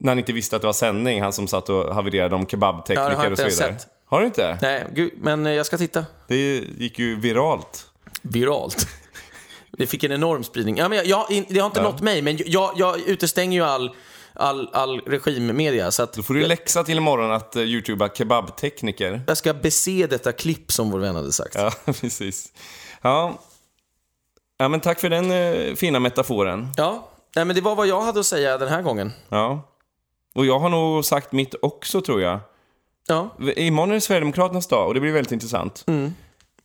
När 0.00 0.10
han 0.10 0.18
inte 0.18 0.32
visste 0.32 0.56
att 0.56 0.62
det 0.62 0.68
var 0.68 0.72
sändning, 0.72 1.22
han 1.22 1.32
som 1.32 1.48
satt 1.48 1.68
och 1.68 1.94
havererade 1.94 2.34
om 2.34 2.40
Ja, 2.40 2.48
kebabtekniker 2.48 3.22
jag 3.22 3.32
och 3.32 3.38
så 3.38 3.44
vidare. 3.44 3.72
sett. 3.78 3.86
Har 4.06 4.20
du 4.20 4.26
inte? 4.26 4.58
Nej, 4.62 4.84
gud, 4.94 5.12
men 5.22 5.44
jag 5.46 5.66
ska 5.66 5.78
titta. 5.78 6.04
Det 6.28 6.36
gick 6.78 6.98
ju 6.98 7.20
viralt. 7.20 7.86
viralt. 8.22 8.86
Det 9.78 9.86
fick 9.86 10.04
en 10.04 10.12
enorm 10.12 10.44
spridning. 10.44 10.76
Ja, 10.76 10.88
men 10.88 10.98
jag, 10.98 11.06
jag, 11.06 11.44
det 11.48 11.58
har 11.58 11.66
inte 11.66 11.82
nått 11.82 12.00
mig, 12.00 12.22
men 12.22 12.38
jag, 12.46 12.72
jag 12.76 13.00
utestänger 13.00 13.58
ju 13.58 13.64
all, 13.64 13.94
all, 14.34 14.70
all 14.72 15.00
regimmedia. 15.00 15.90
Så 15.90 16.02
att 16.02 16.12
Då 16.12 16.22
får 16.22 16.34
du 16.34 16.46
läxa 16.46 16.84
till 16.84 16.96
imorgon 16.96 17.32
att 17.32 17.56
uh, 17.56 17.62
youtuba 17.62 18.08
kebabtekniker. 18.08 19.22
jag 19.26 19.36
ska 19.36 19.54
bese 19.54 20.06
detta 20.06 20.32
klipp 20.32 20.72
som 20.72 20.90
vår 20.90 20.98
vän 20.98 21.14
hade 21.16 21.32
sagt. 21.32 21.54
Ja, 21.54 21.70
precis. 21.84 22.52
Ja. 23.02 23.38
ja, 24.58 24.68
men 24.68 24.80
tack 24.80 25.00
för 25.00 25.08
den 25.10 25.30
eh, 25.30 25.74
fina 25.74 25.98
metaforen. 25.98 26.68
Ja, 26.76 27.08
nej, 27.36 27.44
men 27.44 27.56
det 27.56 27.62
var 27.62 27.74
vad 27.74 27.86
jag 27.86 28.00
hade 28.00 28.20
att 28.20 28.26
säga 28.26 28.58
den 28.58 28.68
här 28.68 28.82
gången. 28.82 29.12
Ja. 29.28 29.68
Och 30.34 30.46
jag 30.46 30.58
har 30.58 30.68
nog 30.68 31.04
sagt 31.04 31.32
mitt 31.32 31.54
också, 31.62 32.00
tror 32.00 32.20
jag. 32.22 32.40
Ja, 33.08 33.30
Imorgon 33.56 33.90
är 33.90 33.94
det 33.94 34.00
Sverigedemokraternas 34.00 34.66
dag 34.66 34.88
och 34.88 34.94
det 34.94 35.00
blir 35.00 35.12
väldigt 35.12 35.32
intressant. 35.32 35.84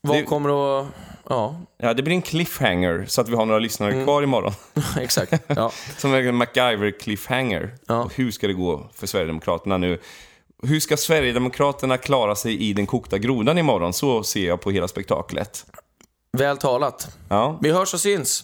vad 0.01 0.15
Det- 0.17 0.23
kommer 0.23 0.79
att... 0.79 0.87
Ja, 1.29 1.55
Ja, 1.77 1.93
det 1.93 2.03
blir 2.03 2.15
en 2.15 2.21
cliffhanger 2.21 3.05
så 3.07 3.21
att 3.21 3.29
vi 3.29 3.35
har 3.35 3.45
några 3.45 3.59
lyssnare 3.59 3.91
Mm. 3.91 4.03
kvar 4.05 4.23
imorgon. 4.23 4.53
exakt. 5.01 5.33
Ja. 5.47 5.71
Som 5.97 6.13
en 6.13 6.35
MacGyver-cliffhanger. 6.41 7.69
Ja. 7.87 8.03
Och 8.03 8.13
hur 8.15 8.31
ska 8.31 8.47
det 8.47 8.53
gå 8.53 8.89
för 8.95 9.07
Sverigedemokraterna 9.07 9.77
nu? 9.77 9.99
Hur 10.63 10.79
ska 10.79 10.97
Sverigedemokraterna 10.97 11.97
klara 11.97 12.35
sig 12.35 12.61
i 12.69 12.73
den 12.73 12.85
kokta 12.85 13.17
grodan 13.17 13.57
imorgon? 13.57 13.93
Så 13.93 14.23
ser 14.23 14.47
jag 14.47 14.61
på 14.61 14.71
hela 14.71 14.87
spektaklet. 14.87 15.65
Väl 16.37 16.57
talat. 16.57 17.17
Ja. 17.29 17.57
Vi 17.61 17.71
hörs 17.71 17.93
och 17.93 17.99
syns. 17.99 18.43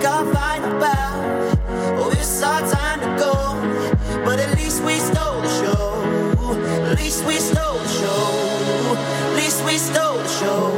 And 0.00 0.02
take 0.02 0.10
our 0.10 0.34
final 0.34 0.80
bow. 0.80 1.60
Oh, 1.98 2.10
it's 2.10 2.42
our 2.42 2.60
time 2.60 3.00
to 3.00 3.06
go, 3.18 4.24
but 4.24 4.38
at 4.38 4.56
least 4.56 4.82
we 4.84 4.94
stole 4.98 5.40
the 5.42 5.48
show. 5.48 6.90
At 6.90 6.98
least 6.98 7.24
we 7.26 7.34
stole 7.34 7.78
the 7.78 7.88
show. 7.88 8.96
At 8.96 9.36
least 9.36 9.64
we 9.64 9.78
stole 9.78 10.18
the 10.18 10.28
show. 10.28 10.72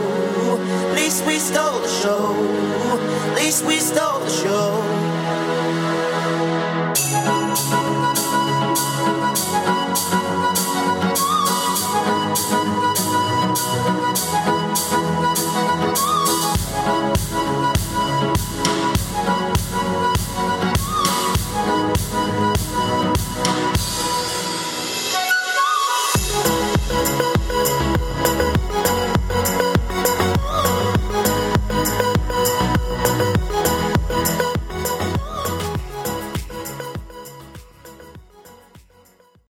At 0.89 0.95
least 0.95 1.27
we 1.27 1.39
stole 1.39 1.81
the 1.81 1.89
show. 1.89 2.35
At 3.31 3.37
least 3.37 3.65
we 3.65 3.79
stole 3.79 4.21
the 4.21 4.31
show. 4.31 5.12